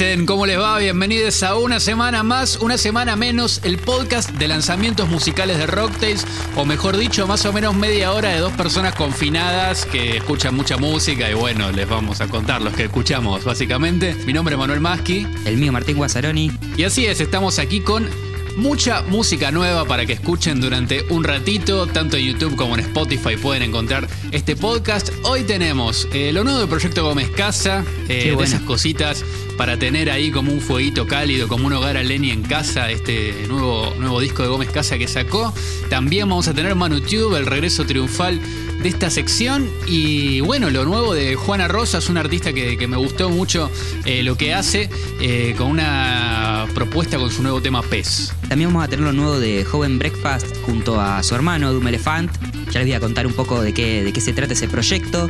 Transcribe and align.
dicen? 0.00 0.24
¿Cómo 0.24 0.46
les 0.46 0.58
va? 0.58 0.78
Bienvenidos 0.78 1.42
a 1.42 1.56
una 1.56 1.78
semana 1.78 2.22
más, 2.22 2.56
una 2.56 2.78
semana 2.78 3.16
menos, 3.16 3.60
el 3.64 3.76
podcast 3.76 4.30
de 4.30 4.48
lanzamientos 4.48 5.10
musicales 5.10 5.58
de 5.58 5.66
Rocktails, 5.66 6.26
o 6.56 6.64
mejor 6.64 6.96
dicho, 6.96 7.26
más 7.26 7.44
o 7.44 7.52
menos 7.52 7.74
media 7.74 8.12
hora 8.12 8.30
de 8.30 8.38
dos 8.38 8.52
personas 8.54 8.94
confinadas 8.94 9.84
que 9.84 10.16
escuchan 10.16 10.54
mucha 10.54 10.78
música 10.78 11.30
y 11.30 11.34
bueno, 11.34 11.70
les 11.70 11.86
vamos 11.86 12.22
a 12.22 12.28
contar 12.28 12.62
los 12.62 12.72
que 12.72 12.84
escuchamos 12.84 13.44
básicamente. 13.44 14.14
Mi 14.24 14.32
nombre 14.32 14.54
es 14.54 14.58
Manuel 14.58 14.80
Maschi. 14.80 15.26
El 15.44 15.58
mío 15.58 15.70
Martín 15.70 15.98
Guazzaroni. 15.98 16.50
Y 16.78 16.84
así 16.84 17.04
es, 17.04 17.20
estamos 17.20 17.58
aquí 17.58 17.80
con 17.80 18.08
mucha 18.56 19.02
música 19.02 19.50
nueva 19.50 19.84
para 19.84 20.06
que 20.06 20.14
escuchen 20.14 20.62
durante 20.62 21.04
un 21.10 21.24
ratito, 21.24 21.86
tanto 21.86 22.16
en 22.16 22.24
YouTube 22.24 22.56
como 22.56 22.74
en 22.74 22.80
Spotify 22.80 23.36
pueden 23.36 23.62
encontrar 23.62 24.08
este 24.32 24.56
podcast. 24.56 25.10
Hoy 25.24 25.42
tenemos 25.42 26.08
eh, 26.12 26.32
lo 26.32 26.42
nuevo 26.42 26.58
del 26.60 26.68
Proyecto 26.68 27.04
Gómez 27.04 27.28
Casa, 27.30 27.84
eh, 28.08 28.34
de 28.36 28.44
esas 28.44 28.62
cositas 28.62 29.24
para 29.60 29.78
tener 29.78 30.10
ahí 30.10 30.30
como 30.30 30.50
un 30.50 30.62
fueguito 30.62 31.06
cálido, 31.06 31.46
como 31.46 31.66
un 31.66 31.74
hogar 31.74 31.98
a 31.98 32.02
Lenny 32.02 32.30
en 32.30 32.40
casa, 32.40 32.90
este 32.90 33.44
nuevo, 33.46 33.92
nuevo 33.98 34.18
disco 34.18 34.42
de 34.42 34.48
Gómez 34.48 34.70
Casa 34.70 34.96
que 34.96 35.06
sacó. 35.06 35.52
También 35.90 36.26
vamos 36.30 36.48
a 36.48 36.54
tener 36.54 36.74
ManuTube, 36.74 37.36
el 37.36 37.44
regreso 37.44 37.84
triunfal 37.84 38.40
de 38.82 38.88
esta 38.88 39.10
sección. 39.10 39.68
Y 39.86 40.40
bueno, 40.40 40.70
lo 40.70 40.86
nuevo 40.86 41.12
de 41.12 41.34
Juana 41.34 41.68
Rosa 41.68 41.98
es 41.98 42.08
una 42.08 42.20
artista 42.20 42.54
que, 42.54 42.88
me 42.88 42.96
gustó 42.96 43.28
mucho 43.28 43.70
eh, 44.06 44.22
lo 44.22 44.34
que 44.34 44.54
hace 44.54 44.88
eh, 45.20 45.54
con 45.58 45.66
una 45.66 46.66
propuesta 46.74 47.18
con 47.18 47.30
su 47.30 47.42
nuevo 47.42 47.60
tema 47.60 47.82
Pez. 47.82 48.32
También 48.48 48.70
vamos 48.70 48.84
a 48.86 48.88
tener 48.88 49.04
lo 49.04 49.12
nuevo 49.12 49.38
de 49.38 49.66
Joven 49.66 49.98
Breakfast 49.98 50.56
junto 50.64 50.98
a 50.98 51.22
su 51.22 51.34
hermano, 51.34 51.70
Doom 51.74 51.86
Elephant. 51.86 52.32
Ya 52.70 52.80
les 52.80 52.88
voy 52.88 52.94
a 52.94 53.00
contar 53.00 53.26
un 53.26 53.34
poco 53.34 53.60
de 53.60 53.74
qué, 53.74 54.04
de 54.04 54.10
qué 54.14 54.22
se 54.22 54.32
trata 54.32 54.54
ese 54.54 54.68
proyecto. 54.68 55.28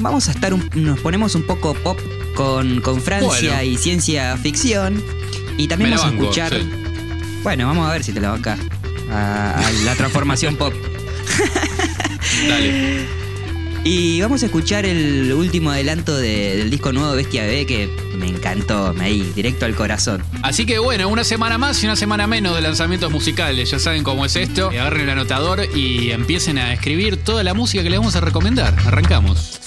Vamos 0.00 0.28
a 0.28 0.32
estar, 0.32 0.52
nos 0.76 1.00
ponemos 1.00 1.34
un 1.34 1.42
poco 1.42 1.74
pop 1.74 1.98
con, 2.34 2.80
con 2.80 3.00
Francia 3.00 3.64
y 3.64 3.76
ciencia 3.76 4.36
ficción. 4.36 5.02
Y 5.56 5.66
también 5.66 5.90
vamos 5.90 6.06
a 6.06 6.10
escuchar. 6.10 6.52
Bueno, 7.42 7.66
vamos 7.66 7.88
a 7.88 7.92
ver 7.92 8.04
si 8.04 8.12
te 8.12 8.20
la 8.20 8.30
banca 8.30 8.56
a, 9.10 9.58
a 9.58 9.72
la 9.84 9.94
transformación 9.94 10.56
pop. 10.56 10.72
Dale. 12.48 13.18
Y 13.84 14.20
vamos 14.20 14.42
a 14.42 14.46
escuchar 14.46 14.84
el 14.84 15.32
último 15.32 15.70
adelanto 15.70 16.16
del 16.16 16.68
disco 16.68 16.92
nuevo 16.92 17.14
Bestia 17.14 17.44
Bebé 17.44 17.64
que 17.64 17.88
me 18.18 18.28
encantó, 18.28 18.92
me 18.92 19.08
di 19.08 19.22
directo 19.34 19.64
al 19.64 19.74
corazón. 19.74 20.22
Así 20.42 20.66
que 20.66 20.78
bueno, 20.78 21.08
una 21.08 21.24
semana 21.24 21.58
más 21.58 21.82
y 21.82 21.86
una 21.86 21.96
semana 21.96 22.26
menos 22.26 22.54
de 22.54 22.60
lanzamientos 22.60 23.10
musicales. 23.10 23.70
Ya 23.70 23.78
saben 23.78 24.02
cómo 24.04 24.26
es 24.26 24.36
esto. 24.36 24.68
Agarren 24.68 25.02
el 25.02 25.10
anotador 25.10 25.64
y 25.74 26.10
empiecen 26.10 26.58
a 26.58 26.72
escribir 26.72 27.16
toda 27.16 27.42
la 27.44 27.54
música 27.54 27.82
que 27.82 27.90
les 27.90 27.98
vamos 27.98 28.16
a 28.16 28.20
recomendar. 28.20 28.76
Arrancamos. 28.84 29.60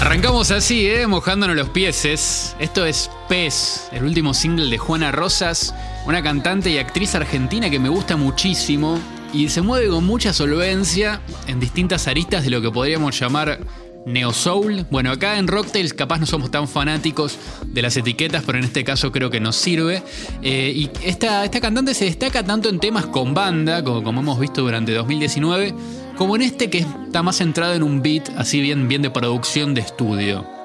Arrancamos 0.00 0.50
así, 0.50 0.88
¿eh? 0.88 1.06
mojándonos 1.06 1.54
los 1.54 1.68
pieses. 1.68 2.56
Esto 2.58 2.84
es 2.84 3.08
Pez, 3.28 3.88
el 3.92 4.02
último 4.02 4.34
single 4.34 4.68
de 4.68 4.78
Juana 4.78 5.12
Rosas, 5.12 5.72
una 6.06 6.24
cantante 6.24 6.70
y 6.70 6.78
actriz 6.78 7.14
argentina 7.14 7.70
que 7.70 7.78
me 7.78 7.88
gusta 7.88 8.16
muchísimo 8.16 8.98
y 9.32 9.48
se 9.48 9.62
mueve 9.62 9.88
con 9.88 10.04
mucha 10.04 10.32
solvencia 10.32 11.20
en 11.46 11.60
distintas 11.60 12.08
aristas 12.08 12.42
de 12.42 12.50
lo 12.50 12.60
que 12.60 12.70
podríamos 12.72 13.16
llamar 13.20 13.60
Neo 14.06 14.32
Soul. 14.32 14.86
Bueno, 14.90 15.10
acá 15.10 15.38
en 15.38 15.48
Rocktails 15.48 15.92
capaz 15.92 16.18
no 16.18 16.26
somos 16.26 16.50
tan 16.50 16.68
fanáticos 16.68 17.38
de 17.66 17.82
las 17.82 17.96
etiquetas, 17.96 18.42
pero 18.44 18.58
en 18.58 18.64
este 18.64 18.84
caso 18.84 19.12
creo 19.12 19.30
que 19.30 19.40
nos 19.40 19.56
sirve. 19.56 20.02
Eh, 20.42 20.72
y 20.74 20.90
esta, 21.04 21.44
esta 21.44 21.60
cantante 21.60 21.94
se 21.94 22.06
destaca 22.06 22.42
tanto 22.44 22.68
en 22.68 22.80
temas 22.80 23.06
con 23.06 23.34
banda, 23.34 23.82
como, 23.84 24.02
como 24.02 24.20
hemos 24.20 24.40
visto 24.40 24.62
durante 24.62 24.92
2019, 24.92 25.74
como 26.16 26.36
en 26.36 26.42
este 26.42 26.70
que 26.70 26.78
está 26.78 27.22
más 27.22 27.36
centrado 27.36 27.74
en 27.74 27.82
un 27.82 28.02
beat 28.02 28.28
así 28.36 28.60
bien, 28.60 28.88
bien 28.88 29.02
de 29.02 29.10
producción 29.10 29.74
de 29.74 29.82
estudio. 29.82 30.57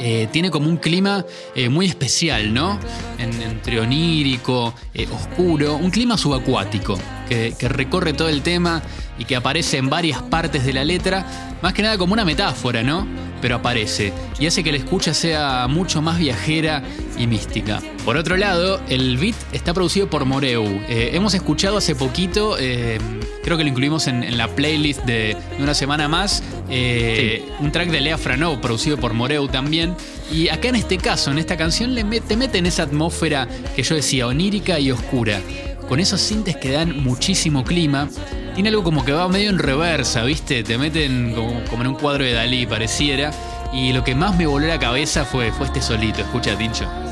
Eh, 0.00 0.28
tiene 0.30 0.50
como 0.50 0.68
un 0.68 0.76
clima 0.76 1.24
eh, 1.54 1.68
muy 1.68 1.86
especial, 1.86 2.52
¿no? 2.54 2.78
entre 3.18 3.80
onírico, 3.80 4.74
oscuro, 5.12 5.76
un 5.76 5.90
clima 5.90 6.16
subacuático 6.16 6.98
que, 7.28 7.68
recorre 7.68 8.12
todo 8.12 8.28
el 8.28 8.42
tema 8.42 8.82
y 9.18 9.24
que 9.24 9.36
aparece 9.36 9.76
en 9.76 9.88
varias 9.88 10.22
partes 10.22 10.64
de 10.64 10.72
la 10.72 10.84
letra, 10.84 11.26
más 11.62 11.72
que 11.72 11.82
nada 11.82 11.98
como 11.98 12.12
una 12.12 12.24
metáfora, 12.24 12.82
¿no? 12.82 13.06
Pero 13.40 13.56
aparece 13.56 14.12
y 14.40 14.46
hace 14.46 14.64
que 14.64 14.72
la 14.72 14.78
escucha 14.78 15.14
sea 15.14 15.66
mucho 15.68 16.02
más 16.02 16.18
viajera 16.18 16.82
y 17.16 17.26
mística. 17.26 17.80
Por 18.04 18.16
otro 18.16 18.36
lado, 18.36 18.80
el 18.88 19.16
beat 19.16 19.36
está 19.52 19.74
producido 19.74 20.10
por 20.10 20.24
Moreu. 20.24 20.64
Eh, 20.88 21.10
hemos 21.12 21.34
escuchado 21.34 21.76
hace 21.76 21.94
poquito, 21.94 22.56
eh, 22.58 22.98
creo 23.44 23.56
que 23.56 23.64
lo 23.64 23.68
incluimos 23.68 24.08
en, 24.08 24.36
la 24.36 24.48
playlist 24.48 25.04
de, 25.04 25.36
una 25.60 25.74
semana 25.74 26.08
más, 26.08 26.42
eh, 26.70 27.48
un 27.60 27.72
track 27.72 27.90
de 27.90 28.00
Lea 28.00 28.18
Franov 28.18 28.60
producido 28.60 28.96
por 28.96 29.14
Moreu 29.14 29.48
también. 29.48 29.94
Y 30.32 30.48
acá 30.48 30.68
en 30.68 30.76
este 30.76 30.98
caso, 30.98 31.30
en 31.30 31.38
esta 31.38 31.56
canción, 31.56 31.94
le 31.94 32.04
te 32.20 32.36
mete 32.36 32.58
en 32.58 32.66
esa 32.66 32.84
atmósfera 32.84 33.48
que 33.74 33.82
yo 33.82 33.94
decía, 33.94 34.26
onírica 34.26 34.78
y 34.78 34.90
oscura. 34.90 35.40
Con 35.88 36.00
esos 36.00 36.20
sintes 36.20 36.56
que 36.56 36.70
dan 36.70 37.02
muchísimo 37.02 37.64
clima 37.64 38.08
tiene 38.54 38.68
algo 38.70 38.82
como 38.82 39.04
que 39.04 39.12
va 39.12 39.28
medio 39.28 39.50
en 39.50 39.58
reversa, 39.58 40.24
¿viste? 40.24 40.62
Te 40.64 40.76
meten 40.76 41.32
como, 41.34 41.80
en 41.80 41.86
un 41.86 41.94
cuadro 41.94 42.24
de 42.24 42.32
Dalí, 42.32 42.66
pareciera. 42.66 43.30
Y 43.72 43.92
lo 43.92 44.02
que 44.02 44.14
más 44.14 44.36
me 44.36 44.46
voló 44.46 44.66
la 44.66 44.78
cabeza 44.78 45.24
fue, 45.24 45.52
fue 45.52 45.66
este 45.66 45.80
solito, 45.80 46.22
escucha, 46.22 46.56
Tincho. 46.58 47.07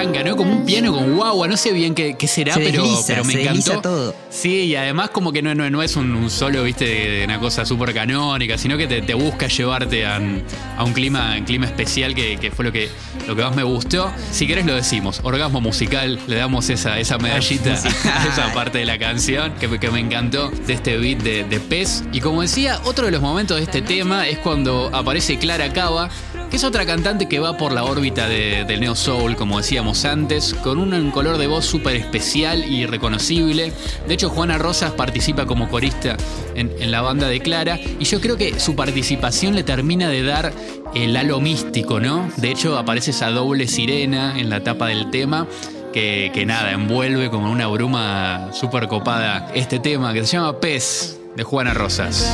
Como 0.00 0.52
un 0.52 0.64
piano 0.64 0.94
con 0.94 1.14
guagua, 1.14 1.46
no 1.46 1.58
sé 1.58 1.72
bien 1.72 1.94
qué, 1.94 2.16
será, 2.26 2.54
pero, 2.54 2.84
pero 3.06 3.22
me 3.22 3.42
encantó. 3.42 3.82
todo. 3.82 4.14
Sí, 4.30 4.62
y 4.62 4.74
además 4.74 5.10
como 5.10 5.30
que 5.30 5.42
no, 5.42 5.54
no, 5.54 5.82
es 5.82 5.94
un, 5.96 6.30
solo, 6.30 6.62
viste, 6.62 6.86
de, 6.86 7.24
una 7.24 7.38
cosa 7.38 7.66
súper 7.66 7.92
canónica, 7.92 8.56
sino 8.56 8.78
que 8.78 8.86
te, 8.86 9.14
busca 9.14 9.48
llevarte 9.48 10.06
a, 10.06 10.18
un 10.18 10.92
clima, 10.94 11.36
clima 11.44 11.66
especial 11.66 12.14
que, 12.14 12.50
fue 12.54 12.64
lo 12.64 12.72
que, 12.72 12.88
lo 13.28 13.36
que 13.36 13.42
más 13.42 13.54
me 13.54 13.62
gustó. 13.62 14.10
Si 14.32 14.46
querés 14.46 14.64
lo 14.64 14.74
decimos, 14.74 15.20
orgasmo 15.22 15.60
musical, 15.60 16.18
le 16.26 16.36
damos 16.36 16.70
esa, 16.70 16.98
esa 16.98 17.18
medallita 17.18 17.74
a 18.04 18.26
esa 18.26 18.54
parte 18.54 18.78
de 18.78 18.86
la 18.86 18.98
canción 18.98 19.52
que, 19.60 19.78
que 19.78 19.90
me 19.90 20.00
encantó 20.00 20.48
de 20.48 20.72
este 20.72 20.96
beat 20.96 21.18
de, 21.18 21.44
de 21.44 21.60
Pez. 21.60 22.04
Y 22.10 22.20
como 22.20 22.40
decía, 22.40 22.80
otro 22.84 23.04
de 23.04 23.12
los 23.12 23.20
momentos 23.20 23.58
de 23.58 23.64
este 23.64 23.82
tema 23.82 24.26
es 24.26 24.38
cuando 24.38 24.88
aparece 24.94 25.38
Clara 25.38 25.74
Cava 25.74 26.08
que 26.50 26.56
es 26.56 26.64
otra 26.64 26.84
cantante 26.84 27.28
que 27.28 27.38
va 27.38 27.56
por 27.56 27.70
la 27.70 27.84
órbita 27.84 28.28
del 28.28 28.80
Neo 28.80 28.96
Soul, 28.96 29.36
como 29.36 29.58
decíamos 29.58 30.04
antes, 30.04 30.52
con 30.54 30.78
un 30.78 31.10
color 31.12 31.38
de 31.38 31.46
voz 31.46 31.64
súper 31.64 31.94
especial 31.94 32.64
y 32.64 32.86
reconocible. 32.86 33.72
De 34.08 34.14
hecho, 34.14 34.28
Juana 34.30 34.58
Rosas 34.58 34.90
participa 34.92 35.46
como 35.46 35.68
corista 35.68 36.16
en, 36.56 36.90
la 36.90 37.02
banda 37.02 37.28
de 37.28 37.40
Clara, 37.40 37.78
y 37.98 38.04
yo 38.04 38.20
creo 38.20 38.36
que 38.36 38.58
su 38.58 38.74
participación 38.74 39.54
le 39.54 39.62
termina 39.62 40.08
de 40.08 40.24
dar 40.24 40.52
el 40.94 41.16
halo 41.16 41.40
místico, 41.40 42.00
¿no? 42.00 42.28
De 42.36 42.50
hecho, 42.50 42.76
aparece 42.76 43.12
esa 43.12 43.30
doble 43.30 43.68
sirena 43.68 44.36
en 44.38 44.50
la 44.50 44.62
tapa 44.64 44.88
del 44.88 45.10
tema. 45.10 45.46
Que, 45.92 46.30
que 46.32 46.46
nada, 46.46 46.70
envuelve 46.70 47.30
como 47.30 47.50
una 47.50 47.66
bruma 47.66 48.50
súper 48.52 48.86
copada 48.86 49.50
este 49.56 49.80
tema 49.80 50.12
que 50.12 50.24
se 50.24 50.36
llama 50.36 50.60
Pez 50.60 51.18
de 51.34 51.42
Juana 51.42 51.74
Rosas. 51.74 52.32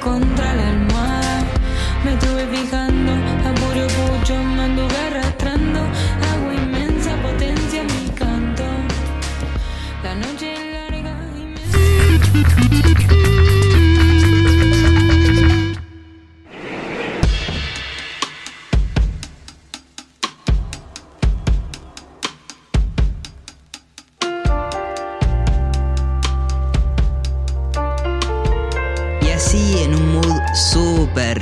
Contra 0.00 0.54
la 0.54 0.68
almohada. 0.68 0.83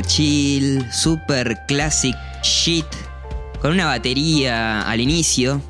Chill, 0.06 0.90
super 0.92 1.64
classic 1.66 2.14
shit, 2.42 2.86
con 3.60 3.72
una 3.72 3.86
batería 3.86 4.82
al 4.82 5.00
inicio 5.00 5.60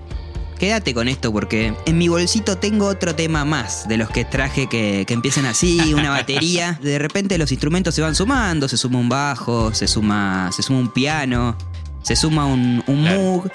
quédate 0.63 0.95
con 0.95 1.09
esto 1.09 1.33
porque 1.33 1.75
en 1.87 1.99
mi 1.99 2.07
bolsito 2.07 2.57
tengo 2.57 2.87
otro 2.87 3.17
tema 3.17 3.45
más 3.45 3.89
de 3.89 3.97
los 3.97 4.09
que 4.11 4.25
traje 4.25 4.69
que, 4.69 5.03
que 5.09 5.13
empiezan 5.13 5.45
así, 5.45 5.93
una 5.93 6.11
batería. 6.19 6.79
De 6.81 7.01
repente 7.01 7.37
los 7.37 7.51
instrumentos 7.51 7.97
se 7.97 8.01
van 8.01 8.15
sumando, 8.15 8.69
se 8.69 8.77
suma 8.77 9.01
un 9.01 9.09
bajo, 9.09 9.75
se 9.75 9.89
suma, 9.89 10.51
se 10.53 10.63
suma 10.63 10.79
un 10.79 10.93
piano, 10.93 11.57
se 12.03 12.15
suma 12.15 12.47
un, 12.47 12.81
un 12.87 13.03
Claro. 13.03 13.21
Moog. 13.21 13.51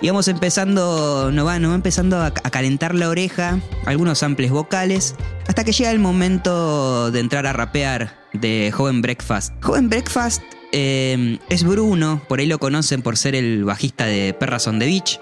Y 0.00 0.08
vamos 0.08 0.28
empezando, 0.28 1.30
nos 1.32 1.46
va, 1.46 1.56
empezando 1.56 2.20
a, 2.20 2.30
calentar 2.32 2.94
la 2.94 3.08
oreja, 3.08 3.60
algunos 3.84 4.18
samples 4.18 4.50
vocales, 4.50 5.16
hasta 5.46 5.64
que 5.64 5.72
llega 5.72 5.90
el 5.90 5.98
momento 5.98 7.10
de 7.10 7.20
entrar 7.20 7.46
a 7.46 7.52
rapear 7.52 8.16
de 8.32 8.72
Joven 8.72 9.02
Breakfast. 9.02 9.52
Joven 9.62 9.88
Breakfast 9.88 10.42
eh, 10.72 11.38
es 11.48 11.64
Bruno, 11.64 12.22
por 12.28 12.38
ahí 12.38 12.46
lo 12.46 12.58
conocen 12.58 13.02
por 13.02 13.16
ser 13.16 13.34
el 13.34 13.64
bajista 13.64 14.06
de 14.06 14.34
Perras 14.34 14.68
on 14.68 14.78
the 14.78 14.86
Beach, 14.86 15.20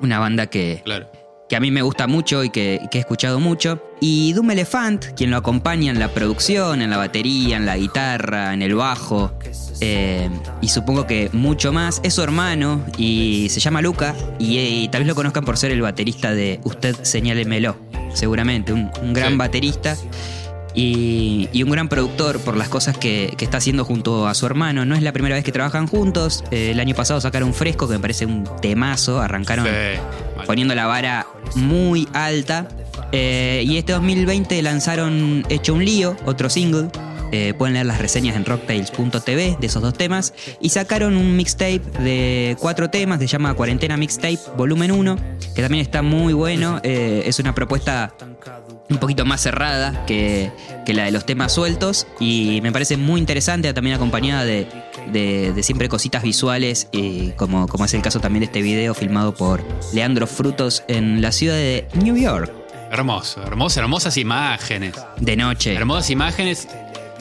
una 0.00 0.18
banda 0.18 0.46
que, 0.48 0.82
Claro. 0.84 1.08
Que 1.48 1.56
a 1.56 1.60
mí 1.60 1.70
me 1.70 1.82
gusta 1.82 2.06
mucho 2.06 2.42
y 2.44 2.50
que, 2.50 2.80
que 2.90 2.98
he 2.98 3.00
escuchado 3.00 3.38
mucho. 3.40 3.80
Y 4.00 4.32
Doom 4.32 4.50
Elephant, 4.50 5.04
quien 5.16 5.30
lo 5.30 5.36
acompaña 5.36 5.90
en 5.92 5.98
la 5.98 6.08
producción, 6.08 6.82
en 6.82 6.90
la 6.90 6.96
batería, 6.96 7.56
en 7.56 7.66
la 7.66 7.76
guitarra, 7.76 8.52
en 8.52 8.62
el 8.62 8.74
bajo, 8.74 9.32
eh, 9.80 10.28
y 10.60 10.68
supongo 10.68 11.06
que 11.06 11.30
mucho 11.32 11.72
más, 11.72 12.00
es 12.02 12.14
su 12.14 12.22
hermano 12.22 12.84
y 12.98 13.46
se 13.50 13.60
llama 13.60 13.80
Luca, 13.80 14.14
y, 14.38 14.58
y 14.58 14.88
tal 14.88 15.02
vez 15.02 15.08
lo 15.08 15.14
conozcan 15.14 15.44
por 15.44 15.56
ser 15.56 15.70
el 15.70 15.80
baterista 15.82 16.32
de 16.34 16.60
Usted 16.64 16.96
Señálemelo, 17.02 17.76
seguramente, 18.12 18.72
un, 18.72 18.90
un 19.02 19.12
gran 19.14 19.32
Sí. 19.32 19.36
baterista. 19.38 19.96
Y, 20.78 21.48
y 21.54 21.62
un 21.62 21.70
gran 21.70 21.88
productor 21.88 22.38
por 22.40 22.54
las 22.54 22.68
cosas 22.68 22.98
que, 22.98 23.32
que 23.38 23.46
está 23.46 23.56
haciendo 23.56 23.86
junto 23.86 24.28
a 24.28 24.34
su 24.34 24.44
hermano. 24.44 24.84
No 24.84 24.94
es 24.94 25.00
la 25.02 25.12
primera 25.12 25.34
vez 25.34 25.42
que 25.42 25.50
trabajan 25.50 25.86
juntos. 25.86 26.44
Eh, 26.50 26.72
el 26.72 26.80
año 26.80 26.94
pasado 26.94 27.18
sacaron 27.18 27.54
Fresco, 27.54 27.88
que 27.88 27.94
me 27.94 28.00
parece 28.00 28.26
un 28.26 28.44
temazo. 28.60 29.18
Arrancaron 29.22 29.64
Sí. 29.64 29.70
Poniendo 30.46 30.74
la 30.74 30.86
vara 30.86 31.26
muy 31.54 32.08
alta. 32.12 32.68
Eh, 33.12 33.64
y 33.66 33.76
este 33.76 33.92
2020 33.92 34.60
lanzaron 34.62 35.44
Hecho 35.48 35.74
un 35.74 35.84
lío, 35.84 36.16
otro 36.24 36.48
single. 36.48 36.88
Eh, 37.32 37.54
pueden 37.58 37.74
leer 37.74 37.86
las 37.86 37.98
reseñas 37.98 38.36
en 38.36 38.44
rocktails.tv 38.44 39.56
de 39.60 39.66
esos 39.66 39.82
dos 39.82 39.94
temas. 39.94 40.32
Y 40.60 40.70
sacaron 40.70 41.16
un 41.16 41.36
mixtape 41.36 41.82
de 42.00 42.56
cuatro 42.60 42.88
temas, 42.88 43.18
se 43.18 43.26
llama 43.26 43.54
Cuarentena 43.54 43.96
Mixtape 43.96 44.38
Volumen 44.56 44.92
1, 44.92 45.16
que 45.54 45.62
también 45.62 45.82
está 45.82 46.02
muy 46.02 46.32
bueno. 46.32 46.80
Eh, 46.82 47.24
es 47.26 47.38
una 47.38 47.54
propuesta 47.54 48.14
un 48.88 48.98
poquito 48.98 49.24
más 49.24 49.40
cerrada 49.42 50.04
que, 50.06 50.50
que 50.84 50.94
la 50.94 51.04
de 51.04 51.10
los 51.10 51.26
temas 51.26 51.52
sueltos 51.52 52.06
y 52.20 52.60
me 52.62 52.70
parece 52.72 52.96
muy 52.96 53.20
interesante, 53.20 53.72
también 53.74 53.96
acompañada 53.96 54.44
de, 54.44 54.68
de- 55.12 55.52
de 55.52 55.62
siempre 55.62 55.88
cositas 55.88 56.22
visuales, 56.22 56.88
y 56.92 57.30
como, 57.32 57.66
como 57.68 57.84
es 57.84 57.94
el 57.94 58.02
caso 58.02 58.20
también 58.20 58.40
de 58.40 58.46
este 58.46 58.62
video 58.62 58.94
filmado 58.94 59.34
por 59.34 59.64
Leandro 59.92 60.26
Frutos 60.26 60.84
en 60.88 61.20
la 61.20 61.32
ciudad 61.32 61.54
de 61.56 61.88
New 61.94 62.16
York, 62.16 62.52
Hermoso, 62.90 63.42
hermoso, 63.42 63.80
hermosas 63.80 64.16
imágenes. 64.16 64.94
de 65.18 65.36
noche. 65.36 65.74
Hermosas 65.74 66.08
imágenes 66.10 66.68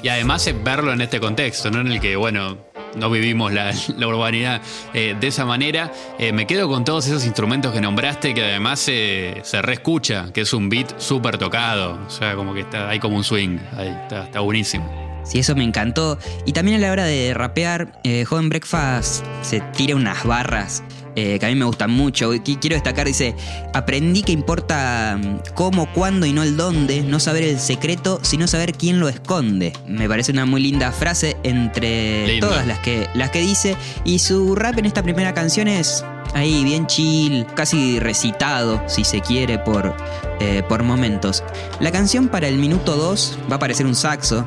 y 0.03 0.09
además 0.09 0.45
es 0.45 0.63
verlo 0.63 0.93
en 0.93 1.01
este 1.01 1.19
contexto, 1.19 1.71
¿no? 1.71 1.81
En 1.81 1.87
el 1.91 1.99
que, 1.99 2.15
bueno, 2.15 2.57
no 2.95 3.09
vivimos 3.09 3.51
la, 3.53 3.73
la 3.97 4.07
urbanidad 4.07 4.61
eh, 4.93 5.15
de 5.19 5.27
esa 5.27 5.45
manera. 5.45 5.91
Eh, 6.19 6.31
me 6.31 6.47
quedo 6.47 6.67
con 6.67 6.83
todos 6.83 7.07
esos 7.07 7.25
instrumentos 7.25 7.73
que 7.73 7.81
nombraste 7.81 8.33
que 8.33 8.43
además 8.43 8.85
eh, 8.87 9.41
se 9.43 9.61
reescucha, 9.61 10.31
que 10.33 10.41
es 10.41 10.53
un 10.53 10.69
beat 10.69 10.99
súper 10.99 11.37
tocado. 11.37 11.99
O 12.05 12.09
sea, 12.09 12.35
como 12.35 12.53
que 12.53 12.61
está, 12.61 12.89
hay 12.89 12.99
como 12.99 13.17
un 13.17 13.23
swing. 13.23 13.57
Está, 13.79 14.25
está 14.25 14.39
buenísimo. 14.39 14.89
Sí, 15.23 15.39
eso 15.39 15.55
me 15.55 15.63
encantó. 15.63 16.19
Y 16.45 16.53
también 16.53 16.77
a 16.77 16.79
la 16.79 16.91
hora 16.91 17.05
de 17.05 17.33
rapear, 17.33 17.91
Joven 18.27 18.49
Breakfast 18.49 19.25
se 19.41 19.59
tira 19.75 19.95
unas 19.95 20.23
barras 20.23 20.83
eh, 21.15 21.39
que 21.39 21.45
a 21.45 21.49
mí 21.49 21.55
me 21.55 21.65
gustan 21.65 21.91
mucho. 21.91 22.31
Quiero 22.43 22.75
destacar, 22.75 23.07
dice, 23.07 23.35
aprendí 23.73 24.23
que 24.23 24.31
importa 24.31 25.17
mm, 25.21 25.53
cómo, 25.53 25.91
cuándo 25.93 26.25
y 26.25 26.33
no 26.33 26.43
el 26.43 26.57
dónde, 26.57 27.01
no 27.03 27.19
saber 27.19 27.43
el 27.43 27.59
secreto, 27.59 28.19
sino 28.21 28.47
saber 28.47 28.73
quién 28.73 28.99
lo 28.99 29.07
esconde. 29.07 29.73
Me 29.87 30.07
parece 30.07 30.31
una 30.31 30.45
muy 30.45 30.61
linda 30.61 30.91
frase 30.91 31.37
entre 31.43 32.39
todas 32.39 32.67
las 32.67 32.79
que, 32.79 33.07
las 33.13 33.31
que 33.31 33.39
dice. 33.39 33.75
Y 34.03 34.19
su 34.19 34.55
rap 34.55 34.77
en 34.77 34.85
esta 34.85 35.03
primera 35.03 35.33
canción 35.33 35.67
es 35.67 36.03
ahí 36.33 36.63
bien 36.63 36.87
chill, 36.87 37.45
casi 37.55 37.99
recitado, 37.99 38.83
si 38.87 39.03
se 39.03 39.21
quiere, 39.21 39.57
por, 39.59 39.95
eh, 40.39 40.63
por 40.67 40.83
momentos. 40.83 41.43
La 41.79 41.91
canción 41.91 42.27
para 42.27 42.47
el 42.47 42.57
minuto 42.57 42.95
2 42.95 43.39
va 43.49 43.53
a 43.53 43.55
aparecer 43.55 43.85
un 43.85 43.95
saxo 43.95 44.45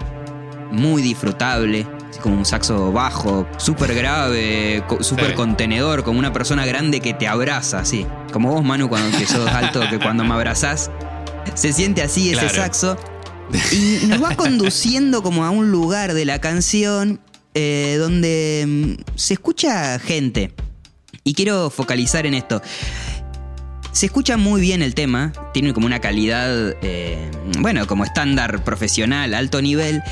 muy 0.71 1.01
disfrutable, 1.03 1.87
así 2.19 2.23
como 2.23 2.37
un 2.37 2.45
saxo 2.45 2.91
bajo, 2.93 3.47
súper 3.59 3.95
grave, 3.95 4.83
súper 5.01 5.29
Sí. 5.31 5.35
contenedor, 5.35 6.03
como 6.03 6.19
una 6.19 6.33
persona 6.33 6.67
grande 6.67 7.01
que 7.01 7.15
te 7.15 7.29
abraza, 7.29 7.81
así. 7.81 8.07
Como 8.33 8.53
vos, 8.53 8.65
Manu, 8.65 8.89
cuando 8.89 9.17
que 9.17 9.27
sos 9.27 9.49
alto, 9.49 9.81
que 9.89 9.99
cuando 9.99 10.25
me 10.25 10.35
abrazás, 10.35 10.91
se 11.55 11.73
siente 11.73 12.03
así 12.03 12.31
ese 12.31 12.49
saxo. 12.49 12.97
Y 13.73 14.07
nos 14.07 14.23
va 14.23 14.35
conduciendo 14.37 15.23
como 15.23 15.45
a 15.45 15.51
un 15.51 15.71
lugar 15.71 16.13
de 16.13 16.25
la 16.25 16.39
canción 16.41 17.21
eh, 17.55 17.97
donde 17.99 18.65
mm, 18.67 19.13
se 19.17 19.35
escucha 19.35 19.99
gente. 19.99 20.53
Y 21.25 21.35
quiero 21.35 21.71
focalizar 21.71 22.27
en 22.27 22.35
esto. 22.35 22.61
Se 23.93 24.07
escucha 24.07 24.37
muy 24.37 24.61
bien 24.61 24.83
el 24.83 24.95
tema, 24.95 25.33
tiene 25.55 25.73
como 25.73 25.87
una 25.87 26.01
calidad, 26.01 26.75
eh, 26.83 27.31
bueno, 27.61 27.87
como 27.87 28.05
estándar 28.05 28.63
profesional, 28.65 29.35
alto 29.35 29.63
nivel, 29.63 30.03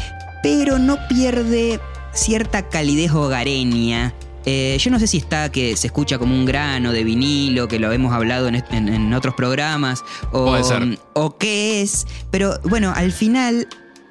pero 0.42 0.78
no 0.78 0.96
pierde 1.08 1.78
cierta 2.16 2.68
calidez 2.68 3.12
hogareña. 3.12 4.14
Eh, 4.44 4.76
yo 4.78 4.90
no 4.92 5.00
sé 5.00 5.08
si 5.08 5.18
está 5.18 5.50
que 5.50 5.76
se 5.76 5.88
escucha 5.88 6.18
como 6.18 6.34
un 6.34 6.44
grano 6.44 6.92
de 6.92 7.02
vinilo, 7.02 7.66
que 7.66 7.80
lo 7.80 7.90
hemos 7.90 8.12
hablado 8.12 8.46
en, 8.46 8.62
en 8.70 9.12
otros 9.12 9.34
programas, 9.34 10.04
o, 10.30 10.46
Puede 10.46 10.62
ser. 10.64 10.98
o 11.14 11.36
qué 11.36 11.82
es, 11.82 12.06
pero 12.30 12.58
bueno, 12.62 12.92
al 12.94 13.10
final 13.10 13.66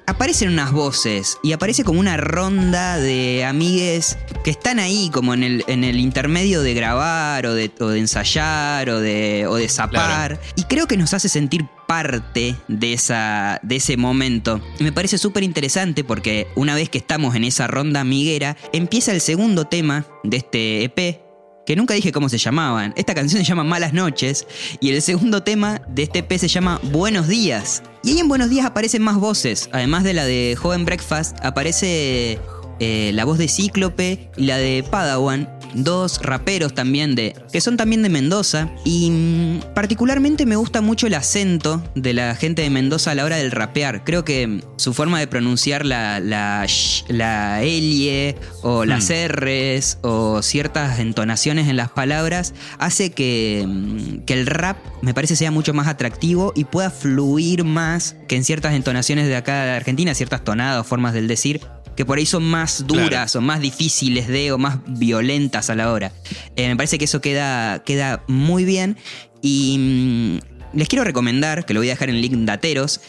aparecen 0.06 0.48
unas 0.48 0.72
voces 0.72 1.38
y 1.42 1.52
aparece 1.52 1.84
como 1.84 2.00
una 2.00 2.16
ronda 2.16 2.98
de 2.98 3.44
amigues 3.44 4.16
que 4.44 4.50
están 4.50 4.78
ahí 4.78 5.10
como 5.12 5.34
en 5.34 5.42
el, 5.42 5.64
en 5.66 5.84
el 5.84 5.98
intermedio 5.98 6.62
de 6.62 6.74
grabar 6.74 7.46
o 7.46 7.54
de, 7.54 7.70
o 7.80 7.88
de 7.88 7.98
ensayar 7.98 8.88
o 8.88 9.00
de, 9.00 9.46
o 9.48 9.56
de 9.56 9.68
zapar. 9.68 10.40
Y 10.54 10.64
creo 10.64 10.86
que 10.86 10.96
nos 10.96 11.14
hace 11.14 11.28
sentir 11.28 11.66
parte 11.86 12.56
de, 12.68 12.92
esa, 12.92 13.60
de 13.62 13.76
ese 13.76 13.96
momento. 13.96 14.60
Y 14.78 14.84
me 14.84 14.92
parece 14.92 15.18
súper 15.18 15.42
interesante 15.42 16.04
porque 16.04 16.48
una 16.54 16.74
vez 16.74 16.88
que 16.88 16.98
estamos 16.98 17.34
en 17.34 17.44
esa 17.44 17.66
ronda 17.66 18.00
amiguera, 18.00 18.56
empieza 18.72 19.12
el 19.12 19.20
segundo 19.20 19.66
tema 19.66 20.06
de 20.24 20.36
este 20.38 20.84
EP, 20.84 21.25
que 21.66 21.76
nunca 21.76 21.94
dije 21.94 22.12
cómo 22.12 22.28
se 22.28 22.38
llamaban. 22.38 22.94
Esta 22.96 23.14
canción 23.14 23.42
se 23.42 23.46
llama 23.46 23.64
Malas 23.64 23.92
Noches 23.92 24.46
y 24.80 24.90
el 24.90 25.02
segundo 25.02 25.42
tema 25.42 25.82
de 25.88 26.04
este 26.04 26.20
EP 26.20 26.38
se 26.38 26.48
llama 26.48 26.80
Buenos 26.84 27.28
Días. 27.28 27.82
Y 28.04 28.10
ahí 28.12 28.20
en 28.20 28.28
Buenos 28.28 28.48
Días 28.48 28.64
aparecen 28.64 29.02
más 29.02 29.16
voces, 29.16 29.68
además 29.72 30.04
de 30.04 30.14
la 30.14 30.24
de 30.24 30.56
Joven 30.56 30.84
Breakfast, 30.84 31.36
aparece 31.42 32.38
eh, 32.80 33.10
la 33.14 33.24
voz 33.24 33.38
de 33.38 33.48
Cíclope 33.48 34.30
y 34.36 34.46
la 34.46 34.58
de 34.58 34.84
Padawan, 34.88 35.48
dos 35.74 36.20
raperos 36.22 36.74
también 36.74 37.14
de 37.14 37.34
que 37.52 37.60
son 37.60 37.76
también 37.76 38.02
de 38.02 38.08
Mendoza. 38.08 38.70
Y 38.84 39.10
mm, 39.10 39.74
particularmente 39.74 40.46
me 40.46 40.56
gusta 40.56 40.80
mucho 40.80 41.06
el 41.06 41.14
acento 41.14 41.82
de 41.94 42.12
la 42.12 42.34
gente 42.34 42.62
de 42.62 42.70
Mendoza 42.70 43.12
a 43.12 43.14
la 43.14 43.24
hora 43.24 43.36
del 43.36 43.50
rapear. 43.50 44.04
Creo 44.04 44.24
que 44.24 44.46
mm, 44.46 44.60
su 44.76 44.94
forma 44.94 45.18
de 45.18 45.26
pronunciar 45.26 45.84
la 45.84 46.20
la 46.20 46.64
sh, 46.66 47.04
la 47.08 47.62
L 47.62 48.36
o 48.62 48.84
las 48.84 49.10
R's 49.10 49.98
o 50.02 50.42
ciertas 50.42 50.98
entonaciones 50.98 51.68
en 51.68 51.76
las 51.76 51.90
palabras 51.90 52.54
hace 52.78 53.10
que, 53.10 53.64
mm, 53.66 54.24
que 54.24 54.34
el 54.34 54.46
rap 54.46 54.76
me 55.02 55.14
parece 55.14 55.36
sea 55.36 55.50
mucho 55.50 55.72
más 55.72 55.88
atractivo 55.88 56.52
y 56.54 56.64
pueda 56.64 56.90
fluir 56.90 57.64
más 57.64 58.16
que 58.28 58.36
en 58.36 58.44
ciertas 58.44 58.74
entonaciones 58.74 59.28
de 59.28 59.36
acá 59.36 59.64
de 59.64 59.70
Argentina, 59.72 60.14
ciertas 60.14 60.44
tonadas 60.44 60.80
o 60.80 60.84
formas 60.84 61.14
del 61.14 61.28
decir 61.28 61.60
que 61.96 62.04
por 62.04 62.18
ahí 62.18 62.26
son 62.26 62.44
más 62.44 62.86
duras 62.86 63.34
o 63.34 63.40
más 63.40 63.60
difíciles 63.60 64.28
de 64.28 64.52
o 64.52 64.58
más 64.58 64.78
violentas 64.86 65.70
a 65.70 65.74
la 65.74 65.90
hora. 65.90 66.12
Eh, 66.54 66.68
me 66.68 66.76
parece 66.76 66.98
que 66.98 67.06
eso 67.06 67.20
queda, 67.20 67.82
queda 67.82 68.22
muy 68.28 68.64
bien 68.64 68.96
y 69.42 70.40
mm, 70.72 70.76
les 70.76 70.88
quiero 70.88 71.04
recomendar, 71.04 71.64
que 71.64 71.74
lo 71.74 71.80
voy 71.80 71.88
a 71.88 71.92
dejar 71.92 72.10
en 72.10 72.20
link 72.20 72.34
dateros, 72.34 73.00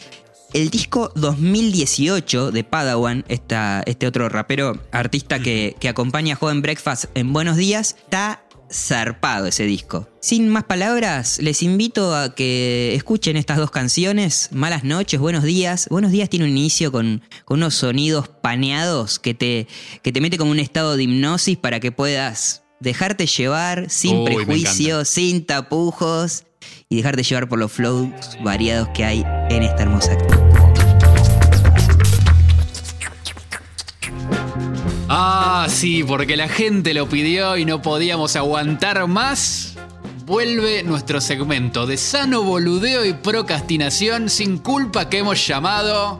el 0.54 0.70
disco 0.70 1.12
2018 1.16 2.52
de 2.52 2.64
Padawan, 2.64 3.26
esta, 3.28 3.84
este 3.86 4.08
otro 4.08 4.30
rapero 4.30 4.82
artista 4.92 5.40
que, 5.40 5.76
que 5.80 5.90
acompaña 5.90 6.36
a 6.36 6.38
Joven 6.38 6.62
Breakfast 6.62 7.06
en 7.16 7.34
Buenos 7.34 7.58
Días, 7.58 7.98
está 8.04 8.47
zarpado 8.72 9.48
ese 9.48 9.64
disco. 9.64 10.10
Sin 10.22 10.50
más 10.50 10.66
palabras, 10.66 11.40
les 11.42 11.64
invito 11.64 12.16
a 12.16 12.36
que 12.36 12.94
escuchen 12.96 13.38
estas 13.38 13.58
dos 13.58 13.72
canciones, 13.72 14.50
Malas 14.52 14.84
noches, 14.84 15.20
Buenos 15.20 15.44
días. 15.44 15.88
Buenos 15.90 16.12
días 16.12 16.30
tiene 16.30 16.46
un 16.46 16.52
inicio 16.52 16.92
con, 16.92 17.22
con 17.46 17.60
unos 17.60 17.76
sonidos 17.76 18.28
paneados 18.28 19.20
que 19.20 19.34
te, 19.34 19.68
que 20.02 20.12
te 20.12 20.22
mete 20.22 20.38
como 20.38 20.52
un 20.52 20.60
estado 20.60 20.98
de 20.98 21.04
hipnosis 21.04 21.58
para 21.58 21.80
que 21.80 21.92
puedas 21.92 22.64
dejarte 22.80 23.26
llevar 23.26 23.90
sin 23.90 24.18
Uy, 24.18 24.26
prejuicios, 24.26 25.10
sin 25.10 25.46
tapujos 25.46 26.44
y 26.90 26.98
dejarte 26.98 27.24
llevar 27.24 27.48
por 27.48 27.60
los 27.60 27.72
flows 27.72 28.10
variados 28.44 28.90
que 28.94 29.06
hay 29.06 29.26
en 29.50 29.64
esta 29.64 29.84
hermosa 29.84 30.14
actividad. 30.14 30.47
Ah, 35.10 35.68
sí, 35.70 36.04
porque 36.04 36.36
la 36.36 36.50
gente 36.50 36.94
lo 36.94 37.08
pidió 37.08 37.56
y 37.58 37.66
no 37.66 37.82
podíamos 37.82 38.36
aguantar 38.36 39.08
más. 39.08 39.76
vuelve 40.26 40.84
nuestro 40.84 41.22
segmento 41.22 41.88
de 41.88 41.96
sano 41.96 42.44
boludeo 42.44 43.06
y 43.06 43.14
procrastinación 43.14 44.30
sin 44.30 44.58
culpa 44.58 45.10
que 45.10 45.20
hemos 45.20 45.46
llamado... 45.48 46.20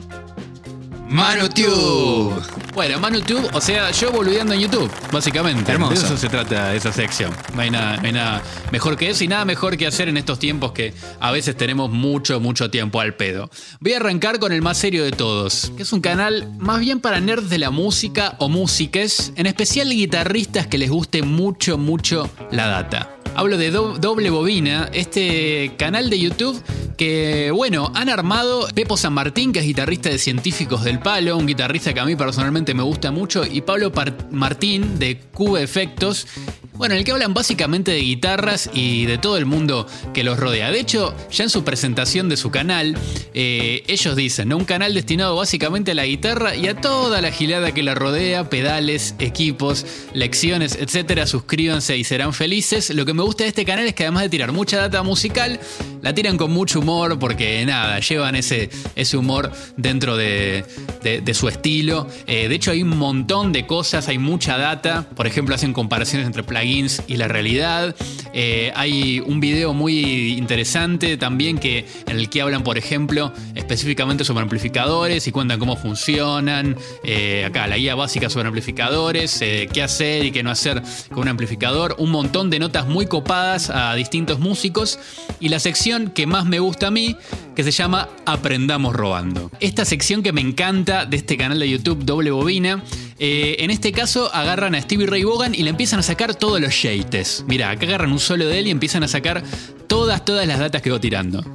ManuTube. 1.10 2.42
Bueno, 2.78 3.00
ManuTube, 3.00 3.50
o 3.56 3.60
sea, 3.60 3.90
yo 3.90 4.12
boludeando 4.12 4.54
en 4.54 4.60
YouTube, 4.60 4.92
básicamente. 5.12 5.72
Hermoso. 5.72 5.94
De 5.94 5.98
eso 5.98 6.16
se 6.16 6.30
trata 6.30 6.76
esa 6.76 6.94
sección. 6.94 7.34
No 7.56 7.64
hay, 7.64 7.72
nada, 7.72 7.98
no 7.98 8.04
hay 8.04 8.12
nada 8.12 8.44
mejor 8.72 8.96
que 8.98 9.10
eso 9.10 9.24
y 9.24 9.28
nada 9.28 9.46
mejor 9.46 9.78
que 9.78 9.88
hacer 9.88 10.10
en 10.10 10.16
estos 10.16 10.38
tiempos 10.38 10.74
que 10.74 10.94
a 11.20 11.32
veces 11.32 11.58
tenemos 11.58 11.90
mucho, 11.90 12.40
mucho 12.40 12.70
tiempo 12.70 13.02
al 13.02 13.16
pedo. 13.16 13.50
Voy 13.80 13.94
a 13.94 13.98
arrancar 13.98 14.38
con 14.38 14.52
el 14.52 14.62
más 14.62 14.78
serio 14.78 15.04
de 15.04 15.12
todos, 15.12 15.72
que 15.76 15.82
es 15.82 15.92
un 15.92 16.02
canal 16.02 16.54
más 16.60 16.80
bien 16.80 17.00
para 17.00 17.20
nerds 17.20 17.50
de 17.50 17.58
la 17.58 17.72
música 17.72 18.36
o 18.38 18.48
músiques, 18.48 19.34
en 19.38 19.48
especial 19.48 19.90
guitarristas 19.90 20.68
que 20.68 20.78
les 20.78 20.92
guste 20.92 21.24
mucho, 21.24 21.80
mucho 21.80 22.30
la 22.52 22.68
data. 22.68 23.17
Hablo 23.40 23.60
de 23.60 23.70
Do- 23.70 24.00
Doble 24.00 24.32
Bobina, 24.32 24.90
este 24.94 25.74
canal 25.78 26.10
de 26.10 26.18
YouTube 26.18 26.60
que, 26.98 27.52
bueno, 27.52 27.92
han 27.94 28.10
armado 28.10 28.68
Pepo 28.74 28.98
San 28.98 29.14
Martín, 29.14 29.54
que 29.54 29.60
es 29.60 29.66
guitarrista 29.66 30.10
de 30.10 30.18
Científicos 30.18 30.84
del 30.84 30.98
Palo, 30.98 31.38
un 31.38 31.46
guitarrista 31.46 31.94
que 31.94 32.00
a 32.00 32.06
mí 32.06 32.16
personalmente 32.16 32.74
me 32.74 32.82
gusta 32.82 33.12
mucho, 33.12 33.46
y 33.46 33.62
Pablo 33.62 33.92
Martín 34.32 34.98
de 34.98 35.20
Cube 35.36 35.62
Efectos. 35.62 36.26
Bueno, 36.74 36.94
en 36.94 37.00
el 37.00 37.06
que 37.06 37.12
hablan 37.12 37.34
básicamente 37.34 37.90
de 37.90 38.00
guitarras 38.02 38.70
y 38.72 39.08
de 39.08 39.18
todo 39.18 39.38
el 39.38 39.48
mundo 39.48 39.88
que 40.14 40.24
los 40.24 40.40
rodea. 40.40 40.70
De 40.70 40.80
hecho, 40.80 41.16
ya 41.32 41.44
en 41.44 41.50
su 41.50 41.64
presentación 41.64 42.30
de 42.30 42.38
su 42.38 42.52
canal, 42.52 42.96
eh, 43.34 43.84
ellos 43.88 44.16
dicen. 44.16 44.54
Un 44.54 44.64
canal 44.64 44.94
destinado 44.94 45.36
básicamente 45.36 45.92
a 45.92 45.96
la 45.96 46.06
guitarra 46.06 46.56
y 46.56 46.68
a 46.68 46.80
toda 46.80 47.20
la 47.20 47.32
gilada 47.32 47.74
que 47.74 47.82
la 47.82 47.96
rodea, 47.96 48.52
pedales, 48.52 49.16
equipos, 49.18 49.88
lecciones, 50.14 50.78
etcétera. 50.80 51.26
Suscríbanse 51.26 51.98
y 51.98 52.04
serán 52.04 52.32
felices. 52.32 52.92
Lo 52.92 53.06
que 53.08 53.16
me 53.16 53.24
gusta 53.28 53.44
de 53.44 53.50
este 53.50 53.66
canal 53.66 53.86
es 53.86 53.94
que 53.94 54.04
además 54.04 54.24
de 54.24 54.30
tirar 54.30 54.54
mucha 54.54 54.78
data 54.78 55.04
musical, 55.04 55.60
la 56.02 56.14
tiran 56.14 56.38
con 56.38 56.50
mucho 56.52 56.80
humor 56.80 57.20
porque 57.20 57.66
nada, 57.66 58.00
llevan 58.00 58.36
ese, 58.36 58.70
ese 58.96 59.18
humor 59.18 59.52
dentro 59.76 60.16
de, 60.16 60.64
de- 61.04 61.34
su 61.34 61.50
estilo. 61.50 62.08
Eh, 62.26 62.48
de 62.48 62.56
hecho, 62.56 62.72
hay 62.72 62.82
un 62.84 62.98
montón 62.98 63.52
de 63.52 63.68
cosas, 63.68 64.08
hay 64.08 64.18
mucha 64.18 64.58
data. 64.58 65.06
Por 65.16 65.28
ejemplo, 65.28 65.54
hacen 65.56 65.74
comparaciones 65.74 66.26
entre 66.26 66.42
plugins 66.44 67.04
y 67.08 67.18
la 67.18 67.28
realidad. 67.28 67.96
Eh, 68.40 68.72
hay 68.76 69.20
un 69.20 69.40
video 69.40 69.74
muy 69.74 70.38
interesante 70.38 71.18
también 71.18 71.58
que, 71.58 71.88
en 72.06 72.18
el 72.18 72.30
que 72.30 72.44
hablan, 72.44 72.64
por 72.64 72.78
ejemplo, 72.78 73.34
específicamente 73.56 74.24
sobre 74.24 74.44
amplificadores 74.44 75.26
y 75.28 75.32
cuentan 75.32 75.58
cómo 75.58 75.76
funcionan. 75.76 76.76
Eh, 77.04 77.46
acá, 77.46 77.66
la 77.66 77.78
guía 77.78 77.96
básica 77.96 78.30
sobre 78.30 78.46
amplificadores, 78.46 79.42
eh, 79.42 79.68
qué 79.74 79.82
hacer 79.82 80.24
y 80.24 80.32
qué 80.32 80.44
no 80.44 80.52
hacer 80.52 80.84
con 81.10 81.24
un 81.24 81.30
amplificador. 81.30 81.96
Un 81.98 82.12
montón 82.12 82.52
de 82.52 82.60
notas 82.60 82.86
muy 82.86 83.08
copadas 83.08 83.72
a 83.72 83.96
distintos 83.96 84.38
músicos. 84.38 85.00
Y 85.40 85.50
la 85.50 85.60
sección 85.60 86.12
que 86.12 86.28
más 86.28 86.46
me 86.46 86.60
gusta 86.60 86.88
a 86.88 86.92
mí, 86.92 87.16
que 87.56 87.64
se 87.64 87.72
llama 87.72 88.08
Aprendamos 88.28 88.96
Robando. 88.96 89.50
Esta 89.60 89.84
sección 89.84 90.22
que 90.22 90.32
me 90.32 90.42
encanta 90.42 91.08
de 91.08 91.18
este 91.18 91.38
canal 91.38 91.58
de 91.58 91.70
YouTube 91.70 92.06
Doble 92.06 92.30
Bobina, 92.30 92.84
en 93.20 93.72
este 93.72 93.92
caso 93.92 94.30
agarran 94.32 94.76
a 94.76 94.82
Stevie 94.82 95.08
Ray 95.08 95.24
Vaughan 95.24 95.56
y 95.56 95.64
le 95.64 95.72
empiezan 95.72 96.00
a 96.00 96.04
sacar 96.04 96.36
todos 96.36 96.62
los 96.62 96.80
yates. 96.84 97.44
Mira, 97.48 97.72
acá 97.72 97.88
agarran 97.88 98.12
un 98.12 98.20
solo 98.28 98.46
de 98.46 98.60
él 98.60 98.68
y 98.68 98.72
empiezan 98.72 99.04
a 99.04 99.08
sacar 99.08 99.42
todas, 99.88 100.26
todas 100.26 100.46
las 100.46 100.60
datas 100.60 100.82
que 100.82 100.92
va 100.92 101.00
tirando. 101.00 101.46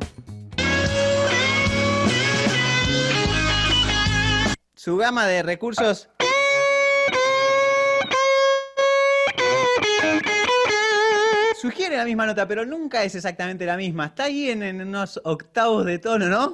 Su 4.75 4.97
gama 4.97 5.27
de 5.27 5.43
recursos. 5.43 6.09
Sugiere 11.61 11.99
la 11.99 12.05
misma 12.07 12.25
nota, 12.27 12.49
pero 12.49 12.65
nunca 12.65 13.05
es 13.05 13.15
exactamente 13.15 13.67
la 13.67 13.77
misma. 13.77 14.07
Está 14.07 14.25
ahí 14.25 14.51
en, 14.51 14.63
en 14.63 14.81
unos 14.81 15.21
octavos 15.25 15.85
de 15.85 15.99
tono, 15.99 16.27
¿no? 16.29 16.53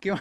qué. 0.00 0.12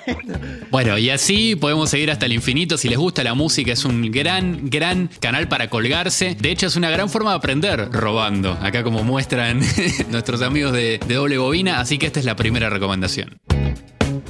Bueno, 0.70 0.98
y 0.98 1.10
así 1.10 1.56
podemos 1.56 1.90
seguir 1.90 2.12
hasta 2.12 2.26
el 2.26 2.34
infinito. 2.34 2.78
Si 2.78 2.90
les 2.90 2.98
gusta 2.98 3.24
la 3.24 3.34
música, 3.34 3.74
es 3.74 3.86
un 3.86 4.12
gran, 4.12 4.70
gran 4.70 5.10
canal 5.20 5.48
para 5.48 5.70
colgarse. 5.70 6.36
De 6.40 6.52
hecho, 6.52 6.68
es 6.68 6.76
una 6.76 6.90
gran 6.90 7.10
forma 7.10 7.32
de 7.32 7.38
aprender 7.38 7.90
robando. 7.92 8.54
Acá 8.62 8.84
como 8.84 9.04
muestran 9.04 9.62
nuestros 10.10 10.42
amigos 10.42 10.74
de, 10.74 11.00
de 11.06 11.16
Doble 11.16 11.38
Bobina. 11.38 11.80
Así 11.80 11.98
que 11.98 12.08
esta 12.08 12.20
es 12.20 12.26
la 12.26 12.36
primera 12.36 12.70
recomendación. 12.70 13.40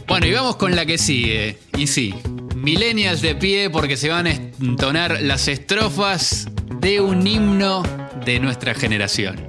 Bueno, 0.07 0.25
y 0.25 0.31
vamos 0.31 0.55
con 0.55 0.75
la 0.75 0.85
que 0.85 0.97
sigue. 0.97 1.57
Y 1.77 1.87
sí, 1.87 2.13
millennials 2.55 3.21
de 3.21 3.35
pie 3.35 3.69
porque 3.69 3.97
se 3.97 4.09
van 4.09 4.27
a 4.27 4.31
entonar 4.31 5.21
las 5.21 5.47
estrofas 5.47 6.47
de 6.79 7.01
un 7.01 7.25
himno 7.25 7.83
de 8.25 8.39
nuestra 8.39 8.73
generación. 8.73 9.47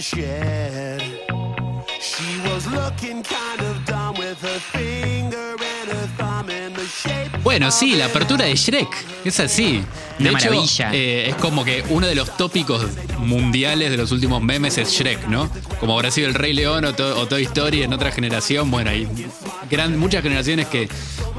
Shed. 0.00 1.02
She 2.00 2.40
was 2.48 2.66
looking 2.70 3.22
kind 3.22 3.60
of 3.60 3.84
dumb 3.84 4.14
with 4.16 4.40
her 4.42 4.58
finger 4.58 5.56
Bueno, 7.48 7.70
sí, 7.70 7.94
la 7.94 8.04
apertura 8.04 8.44
de 8.44 8.54
Shrek. 8.54 8.88
Es 9.24 9.40
así. 9.40 9.82
De 10.18 10.28
Una 10.28 10.38
hecho, 10.38 10.50
maravilla. 10.50 10.90
eh, 10.92 11.30
es 11.30 11.34
como 11.36 11.64
que 11.64 11.82
uno 11.88 12.06
de 12.06 12.14
los 12.14 12.36
tópicos 12.36 12.84
mundiales 13.20 13.90
de 13.90 13.96
los 13.96 14.12
últimos 14.12 14.42
memes 14.42 14.76
es 14.76 14.90
Shrek, 14.90 15.28
¿no? 15.28 15.48
Como 15.80 15.94
habrá 15.94 16.10
sido 16.10 16.28
el 16.28 16.34
Rey 16.34 16.52
León 16.52 16.84
o, 16.84 16.92
To- 16.94 17.18
o 17.18 17.26
Toy 17.26 17.44
Story 17.44 17.82
en 17.84 17.94
otra 17.94 18.12
generación. 18.12 18.70
Bueno, 18.70 18.90
hay 18.90 19.08
gran- 19.70 19.98
muchas 19.98 20.22
generaciones 20.22 20.66
que, 20.66 20.90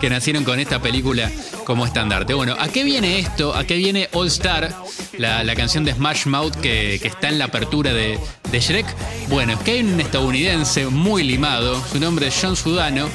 que 0.02 0.10
nacieron 0.10 0.44
con 0.44 0.60
esta 0.60 0.82
película 0.82 1.30
como 1.64 1.86
estandarte. 1.86 2.34
Bueno, 2.34 2.56
¿a 2.58 2.70
qué 2.70 2.84
viene 2.84 3.20
esto? 3.20 3.54
¿A 3.56 3.66
qué 3.66 3.76
viene 3.76 4.10
All 4.14 4.28
Star? 4.30 4.76
La, 5.20 5.44
la 5.44 5.56
canción 5.56 5.86
de 5.86 5.94
Smash 5.94 6.26
Mouth 6.26 6.56
que, 6.56 6.98
que 7.00 7.08
está 7.08 7.30
en 7.30 7.38
la 7.38 7.46
apertura 7.46 7.94
de, 7.94 8.18
de 8.52 8.60
Shrek. 8.60 8.88
Bueno, 9.28 9.54
es 9.54 9.60
que 9.60 9.74
hay 9.74 9.82
un 9.84 10.00
estadounidense 10.02 10.88
muy 10.88 11.22
limado, 11.24 11.80
su 11.92 12.00
nombre 12.00 12.28
es 12.30 12.40
John 12.42 12.56
Sudano, 12.56 13.08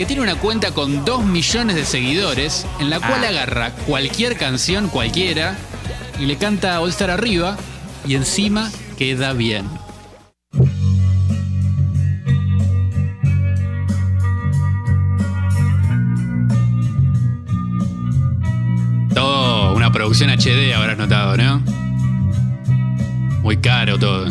que 0.00 0.06
tiene 0.06 0.22
una 0.22 0.36
cuenta 0.36 0.72
con 0.72 1.04
2 1.04 1.26
millones 1.26 1.76
de 1.76 1.84
seguidores, 1.84 2.66
en 2.78 2.88
la 2.88 3.00
cual 3.00 3.22
Ah. 3.22 3.28
agarra 3.28 3.72
cualquier 3.86 4.38
canción, 4.38 4.88
cualquiera, 4.88 5.58
y 6.18 6.24
le 6.24 6.38
canta 6.38 6.80
All 6.80 6.88
Star 6.88 7.10
arriba, 7.10 7.58
y 8.06 8.14
encima 8.14 8.70
queda 8.96 9.34
bien. 9.34 9.66
Todo 19.14 19.74
una 19.74 19.92
producción 19.92 20.30
HD, 20.30 20.72
habrás 20.72 20.96
notado, 20.96 21.36
¿no? 21.36 21.62
Muy 23.42 23.58
caro 23.58 23.98
todo. 23.98 24.28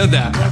Lada. 0.00 0.49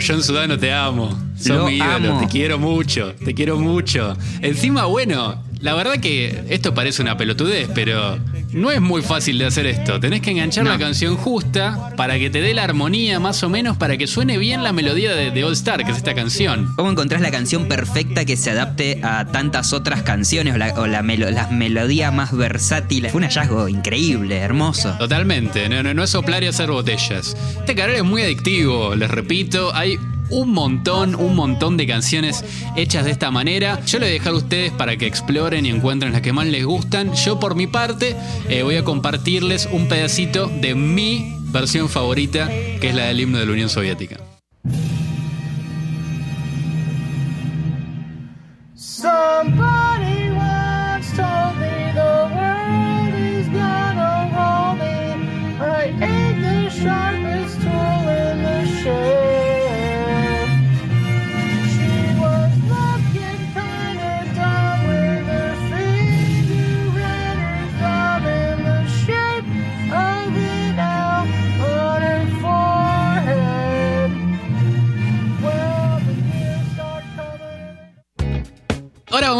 John 0.00 0.22
Sudano, 0.22 0.58
te 0.58 0.72
amo. 0.72 1.08
Sos 1.36 1.48
Lo 1.56 1.66
mi 1.66 1.76
ídolo, 1.76 2.10
amo. 2.12 2.20
te 2.20 2.26
quiero 2.26 2.58
mucho, 2.58 3.14
te 3.24 3.32
quiero 3.34 3.58
mucho. 3.58 4.16
Encima, 4.40 4.84
bueno, 4.86 5.44
la 5.60 5.74
verdad 5.74 5.98
que 6.00 6.44
esto 6.50 6.74
parece 6.74 7.02
una 7.02 7.16
pelotudez, 7.16 7.68
pero 7.74 8.18
no 8.52 8.70
es 8.70 8.80
muy 8.80 9.02
fácil 9.02 9.38
de 9.38 9.46
hacer 9.46 9.66
esto. 9.66 9.98
Tenés 10.00 10.20
que 10.22 10.30
enganchar 10.30 10.64
No. 10.64 10.70
la 10.70 10.78
canción 10.78 11.16
justa 11.16 11.92
para 11.96 12.18
que 12.18 12.30
te 12.30 12.40
dé 12.40 12.54
la 12.54 12.64
armonía 12.64 13.18
más 13.20 13.42
o 13.42 13.48
menos, 13.48 13.76
para 13.76 13.96
que 13.96 14.06
suene 14.06 14.38
bien 14.38 14.62
la 14.62 14.72
melodía 14.72 15.14
de, 15.14 15.30
de 15.30 15.44
All 15.44 15.52
Star, 15.54 15.84
que 15.84 15.90
es 15.90 15.96
esta 15.96 16.14
canción. 16.14 16.72
¿Cómo 16.76 16.90
encontrás 16.90 17.20
la 17.20 17.30
canción 17.30 17.66
perfecta 17.66 18.24
que 18.24 18.36
se 18.36 18.50
adapte 18.50 19.00
a 19.02 19.26
tantas 19.26 19.72
otras 19.72 20.02
canciones 20.02 20.54
o 20.54 20.58
la, 20.58 20.72
o 20.74 20.86
la 20.86 21.02
melo- 21.02 21.30
las 21.30 21.50
melodías 21.50 22.12
más 22.14 22.36
versátiles? 22.36 23.12
Fue 23.12 23.18
un 23.20 23.24
hallazgo 23.24 23.68
increíble, 23.68 24.36
hermoso. 24.38 24.94
Totalmente, 24.98 25.68
no, 25.68 25.82
no, 25.82 25.92
no 25.94 26.02
es 26.04 26.10
soplar 26.10 26.42
y 26.44 26.46
hacer 26.46 26.70
botellas. 26.70 27.36
Este 27.58 27.74
canal 27.74 27.96
es 27.96 28.04
muy 28.04 28.22
adictivo, 28.22 28.94
les 28.94 29.10
repito, 29.10 29.74
hay 29.74 29.98
un 30.30 30.52
montón, 30.52 31.14
un 31.14 31.34
montón 31.34 31.76
de 31.76 31.86
canciones 31.86 32.44
hechas 32.76 33.04
de 33.04 33.10
esta 33.10 33.30
manera. 33.30 33.80
Yo 33.86 33.98
les 33.98 34.08
voy 34.08 34.16
a 34.16 34.18
dejar 34.18 34.32
a 34.32 34.36
ustedes 34.36 34.72
para 34.72 34.96
que 34.96 35.06
exploren 35.06 35.66
y 35.66 35.70
encuentren 35.70 36.12
las 36.12 36.22
que 36.22 36.32
más 36.32 36.46
les 36.46 36.64
gustan. 36.64 37.14
Yo 37.14 37.40
por 37.40 37.54
mi 37.54 37.66
parte 37.66 38.16
eh, 38.48 38.62
voy 38.62 38.76
a 38.76 38.84
compartirles 38.84 39.68
un 39.70 39.88
pedacito 39.88 40.48
de 40.48 40.74
mi 40.74 41.34
versión 41.50 41.88
favorita, 41.88 42.48
que 42.48 42.88
es 42.88 42.94
la 42.94 43.04
del 43.04 43.20
himno 43.20 43.38
de 43.38 43.46
la 43.46 43.52
Unión 43.52 43.68
Soviética. 43.68 44.16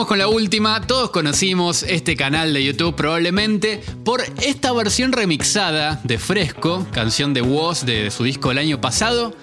Con 0.08 0.18
la 0.18 0.26
última. 0.26 0.80
Todos 0.80 1.10
conocimos 1.10 1.82
este 1.82 2.16
canal 2.16 2.54
de 2.54 2.64
YouTube 2.64 2.94
probablemente 2.94 3.82
por 4.06 4.22
esta 4.42 4.72
versión 4.72 5.12
remixada 5.12 6.00
de 6.02 6.18
Fresco, 6.18 6.86
canción 6.92 7.34
de 7.34 7.42
Woz 7.42 7.84
de 7.84 8.10
su 8.10 8.24
disco 8.24 8.50
el 8.50 8.56
año 8.56 8.80
pasado, 8.80 9.34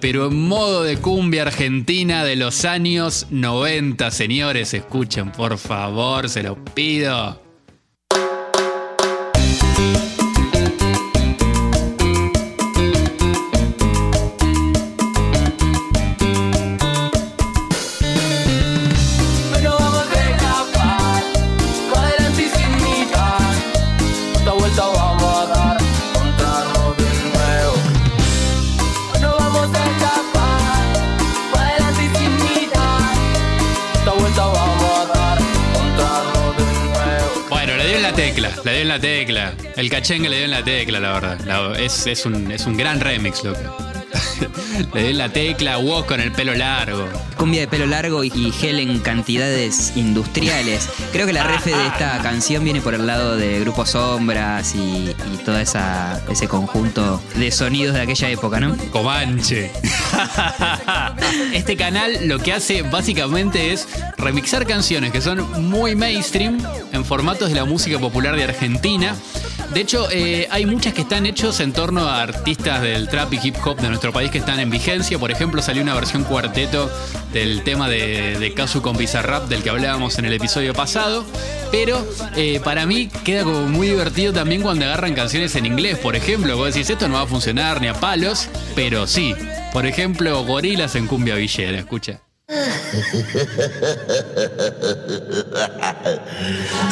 pero 0.00 0.28
en 0.28 0.48
modo 0.48 0.82
de 0.84 0.96
cumbia 0.96 1.42
argentina 1.42 2.24
de 2.24 2.36
los 2.36 2.64
años 2.64 3.26
90. 3.28 4.10
Señores, 4.10 4.72
escuchen 4.72 5.32
por 5.32 5.58
favor, 5.58 6.30
se 6.30 6.42
los 6.42 6.56
pido. 6.74 7.45
El 39.76 39.90
cachengue 39.90 40.28
le 40.28 40.36
dio 40.36 40.44
en 40.46 40.50
la 40.52 40.64
tecla, 40.64 41.00
la 41.00 41.12
verdad. 41.12 41.38
La- 41.44 41.78
es, 41.78 42.06
es 42.06 42.24
un, 42.24 42.50
es 42.50 42.64
un 42.66 42.76
gran 42.76 42.98
remix, 43.00 43.44
loco. 43.44 43.60
le 44.94 45.00
dio 45.02 45.10
en 45.10 45.18
la 45.18 45.28
tecla, 45.28 45.76
Woz 45.78 46.06
con 46.06 46.18
el 46.20 46.32
pelo 46.32 46.54
largo. 46.54 47.06
Cumbia 47.36 47.60
de 47.60 47.68
pelo 47.68 47.84
largo 47.84 48.24
y, 48.24 48.28
y 48.34 48.50
gel 48.52 48.80
en 48.80 48.98
cantidades 49.00 49.92
industriales. 49.94 50.88
Creo 51.12 51.26
que 51.26 51.34
la 51.34 51.42
refe 51.44 51.76
de 51.76 51.86
esta 51.88 52.18
canción 52.22 52.64
viene 52.64 52.80
por 52.80 52.94
el 52.94 53.06
lado 53.06 53.36
de 53.36 53.60
Grupo 53.60 53.84
Sombras 53.84 54.74
y, 54.74 54.78
y 55.34 55.36
todo 55.44 55.58
esa, 55.58 56.22
ese 56.30 56.48
conjunto 56.48 57.20
de 57.34 57.50
sonidos 57.52 57.94
de 57.94 58.00
aquella 58.00 58.30
época, 58.30 58.58
¿no? 58.60 58.74
Comanche. 58.90 59.70
Este 61.52 61.76
canal 61.76 62.28
lo 62.28 62.38
que 62.38 62.52
hace 62.52 62.82
básicamente 62.82 63.72
es 63.72 63.88
remixar 64.16 64.66
canciones 64.66 65.10
que 65.12 65.20
son 65.20 65.68
muy 65.68 65.94
mainstream 65.94 66.58
en 66.92 67.04
formatos 67.04 67.48
de 67.48 67.54
la 67.54 67.64
música 67.64 67.98
popular 67.98 68.36
de 68.36 68.44
Argentina. 68.44 69.14
De 69.72 69.80
hecho, 69.80 70.08
eh, 70.10 70.48
hay 70.50 70.66
muchas 70.66 70.94
que 70.94 71.02
están 71.02 71.26
hechos 71.26 71.60
en 71.60 71.72
torno 71.72 72.06
a 72.06 72.22
artistas 72.22 72.82
del 72.82 73.08
trap 73.08 73.32
y 73.34 73.40
hip 73.42 73.56
hop 73.64 73.78
de 73.78 73.88
nuestro 73.88 74.12
país 74.12 74.30
que 74.30 74.38
están 74.38 74.58
en 74.60 74.70
vigencia. 74.70 75.18
Por 75.18 75.30
ejemplo, 75.30 75.60
salió 75.62 75.82
una 75.82 75.94
versión 75.94 76.24
cuarteto 76.24 76.90
del 77.32 77.62
tema 77.62 77.88
de, 77.88 78.38
de 78.38 78.54
Kazu 78.54 78.80
con 78.80 78.96
Bizarrap 78.96 79.48
del 79.48 79.62
que 79.62 79.70
hablábamos 79.70 80.18
en 80.18 80.24
el 80.24 80.32
episodio 80.32 80.72
pasado. 80.72 81.24
Pero 81.70 82.04
eh, 82.36 82.60
para 82.64 82.86
mí 82.86 83.08
queda 83.24 83.44
como 83.44 83.66
muy 83.66 83.88
divertido 83.88 84.32
también 84.32 84.62
cuando 84.62 84.86
agarran 84.86 85.14
canciones 85.14 85.54
en 85.56 85.66
inglés. 85.66 85.98
Por 85.98 86.16
ejemplo, 86.16 86.56
vos 86.56 86.72
decís, 86.72 86.88
esto 86.88 87.08
no 87.08 87.14
va 87.14 87.22
a 87.22 87.26
funcionar 87.26 87.80
ni 87.80 87.88
a 87.88 87.94
palos, 87.94 88.48
pero 88.74 89.06
sí. 89.06 89.34
Por 89.72 89.86
ejemplo, 89.86 90.42
Gorilas 90.44 90.94
en 90.94 91.06
Cumbia 91.06 91.34
Villera, 91.34 91.78
escucha. 91.78 92.20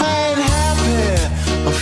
Happy. 0.00 1.33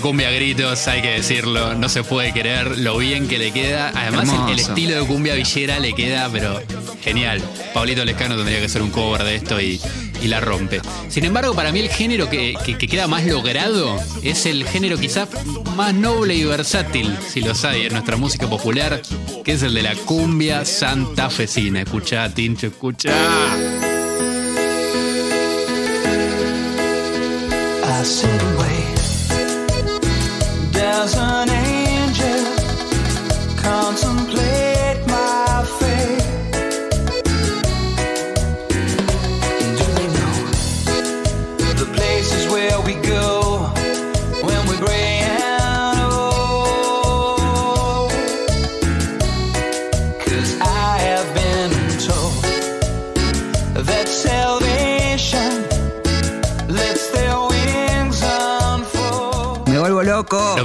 Cumbia 0.00 0.30
gritos, 0.30 0.86
hay 0.88 1.02
que 1.02 1.10
decirlo. 1.10 1.74
No 1.74 1.88
se 1.88 2.02
puede 2.02 2.32
creer 2.32 2.78
lo 2.78 2.96
bien 2.98 3.28
que 3.28 3.38
le 3.38 3.52
queda. 3.52 3.92
Además, 3.94 4.28
el, 4.50 4.58
estilo 4.58 5.00
de 5.00 5.06
cumbia 5.06 5.34
villera 5.34 5.78
le 5.78 5.92
queda, 5.92 6.28
pero 6.32 6.60
genial. 7.02 7.40
Pablito 7.74 8.04
Lescano 8.04 8.36
tendría 8.36 8.58
que 8.58 8.66
hacer 8.66 8.82
un 8.82 8.90
cover 8.90 9.22
de 9.24 9.34
esto 9.36 9.60
y, 9.60 9.80
y 10.22 10.28
la 10.28 10.40
rompe. 10.40 10.80
Sin 11.08 11.24
embargo, 11.24 11.54
para 11.54 11.72
mí 11.72 11.80
el 11.80 11.88
género 11.88 12.28
que, 12.30 12.54
que- 12.64 12.76
que 12.78 12.88
queda 12.88 13.06
más 13.06 13.24
logrado 13.26 13.96
es 14.22 14.46
el 14.46 14.66
género 14.66 14.98
quizás 14.98 15.28
más 15.76 15.94
noble 15.94 16.34
y 16.34 16.44
versátil, 16.44 17.16
si 17.28 17.40
los 17.40 17.64
hay, 17.64 17.82
en 17.86 17.92
nuestra 17.92 18.16
música 18.16 18.48
popular, 18.48 19.02
que 19.44 19.52
es 19.52 19.62
el 19.62 19.74
de 19.74 19.82
la 19.82 19.94
cumbia 19.94 20.64
santafesina. 20.64 21.82
Escuchá, 21.82 22.28
Tincho, 22.32 22.68
escuchá. 22.68 23.12
I 27.94 28.71
doesn't 31.02 31.51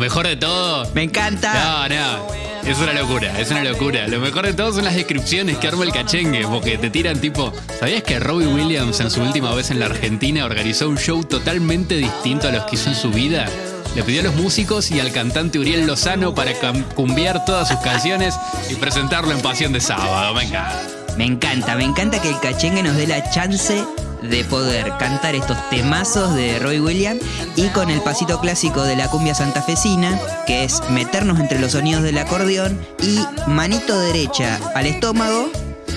mejor 0.08 0.26
de 0.26 0.38
todo 0.38 0.90
Me 0.94 1.04
encanta. 1.04 1.54
No, 1.54 1.90
no. 1.90 2.38
Es 2.66 2.78
una 2.80 2.94
locura, 2.94 3.38
es 3.40 3.52
una 3.52 3.64
locura. 3.66 4.08
Lo 4.08 4.22
mejor 4.22 4.46
de 4.46 4.54
todo 4.54 4.72
son 4.72 4.86
las 4.86 4.96
descripciones 4.96 5.58
que 5.58 5.68
arma 5.68 5.84
el 5.84 5.92
cachengue, 5.92 6.48
porque 6.48 6.78
te 6.78 6.90
tiran 6.90 7.20
tipo. 7.20 7.54
¿Sabías 7.78 8.04
que 8.04 8.18
Robbie 8.18 8.48
Williams 8.48 9.02
en 9.02 9.12
su 9.12 9.22
última 9.22 9.54
vez 9.54 9.70
en 9.70 9.82
la 9.82 9.88
Argentina 9.88 10.46
organizó 10.46 10.88
un 10.88 10.98
show 10.98 11.26
totalmente 11.26 11.96
distinto 11.96 12.48
a 12.48 12.52
los 12.52 12.64
que 12.66 12.76
hizo 12.76 12.90
en 12.90 12.96
su 12.96 13.12
vida? 13.12 13.48
Le 13.96 14.04
pidió 14.04 14.22
a 14.22 14.24
los 14.24 14.36
músicos 14.36 14.92
y 14.92 15.00
al 15.02 15.12
cantante 15.12 15.60
Uriel 15.60 15.86
Lozano 15.86 16.34
para 16.34 16.54
cumbiar 16.96 17.44
todas 17.44 17.68
sus 17.68 17.78
canciones 17.80 18.34
y 18.70 18.76
presentarlo 18.76 19.34
en 19.34 19.42
Pasión 19.42 19.74
de 19.74 19.82
Sábado. 19.82 20.34
Venga. 20.34 20.72
Me 21.18 21.26
encanta, 21.26 21.76
me 21.76 21.84
encanta 21.84 22.22
que 22.22 22.30
el 22.30 22.40
cachengue 22.40 22.82
nos 22.82 22.96
dé 22.96 23.08
la 23.08 23.30
chance 23.30 23.84
de 24.22 24.44
poder 24.46 24.92
cantar 24.98 25.36
estos 25.36 25.58
temazos 25.70 26.34
de 26.36 26.60
Roy 26.60 26.80
Williams 26.80 27.22
y 27.56 27.68
con 27.70 27.90
el 27.90 28.02
pasito 28.02 28.40
clásico 28.40 28.84
de 28.84 28.96
la 28.96 29.10
cumbia 29.10 29.36
santafesina, 29.36 30.20
que 30.46 30.64
es 30.64 30.82
meternos 30.90 31.40
entre 31.40 31.60
los 31.60 31.74
sonidos 31.74 32.04
del 32.04 32.18
acordeón 32.18 32.80
y 33.02 33.20
manito 33.48 34.00
derecha 34.00 34.60
al 34.76 34.86
estómago, 34.86 35.50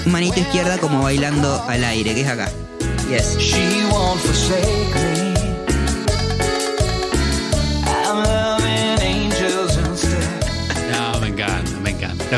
manito 0.06 0.40
izquierda 0.40 0.78
como 0.78 1.02
bailando 1.02 1.62
al 1.68 1.84
aire, 1.84 2.14
que 2.14 2.22
es 2.22 2.28
acá. 2.28 2.50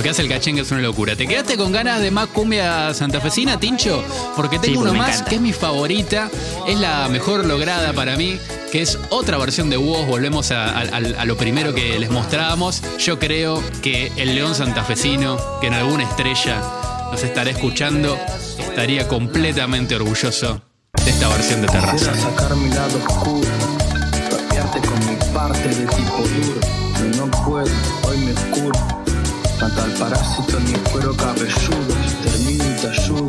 Lo 0.02 0.04
que 0.04 0.10
hace 0.10 0.22
el 0.22 0.28
cachengue 0.28 0.62
es 0.62 0.70
una 0.72 0.80
locura. 0.80 1.14
¿Te 1.14 1.28
quedaste 1.28 1.56
con 1.56 1.70
ganas 1.70 2.00
de 2.00 2.10
más 2.10 2.26
cumbia 2.26 2.92
santafesina, 2.92 3.60
Tincho? 3.60 4.02
Porque 4.34 4.58
tengo 4.58 4.64
Sí, 4.64 4.74
porque 4.74 4.90
uno 4.90 4.92
me 4.94 4.98
más 4.98 5.10
encanta. 5.10 5.28
que 5.30 5.36
es 5.36 5.40
mi 5.40 5.52
favorita. 5.52 6.28
Es 6.66 6.80
la 6.80 7.06
mejor 7.08 7.44
lograda 7.46 7.92
para 7.92 8.16
mí. 8.16 8.36
Que 8.72 8.82
es 8.82 8.98
otra 9.10 9.38
versión 9.38 9.70
de 9.70 9.76
Woz. 9.76 10.04
Volvemos 10.08 10.50
a, 10.50 10.64
a- 10.64 10.80
a- 10.80 11.20
a 11.20 11.24
lo 11.24 11.36
primero 11.36 11.72
que 11.72 12.00
les 12.00 12.10
mostrábamos. 12.10 12.82
Yo 12.98 13.20
creo 13.20 13.62
que 13.80 14.10
el 14.16 14.34
león 14.34 14.56
santafesino, 14.56 15.38
que 15.60 15.68
en 15.68 15.74
alguna 15.74 16.02
estrella 16.02 16.60
nos 17.12 17.22
estará 17.22 17.50
escuchando, 17.50 18.18
estaría 18.58 19.06
completamente 19.06 19.94
orgulloso 19.94 20.62
de 21.04 21.10
esta 21.12 21.28
versión 21.28 21.62
de 21.62 21.68
Terraza. 21.68 22.12
Parásito 30.02 30.58
en 30.58 30.64
mi 30.64 30.72
cuero 30.90 31.14
cabelludo, 31.16 31.94
termino 32.24 32.64
y 32.64 32.74
te 32.80 32.88
ayudo, 32.88 33.28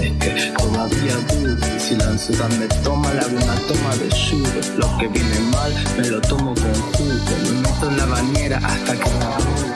es 0.00 0.12
que 0.20 0.52
todavía 0.56 1.16
dudo. 1.32 1.56
Si 1.78 1.96
la 1.96 2.04
ansiedad 2.06 2.48
me 2.60 2.68
toma, 2.84 3.12
le 3.12 3.20
hago 3.20 3.36
una 3.36 3.56
toma 3.66 3.96
de 3.96 4.08
judo. 4.10 4.60
Lo 4.78 4.98
que 4.98 5.08
viene 5.08 5.40
mal, 5.50 5.72
me 5.96 6.08
lo 6.08 6.20
tomo 6.20 6.54
con 6.54 6.74
jugo. 6.92 7.34
Me 7.42 7.50
meto 7.62 7.90
en 7.90 7.96
la 7.96 8.06
bañera 8.06 8.58
hasta 8.58 8.92
que 8.92 9.10
me 9.10 9.24
arrugue. 9.24 9.72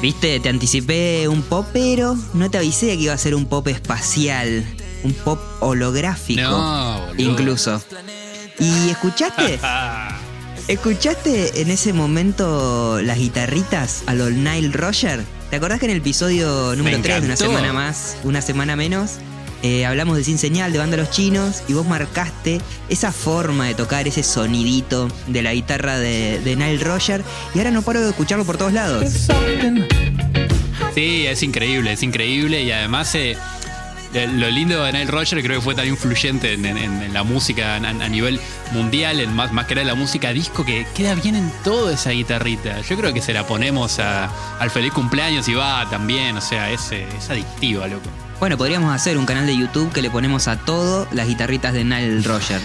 Viste, 0.00 0.38
te 0.38 0.48
anticipé 0.48 1.26
un 1.26 1.42
pop, 1.42 1.66
pero 1.72 2.16
no 2.34 2.50
te 2.50 2.58
avisé 2.58 2.86
que 2.96 3.02
iba 3.02 3.12
a 3.12 3.18
ser 3.18 3.34
un 3.34 3.46
pop 3.46 3.66
espacial, 3.66 4.64
un 5.02 5.12
pop 5.12 5.40
holográfico, 5.58 6.40
No, 6.40 7.08
incluso. 7.16 7.82
¿Y 8.60 8.90
escuchaste? 8.90 9.58
¿Escuchaste 10.68 11.62
en 11.62 11.70
ese 11.70 11.92
momento 11.92 13.00
las 13.02 13.18
guitarritas 13.18 14.04
a 14.06 14.14
lo 14.14 14.30
Nile 14.30 14.70
Roger? 14.70 15.24
¿Te 15.50 15.56
acordás 15.56 15.80
que 15.80 15.86
en 15.86 15.92
el 15.92 15.98
episodio 15.98 16.76
número 16.76 16.98
Me 16.98 17.02
3 17.02 17.20
de 17.22 17.26
una 17.26 17.36
semana 17.36 17.72
más, 17.72 18.18
una 18.22 18.40
semana 18.40 18.76
menos, 18.76 19.12
eh, 19.62 19.86
hablamos 19.86 20.16
de 20.16 20.24
Sin 20.24 20.38
Señal, 20.38 20.72
de 20.72 20.78
Banda 20.78 20.96
Los 20.96 21.10
Chinos, 21.10 21.62
y 21.68 21.72
vos 21.72 21.86
marcaste 21.86 22.60
esa 22.88 23.12
forma 23.12 23.66
de 23.66 23.74
tocar, 23.74 24.06
ese 24.08 24.22
sonidito 24.22 25.08
de 25.26 25.42
la 25.42 25.52
guitarra 25.54 25.98
de, 25.98 26.40
de 26.40 26.56
Nile 26.56 26.82
Roger, 26.84 27.22
y 27.54 27.58
ahora 27.58 27.70
no 27.70 27.82
paro 27.82 28.00
de 28.00 28.10
escucharlo 28.10 28.44
por 28.44 28.56
todos 28.56 28.72
lados. 28.72 29.04
Sí, 30.94 31.26
es 31.26 31.42
increíble, 31.42 31.92
es 31.92 32.02
increíble 32.02 32.62
y 32.62 32.72
además 32.72 33.14
eh, 33.14 33.36
lo 34.12 34.50
lindo 34.50 34.82
de 34.82 34.92
Nile 34.92 35.10
Roger 35.10 35.42
creo 35.42 35.58
que 35.58 35.64
fue 35.64 35.74
tan 35.74 35.86
influyente 35.86 36.54
en, 36.54 36.64
en- 36.64 36.76
en 37.02 37.12
la 37.12 37.22
música 37.22 37.74
a, 37.74 37.76
a 37.76 38.08
nivel 38.08 38.40
mundial, 38.72 39.20
en 39.20 39.32
más, 39.34 39.52
más 39.52 39.66
que 39.66 39.74
nada 39.74 39.82
en 39.82 39.88
la 39.88 39.94
música 39.94 40.32
disco, 40.32 40.64
que 40.64 40.86
queda 40.96 41.14
bien 41.14 41.34
en 41.36 41.52
toda 41.62 41.92
esa 41.92 42.10
guitarrita. 42.10 42.80
Yo 42.80 42.96
creo 42.96 43.12
que 43.12 43.20
se 43.20 43.32
la 43.32 43.46
ponemos 43.46 43.98
a- 44.00 44.30
al 44.58 44.70
feliz 44.70 44.92
cumpleaños 44.92 45.46
y 45.48 45.54
va 45.54 45.88
también, 45.90 46.36
o 46.36 46.40
sea, 46.40 46.70
es, 46.70 46.90
eh, 46.90 47.06
es 47.16 47.30
adictiva, 47.30 47.86
loco. 47.86 48.08
Bueno, 48.40 48.56
podríamos 48.56 48.94
hacer 48.94 49.18
un 49.18 49.26
canal 49.26 49.46
de 49.46 49.56
YouTube 49.56 49.92
que 49.92 50.00
le 50.00 50.10
ponemos 50.10 50.46
a 50.46 50.56
todo 50.56 51.08
las 51.10 51.26
guitarritas 51.26 51.72
de 51.72 51.82
Nile 51.82 52.22
Roger. 52.22 52.60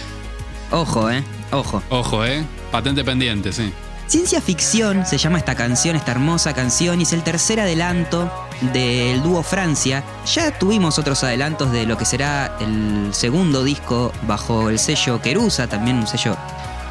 Ojo, 0.70 1.10
eh, 1.10 1.24
ojo. 1.52 1.82
Ojo, 1.90 2.24
¿eh? 2.26 2.46
Patente 2.72 3.04
pendiente, 3.04 3.52
sí. 3.52 3.74
Ciencia 4.06 4.40
ficción 4.40 5.06
se 5.08 5.18
llama 5.18 5.40
esta 5.40 5.56
canción, 5.56 5.96
esta 5.96 6.12
hermosa 6.12 6.54
canción, 6.54 7.00
y 7.00 7.04
es 7.04 7.14
el 7.14 7.24
tercer 7.24 7.60
adelanto 7.60 8.32
del 8.72 9.24
dúo 9.24 9.42
Francia. 9.42 10.04
Ya 10.32 10.58
tuvimos 10.60 11.00
otros 11.00 11.24
adelantos 11.24 11.72
de 11.72 11.88
lo 11.88 11.98
que 11.98 12.06
será 12.06 12.56
el 12.60 13.12
segundo 13.12 13.64
disco 13.64 14.12
bajo 14.28 14.70
el 14.70 14.78
sello 14.78 15.22
Querusa, 15.22 15.68
también 15.68 15.98
un 15.98 16.06
sello 16.06 16.38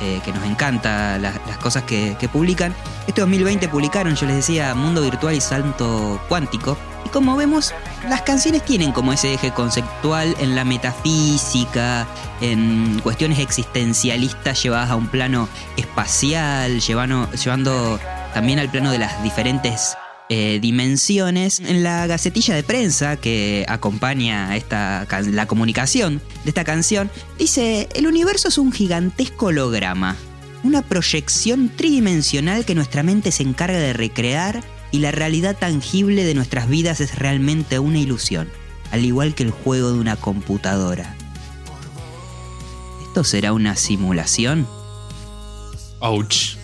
eh, 0.02 0.20
que 0.24 0.32
nos 0.32 0.44
encanta 0.44 1.16
las, 1.18 1.38
cosas 1.58 1.84
que, 1.84 2.16
que 2.18 2.28
publican. 2.28 2.74
Este 3.06 3.20
2020 3.20 3.68
publicaron, 3.68 4.16
yo 4.16 4.26
les 4.26 4.34
decía, 4.34 4.74
Mundo 4.74 5.00
Virtual 5.00 5.32
y 5.32 5.40
Salto 5.40 6.20
Cuántico. 6.28 6.76
Y 7.06 7.08
como 7.10 7.36
vemos, 7.36 7.72
las 8.08 8.22
canciones 8.22 8.64
tienen 8.64 8.90
como 8.90 9.12
ese 9.12 9.32
eje 9.32 9.52
conceptual 9.52 10.34
en 10.40 10.56
la 10.56 10.64
metafísica, 10.64 12.08
en 12.40 12.98
cuestiones 13.04 13.38
existencialistas 13.38 14.60
llevadas 14.60 14.90
a 14.90 14.96
un 14.96 15.06
plano 15.06 15.48
espacial, 15.76 16.80
llevando, 16.80 17.30
llevando 17.30 18.00
también 18.34 18.58
al 18.58 18.70
plano 18.70 18.90
de 18.90 18.98
las 18.98 19.22
diferentes 19.22 19.96
eh, 20.28 20.58
dimensiones. 20.60 21.60
En 21.60 21.82
la 21.82 22.06
gacetilla 22.06 22.54
de 22.54 22.62
prensa 22.62 23.16
que 23.16 23.64
acompaña 23.68 24.56
esta, 24.56 25.06
la 25.26 25.46
comunicación 25.46 26.20
de 26.44 26.50
esta 26.50 26.64
canción, 26.64 27.10
dice, 27.38 27.88
el 27.94 28.06
universo 28.06 28.48
es 28.48 28.58
un 28.58 28.72
gigantesco 28.72 29.46
holograma, 29.46 30.16
una 30.62 30.82
proyección 30.82 31.70
tridimensional 31.74 32.64
que 32.64 32.74
nuestra 32.74 33.02
mente 33.02 33.32
se 33.32 33.42
encarga 33.42 33.78
de 33.78 33.92
recrear 33.92 34.62
y 34.90 34.98
la 34.98 35.10
realidad 35.10 35.56
tangible 35.58 36.24
de 36.24 36.34
nuestras 36.34 36.68
vidas 36.68 37.00
es 37.00 37.18
realmente 37.18 37.78
una 37.78 37.98
ilusión, 37.98 38.48
al 38.90 39.04
igual 39.04 39.34
que 39.34 39.42
el 39.42 39.50
juego 39.50 39.92
de 39.92 39.98
una 39.98 40.16
computadora. 40.16 41.16
¿Esto 43.02 43.24
será 43.24 43.52
una 43.52 43.76
simulación? 43.76 44.66
Ouch. 46.00 46.61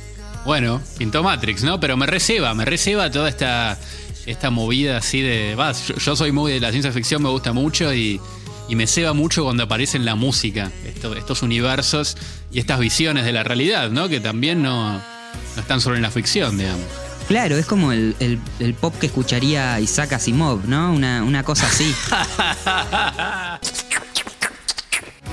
Bueno, 0.48 0.80
pintó 0.96 1.22
Matrix, 1.22 1.62
¿no? 1.62 1.78
Pero 1.78 1.98
me 1.98 2.06
receba, 2.06 2.54
me 2.54 2.64
receba 2.64 3.10
toda 3.10 3.28
esta, 3.28 3.76
esta 4.24 4.48
movida 4.48 4.96
así 4.96 5.20
de. 5.20 5.54
va, 5.54 5.72
yo, 5.72 5.94
yo 5.96 6.16
soy 6.16 6.32
muy 6.32 6.52
de 6.52 6.58
la 6.60 6.70
ciencia 6.70 6.90
ficción, 6.90 7.22
me 7.22 7.28
gusta 7.28 7.52
mucho 7.52 7.92
y, 7.92 8.18
y 8.66 8.74
me 8.74 8.86
ceba 8.86 9.12
mucho 9.12 9.44
cuando 9.44 9.64
aparece 9.64 9.98
en 9.98 10.06
la 10.06 10.14
música 10.14 10.72
esto- 10.86 11.14
estos 11.14 11.42
universos 11.42 12.16
y 12.50 12.60
estas 12.60 12.80
visiones 12.80 13.26
de 13.26 13.32
la 13.32 13.42
realidad, 13.44 13.90
¿no? 13.90 14.08
Que 14.08 14.20
también 14.20 14.62
no, 14.62 14.94
no 14.94 15.60
están 15.60 15.82
solo 15.82 15.96
en 15.96 16.02
la 16.02 16.10
ficción, 16.10 16.56
digamos. 16.56 16.86
Claro, 17.28 17.58
es 17.58 17.66
como 17.66 17.92
el, 17.92 18.16
el- 18.18 18.40
el 18.58 18.72
pop 18.72 18.94
que 18.98 19.04
escucharía 19.04 19.78
Isaac 19.80 20.14
Asimov, 20.14 20.66
¿no? 20.66 20.94
Una, 20.94 21.22
una 21.24 21.42
cosa 21.42 21.66
así. 21.66 21.94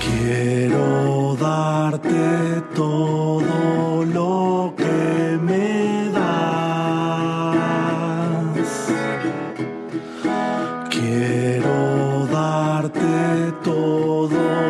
Quiero 0.06 1.36
darte 1.40 2.62
todo 2.74 4.04
lo 4.04 4.72
que 4.76 5.38
me 5.42 6.10
das. 6.10 7.46
Quiero 10.90 12.26
darte 12.30 13.52
todo 13.64 14.65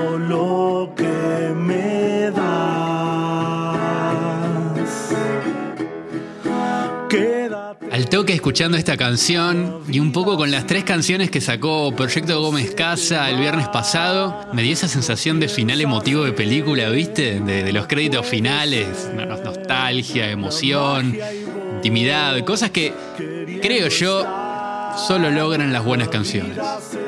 Escuchando 8.33 8.77
esta 8.77 8.97
canción 8.97 9.81
y 9.89 9.99
un 10.01 10.13
poco 10.13 10.37
con 10.37 10.51
las 10.51 10.67
tres 10.67 10.85
canciones 10.85 11.31
que 11.31 11.41
sacó 11.41 11.93
Proyecto 11.95 12.41
Gómez 12.41 12.73
Casa 12.75 13.29
el 13.31 13.39
viernes 13.39 13.69
pasado, 13.69 14.47
me 14.53 14.63
dio 14.63 14.73
esa 14.73 14.89
sensación 14.89 15.41
de 15.41 15.49
final 15.49 15.81
emotivo 15.81 16.25
de 16.25 16.33
película, 16.33 16.89
¿viste? 16.91 17.41
De, 17.41 17.63
de 17.65 17.73
los 17.73 17.87
créditos 17.87 18.27
finales, 18.27 19.11
no- 19.15 19.27
no- 19.27 19.37
nostalgia, 19.39 20.31
emoción, 20.31 21.17
intimidad, 21.77 22.45
cosas 22.45 22.71
que 22.71 22.93
creo 23.63 23.89
yo 23.89 24.25
solo 25.07 25.31
logran 25.31 25.73
las 25.73 25.85
buenas 25.85 26.09
canciones. 26.09 26.57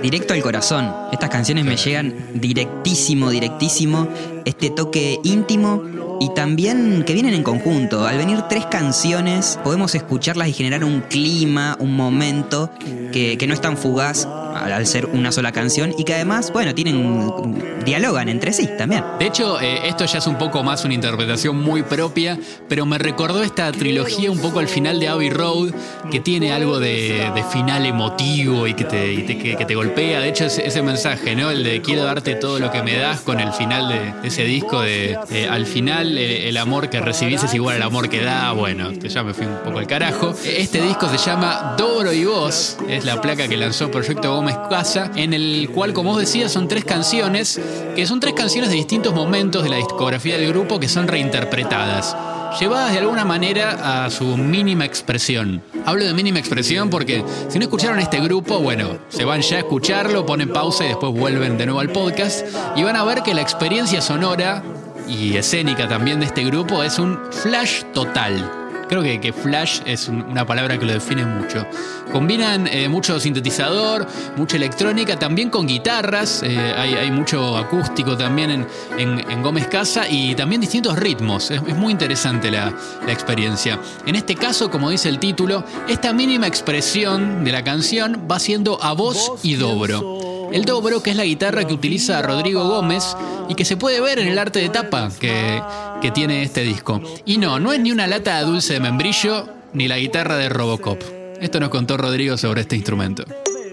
Directo 0.02 0.34
al 0.34 0.42
corazón. 0.42 0.92
Estas 1.12 1.30
canciones 1.30 1.64
me 1.64 1.76
llegan 1.76 2.14
directísimo, 2.34 3.30
directísimo. 3.30 4.08
Este 4.44 4.70
toque 4.70 5.18
íntimo 5.24 5.82
y 6.20 6.30
también 6.30 7.04
que 7.06 7.12
vienen 7.12 7.34
en 7.34 7.42
conjunto. 7.42 8.06
Al 8.06 8.18
venir 8.18 8.42
tres 8.48 8.66
canciones, 8.66 9.58
podemos 9.62 9.94
escucharlas 9.94 10.48
y 10.48 10.52
generar 10.52 10.84
un 10.84 11.00
clima, 11.02 11.76
un 11.78 11.94
momento 11.94 12.70
que, 13.12 13.36
que 13.38 13.46
no 13.46 13.54
es 13.54 13.60
tan 13.60 13.76
fugaz 13.76 14.26
al 14.54 14.86
ser 14.86 15.06
una 15.06 15.32
sola 15.32 15.52
canción 15.52 15.94
y 15.96 16.04
que 16.04 16.14
además, 16.14 16.52
bueno, 16.52 16.74
tienen 16.74 17.84
dialogan 17.84 18.28
entre 18.28 18.52
sí 18.52 18.68
también. 18.76 19.04
De 19.18 19.26
hecho, 19.26 19.60
eh, 19.60 19.88
esto 19.88 20.04
ya 20.04 20.18
es 20.18 20.26
un 20.26 20.36
poco 20.36 20.62
más 20.62 20.84
una 20.84 20.94
interpretación 20.94 21.60
muy 21.60 21.82
propia, 21.82 22.38
pero 22.68 22.86
me 22.86 22.98
recordó 22.98 23.42
esta 23.42 23.70
trilogía 23.72 24.30
un 24.30 24.38
poco 24.38 24.58
al 24.58 24.68
final 24.68 25.00
de 25.00 25.08
Abbey 25.08 25.30
Road, 25.30 25.72
que 26.10 26.20
tiene 26.20 26.52
algo 26.52 26.78
de, 26.78 27.32
final 27.52 27.86
emotivo 27.86 28.66
y 28.66 28.74
que 28.74 28.84
te, 28.84 29.24
que, 29.24 29.64
te 29.64 29.74
golpea. 29.74 30.20
De 30.20 30.28
hecho, 30.28 30.44
ese, 30.44 30.82
mensaje, 30.82 31.34
¿no? 31.34 31.50
El 31.50 31.64
de 31.64 31.80
quiero 31.80 32.04
darte 32.04 32.34
todo 32.34 32.58
lo 32.58 32.70
que 32.70 32.82
me 32.82 32.96
das 32.96 33.20
con 33.20 33.40
el 33.40 33.52
final 33.52 33.88
de, 33.88 34.26
ese 34.26 34.44
disco 34.44 34.80
de 34.82 35.16
al 35.50 35.66
final 35.66 36.07
eh, 36.16 36.48
el 36.48 36.56
amor 36.56 36.88
que 36.88 37.00
recibís 37.00 37.42
es 37.42 37.52
igual 37.54 37.76
al 37.76 37.82
amor 37.82 38.08
que 38.08 38.22
da. 38.22 38.52
Bueno, 38.52 38.90
que 38.98 39.08
ya 39.08 39.22
me 39.22 39.34
fui 39.34 39.46
un 39.46 39.58
poco 39.64 39.78
al 39.78 39.86
carajo. 39.86 40.34
Este 40.44 40.80
disco 40.80 41.08
se 41.08 41.18
llama 41.18 41.74
Dobro 41.76 42.12
y 42.12 42.24
Voz, 42.24 42.78
es 42.88 43.04
la 43.04 43.20
placa 43.20 43.48
que 43.48 43.56
lanzó 43.56 43.90
Proyecto 43.90 44.34
Gómez 44.34 44.56
Casa, 44.70 45.10
en 45.16 45.34
el 45.34 45.68
cual, 45.74 45.92
como 45.92 46.10
vos 46.10 46.20
decías, 46.20 46.52
son 46.52 46.68
tres 46.68 46.84
canciones, 46.84 47.60
que 47.94 48.06
son 48.06 48.20
tres 48.20 48.34
canciones 48.34 48.70
de 48.70 48.76
distintos 48.76 49.14
momentos 49.14 49.62
de 49.64 49.70
la 49.70 49.76
discografía 49.76 50.38
del 50.38 50.48
grupo 50.48 50.78
que 50.78 50.88
son 50.88 51.08
reinterpretadas 51.08 52.16
llevadas 52.58 52.92
de 52.92 52.98
alguna 52.98 53.24
manera 53.24 54.04
a 54.04 54.10
su 54.10 54.36
mínima 54.36 54.84
expresión. 54.84 55.62
Hablo 55.84 56.04
de 56.04 56.14
mínima 56.14 56.38
expresión 56.38 56.90
porque 56.90 57.24
si 57.48 57.58
no 57.58 57.64
escucharon 57.64 57.98
este 57.98 58.20
grupo, 58.20 58.58
bueno, 58.58 58.98
se 59.08 59.24
van 59.24 59.42
ya 59.42 59.56
a 59.56 59.58
escucharlo, 59.60 60.26
ponen 60.26 60.48
pausa 60.50 60.84
y 60.84 60.88
después 60.88 61.12
vuelven 61.12 61.58
de 61.58 61.66
nuevo 61.66 61.80
al 61.80 61.90
podcast 61.90 62.46
y 62.76 62.82
van 62.82 62.96
a 62.96 63.04
ver 63.04 63.22
que 63.22 63.34
la 63.34 63.42
experiencia 63.42 64.00
sonora 64.00 64.62
y 65.08 65.36
escénica 65.36 65.88
también 65.88 66.20
de 66.20 66.26
este 66.26 66.44
grupo 66.44 66.82
es 66.82 66.98
un 66.98 67.18
flash 67.32 67.82
total. 67.94 68.52
Creo 68.88 69.02
que, 69.02 69.20
que 69.20 69.34
flash 69.34 69.80
es 69.84 70.08
un- 70.08 70.22
una 70.22 70.46
palabra 70.46 70.78
que 70.78 70.86
lo 70.86 70.92
define 70.94 71.22
mucho. 71.26 71.66
Combinan 72.10 72.66
eh, 72.66 72.88
mucho 72.88 73.20
sintetizador, 73.20 74.06
mucha 74.36 74.56
electrónica, 74.56 75.18
también 75.18 75.50
con 75.50 75.66
guitarras. 75.66 76.42
eh, 76.42 76.58
hay, 76.74 76.94
hay 76.94 77.10
mucho 77.10 77.58
acústico 77.58 78.16
también 78.16 78.50
en, 78.50 78.66
en- 78.96 79.30
en 79.30 79.42
Gómez 79.42 79.66
Casa 79.66 80.08
y 80.08 80.34
también 80.34 80.62
distintos 80.62 80.98
ritmos. 80.98 81.50
Es, 81.50 81.60
es 81.66 81.76
muy 81.76 81.92
interesante 81.92 82.50
la, 82.50 82.72
la 83.04 83.12
experiencia. 83.12 83.78
En 84.06 84.14
este 84.16 84.34
caso, 84.36 84.70
como 84.70 84.88
dice 84.88 85.10
el 85.10 85.18
título, 85.18 85.64
esta 85.86 86.14
mínima 86.14 86.46
expresión 86.46 87.44
de 87.44 87.52
la 87.52 87.62
canción 87.62 88.26
va 88.30 88.38
siendo 88.38 88.82
a 88.82 88.92
voz 88.94 89.32
y 89.42 89.56
dobro. 89.56 90.37
El 90.52 90.64
dobro, 90.64 91.02
que 91.02 91.10
es 91.10 91.16
la 91.16 91.24
guitarra 91.24 91.64
que 91.66 91.74
utiliza 91.74 92.22
Rodrigo 92.22 92.64
Gómez 92.66 93.16
y 93.48 93.54
que 93.54 93.64
se 93.64 93.76
puede 93.76 94.00
ver 94.00 94.18
en 94.18 94.28
el 94.28 94.38
arte 94.38 94.60
de 94.60 94.68
tapa 94.70 95.10
que, 95.20 95.62
que 96.00 96.10
tiene 96.10 96.42
este 96.42 96.62
disco. 96.62 97.00
Y 97.26 97.38
no, 97.38 97.60
no 97.60 97.72
es 97.72 97.80
ni 97.80 97.92
una 97.92 98.06
lata 98.06 98.38
de 98.38 98.44
dulce 98.44 98.74
de 98.74 98.80
membrillo 98.80 99.46
ni 99.74 99.88
la 99.88 99.98
guitarra 99.98 100.36
de 100.36 100.48
Robocop. 100.48 101.00
Esto 101.40 101.60
nos 101.60 101.68
contó 101.68 101.96
Rodrigo 101.96 102.36
sobre 102.36 102.62
este 102.62 102.76
instrumento. 102.76 103.24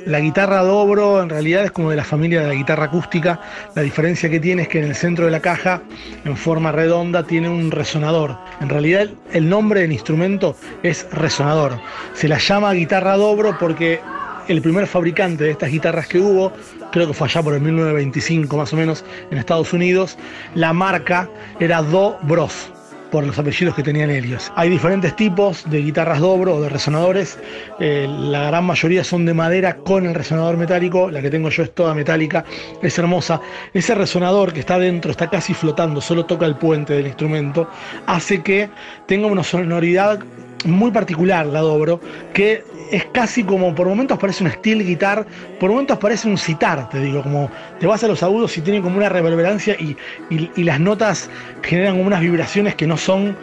La 0.05 0.19
guitarra 0.19 0.61
dobro 0.61 1.23
en 1.23 1.29
realidad 1.29 1.63
es 1.65 1.71
como 1.71 1.89
de 1.89 1.95
la 1.95 2.03
familia 2.03 2.41
de 2.41 2.47
la 2.49 2.53
guitarra 2.53 2.85
acústica. 2.85 3.39
La 3.73 3.81
diferencia 3.81 4.29
que 4.29 4.39
tiene 4.39 4.63
es 4.63 4.67
que 4.67 4.77
en 4.77 4.85
el 4.85 4.95
centro 4.95 5.25
de 5.25 5.31
la 5.31 5.39
caja, 5.39 5.81
en 6.25 6.37
forma 6.37 6.71
redonda, 6.71 7.23
tiene 7.23 7.49
un 7.49 7.71
resonador. 7.71 8.37
En 8.61 8.69
realidad 8.69 9.01
el- 9.01 9.17
el 9.33 9.49
nombre 9.49 9.81
del 9.81 9.91
instrumento 9.93 10.55
es 10.83 11.07
resonador. 11.11 11.79
Se 12.13 12.27
la 12.27 12.37
llama 12.37 12.71
guitarra 12.73 13.17
dobro 13.17 13.57
porque 13.59 13.99
el 14.47 14.61
primer 14.61 14.87
fabricante 14.87 15.43
de 15.43 15.51
estas 15.51 15.71
guitarras 15.71 16.07
que 16.07 16.19
hubo, 16.19 16.51
creo 16.91 17.07
que 17.07 17.13
fue 17.13 17.27
allá 17.27 17.41
por 17.41 17.53
el 17.53 17.61
1925 17.61 18.57
más 18.57 18.73
o 18.73 18.75
menos 18.75 19.03
en 19.31 19.37
Estados 19.37 19.73
Unidos, 19.73 20.17
la 20.53 20.73
marca 20.73 21.29
era 21.59 21.81
Do 21.81 22.17
Bros 22.23 22.71
por 23.11 23.25
los 23.25 23.39
apellidos 23.39 23.75
que 23.75 23.83
tenían 23.83 24.09
ellos. 24.09 24.51
Hay 24.55 24.69
diferentes 24.69 25.15
tipos 25.15 25.63
de 25.69 25.81
guitarras 25.81 26.19
dobro 26.19 26.55
o 26.55 26.61
de 26.61 26.67
resonadores. 26.67 27.39
Eh, 27.79 28.07
la 28.09 28.47
gran 28.47 28.65
mayoría 28.65 29.05
son 29.05 29.25
de 29.25 29.33
madera 29.33 29.77
con 29.77 30.05
el 30.05 30.13
resonador 30.13 30.57
metálico. 30.57 31.09
La 31.09 31.21
que 31.21 31.29
tengo 31.29 31.49
yo 31.49 31.63
es 31.63 31.73
toda 31.73 31.93
metálica. 31.93 32.43
Es 32.81 32.99
hermosa. 32.99 33.39
Ese 33.73 33.95
resonador 33.95 34.51
que 34.51 34.59
está 34.59 34.77
dentro, 34.77 35.11
está 35.11 35.29
casi 35.29 35.53
flotando, 35.53 36.01
solo 36.01 36.25
toca 36.25 36.45
el 36.45 36.55
puente 36.55 36.93
del 36.93 37.07
instrumento, 37.07 37.69
hace 38.05 38.41
que 38.41 38.69
tenga 39.05 39.27
una 39.27 39.43
sonoridad 39.43 40.19
muy 40.65 40.91
particular 40.91 41.45
la 41.45 41.59
dobro, 41.61 41.99
que 42.33 42.63
es 42.91 43.05
casi 43.05 43.43
como 43.43 43.73
por 43.73 43.87
momentos 43.87 44.17
parece 44.19 44.43
una 44.43 44.53
steel 44.53 44.85
guitar, 44.85 45.25
por 45.59 45.69
momentos 45.71 45.97
parece 45.97 46.27
un 46.27 46.37
citar, 46.37 46.87
te 46.89 46.99
digo, 46.99 47.23
como 47.23 47.49
te 47.79 47.87
vas 47.87 48.03
a 48.03 48.07
los 48.07 48.21
agudos 48.23 48.55
y 48.57 48.61
tiene 48.61 48.81
como 48.81 48.97
una 48.97 49.09
reverberancia 49.09 49.75
y, 49.79 49.97
y- 50.29 50.51
y 50.55 50.63
las 50.63 50.79
notas 50.79 51.29
generan 51.63 51.95
como 51.95 52.07
unas 52.07 52.21
vibraciones 52.21 52.75
que 52.75 52.85
no 52.87 52.97
son 52.97 53.35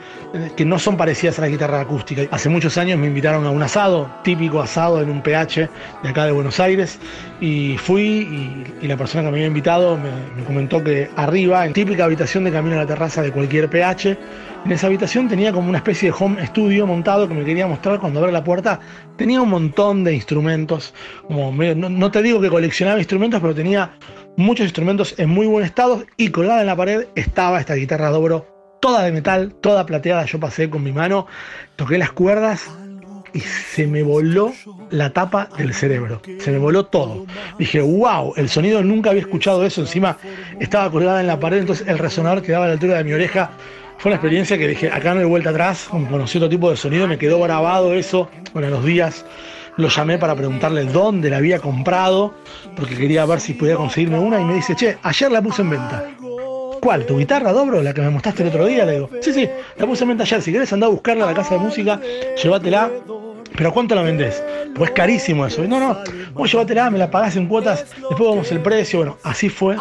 que 0.56 0.64
no 0.64 0.78
son 0.78 0.96
parecidas 0.96 1.38
a 1.38 1.42
la 1.42 1.48
guitarra 1.48 1.80
acústica. 1.80 2.22
Hace 2.30 2.48
muchos 2.48 2.78
años 2.78 2.98
me 2.98 3.06
invitaron 3.06 3.46
a 3.46 3.50
un 3.50 3.62
asado, 3.62 4.10
típico 4.22 4.60
asado 4.60 5.02
en 5.02 5.10
un 5.10 5.22
PH 5.22 5.68
de 6.02 6.08
acá 6.08 6.24
de 6.24 6.32
Buenos 6.32 6.58
Aires, 6.60 6.98
y 7.40 7.76
fui 7.78 8.64
y, 8.80 8.86
la 8.86 8.96
persona 8.96 9.24
que 9.24 9.30
me 9.30 9.36
había 9.38 9.46
invitado 9.46 9.96
me, 9.96 10.10
me 10.36 10.44
comentó 10.44 10.82
que 10.82 11.10
arriba, 11.16 11.66
en 11.66 11.72
típica 11.72 12.04
habitación 12.04 12.44
de 12.44 12.52
camino 12.52 12.76
a 12.76 12.80
la 12.80 12.86
terraza 12.86 13.22
de 13.22 13.30
cualquier 13.30 13.68
PH, 13.68 14.18
en 14.64 14.72
esa 14.72 14.86
habitación 14.86 15.28
tenía 15.28 15.52
como 15.52 15.68
una 15.68 15.78
especie 15.78 16.10
de 16.10 16.16
home 16.18 16.46
studio 16.46 16.86
montado 16.86 17.26
que 17.26 17.34
me 17.34 17.44
quería 17.44 17.66
mostrar 17.66 17.98
cuando 17.98 18.20
abrí 18.20 18.32
la 18.32 18.44
puerta. 18.44 18.78
Tenía 19.16 19.42
un 19.42 19.50
montón 19.50 20.04
de 20.04 20.14
instrumentos, 20.14 20.94
como 21.26 21.52
no, 21.52 21.88
no 21.88 22.10
te 22.10 22.22
digo 22.22 22.40
que 22.40 22.48
coleccionaba 22.48 22.98
instrumentos, 22.98 23.40
pero 23.40 23.54
tenía 23.54 23.92
muchos 24.36 24.64
instrumentos 24.64 25.14
en 25.18 25.28
muy 25.28 25.46
buen 25.46 25.64
estado 25.64 26.04
y 26.16 26.28
colgada 26.28 26.60
en 26.60 26.66
la 26.66 26.76
pared 26.76 27.06
estaba 27.16 27.60
esta 27.60 27.74
guitarra 27.74 28.10
dobro, 28.10 28.51
toda 28.82 29.04
de 29.04 29.12
metal, 29.12 29.54
toda 29.60 29.86
plateada. 29.86 30.24
Yo 30.26 30.40
pasé 30.40 30.68
con 30.68 30.82
mi 30.82 30.90
mano, 30.90 31.28
toqué 31.76 31.98
las 31.98 32.10
cuerdas 32.10 32.68
y 33.32 33.38
se 33.38 33.86
me 33.86 34.02
voló 34.02 34.52
la 34.90 35.10
tapa 35.10 35.48
del 35.56 35.72
cerebro. 35.72 36.20
Se 36.40 36.50
me 36.50 36.58
voló 36.58 36.84
todo. 36.86 37.24
Dije, 37.60 37.80
wow, 37.80 38.34
el 38.36 38.48
sonido 38.48 38.82
nunca 38.82 39.10
había 39.10 39.22
escuchado 39.22 39.64
eso. 39.64 39.82
Encima 39.82 40.18
estaba 40.58 40.90
colgada 40.90 41.20
en 41.20 41.28
la 41.28 41.38
pared, 41.38 41.58
entonces 41.58 41.86
el 41.86 41.96
resonador 41.96 42.42
quedaba 42.42 42.64
a 42.64 42.68
la 42.68 42.74
altura 42.74 42.98
de 42.98 43.04
mi 43.04 43.12
oreja. 43.12 43.52
Fue 43.98 44.10
una 44.10 44.16
experiencia 44.16 44.58
que 44.58 44.66
dije, 44.66 44.90
acá 44.90 45.14
no 45.14 45.20
hay 45.20 45.26
vuelta 45.26 45.50
atrás. 45.50 45.86
Conocí 45.88 46.38
otro 46.38 46.50
tipo 46.50 46.68
de 46.68 46.76
sonido, 46.76 47.06
me 47.06 47.18
quedó 47.18 47.40
grabado 47.40 47.94
eso. 47.94 48.28
Bueno, 48.52 48.68
los 48.68 48.84
días 48.84 49.24
lo 49.76 49.88
llamé 49.90 50.18
para 50.18 50.34
preguntarle 50.34 50.86
dónde 50.86 51.30
la 51.30 51.36
había 51.36 51.60
comprado, 51.60 52.34
porque 52.74 52.96
quería 52.96 53.24
ver 53.26 53.38
si 53.38 53.54
podía 53.54 53.76
conseguirme 53.76 54.18
una. 54.18 54.40
Y 54.40 54.44
me 54.44 54.54
dice, 54.54 54.74
che, 54.74 54.98
ayer 55.04 55.30
la 55.30 55.40
puse 55.40 55.62
en 55.62 55.70
venta. 55.70 56.04
¿Cuál? 56.82 57.06
¿Tu 57.06 57.16
guitarra 57.16 57.52
dobro? 57.52 57.80
¿La 57.80 57.94
que 57.94 58.00
me 58.00 58.10
mostraste 58.10 58.42
el 58.42 58.48
otro 58.48 58.66
día? 58.66 58.84
Le 58.84 58.94
digo, 58.94 59.08
sí, 59.20 59.32
sí, 59.32 59.48
la 59.76 59.86
puse 59.86 60.02
en 60.02 60.08
venta 60.08 60.24
ayer. 60.24 60.42
Si 60.42 60.50
querés 60.50 60.72
andar 60.72 60.88
a 60.88 60.90
buscarla 60.90 61.22
a 61.22 61.26
la 61.28 61.34
casa 61.34 61.54
de 61.54 61.60
música, 61.60 62.00
llévatela. 62.42 62.90
¿Pero 63.56 63.72
cuánto 63.72 63.94
la 63.94 64.02
vendés? 64.02 64.42
Pues 64.74 64.90
es 64.90 64.96
carísimo 64.96 65.46
eso. 65.46 65.62
Y 65.62 65.68
no, 65.68 65.78
no, 65.78 65.98
vos 66.32 66.50
llévatela, 66.50 66.90
me 66.90 66.98
la 66.98 67.08
pagás 67.08 67.36
en 67.36 67.46
cuotas, 67.46 67.86
después 68.08 68.28
vamos 68.28 68.50
el 68.50 68.60
precio. 68.62 68.98
Bueno, 68.98 69.16
así 69.22 69.48
fue 69.48 69.76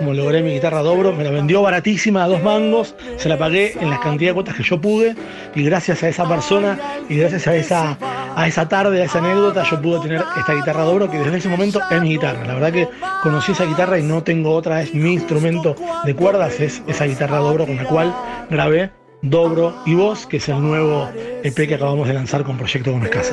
como 0.00 0.14
logré 0.14 0.42
mi 0.42 0.52
guitarra 0.52 0.80
dobro. 0.80 1.12
Me 1.12 1.22
la 1.24 1.30
vendió 1.30 1.60
baratísima 1.60 2.24
a 2.24 2.28
dos 2.28 2.42
mangos, 2.42 2.94
se 3.18 3.28
la 3.28 3.36
pagué 3.36 3.76
en 3.78 3.90
las 3.90 4.00
cantidad 4.00 4.30
de 4.30 4.34
cuotas 4.34 4.56
que 4.56 4.62
yo 4.62 4.80
pude. 4.80 5.14
Y 5.54 5.62
gracias 5.62 6.02
a 6.02 6.08
esa 6.08 6.26
persona 6.26 6.78
y 7.08 7.16
gracias 7.16 7.46
a 7.46 7.54
esa, 7.54 7.98
a 8.34 8.48
esa 8.48 8.66
tarde, 8.66 9.02
a 9.02 9.04
esa 9.04 9.18
anécdota, 9.18 9.62
yo 9.70 9.80
pude 9.80 10.00
tener 10.00 10.24
esta 10.38 10.54
guitarra 10.54 10.84
dobro 10.84 11.10
que 11.10 11.18
desde 11.18 11.36
ese 11.36 11.48
momento 11.48 11.80
es 11.90 12.00
mi 12.00 12.10
guitarra. 12.10 12.46
La 12.46 12.54
verdad 12.54 12.72
que 12.72 12.88
conocí 13.22 13.52
esa 13.52 13.66
guitarra 13.66 13.98
y 13.98 14.02
no 14.02 14.22
tengo 14.22 14.52
otra, 14.52 14.80
es 14.80 14.94
mi 14.94 15.12
instrumento 15.12 15.76
de 16.04 16.14
cuerdas, 16.14 16.58
es 16.60 16.82
esa 16.86 17.04
guitarra 17.04 17.36
dobro 17.36 17.66
con 17.66 17.76
la 17.76 17.84
cual 17.84 18.14
grabé 18.48 18.90
Dobro 19.22 19.74
y 19.84 19.94
Voz, 19.94 20.26
que 20.26 20.38
es 20.38 20.48
el 20.48 20.62
nuevo 20.62 21.06
EP 21.42 21.54
que 21.54 21.74
acabamos 21.74 22.08
de 22.08 22.14
lanzar 22.14 22.42
con 22.42 22.56
Proyecto 22.56 22.90
Gómez 22.90 23.10
Casa. 23.10 23.32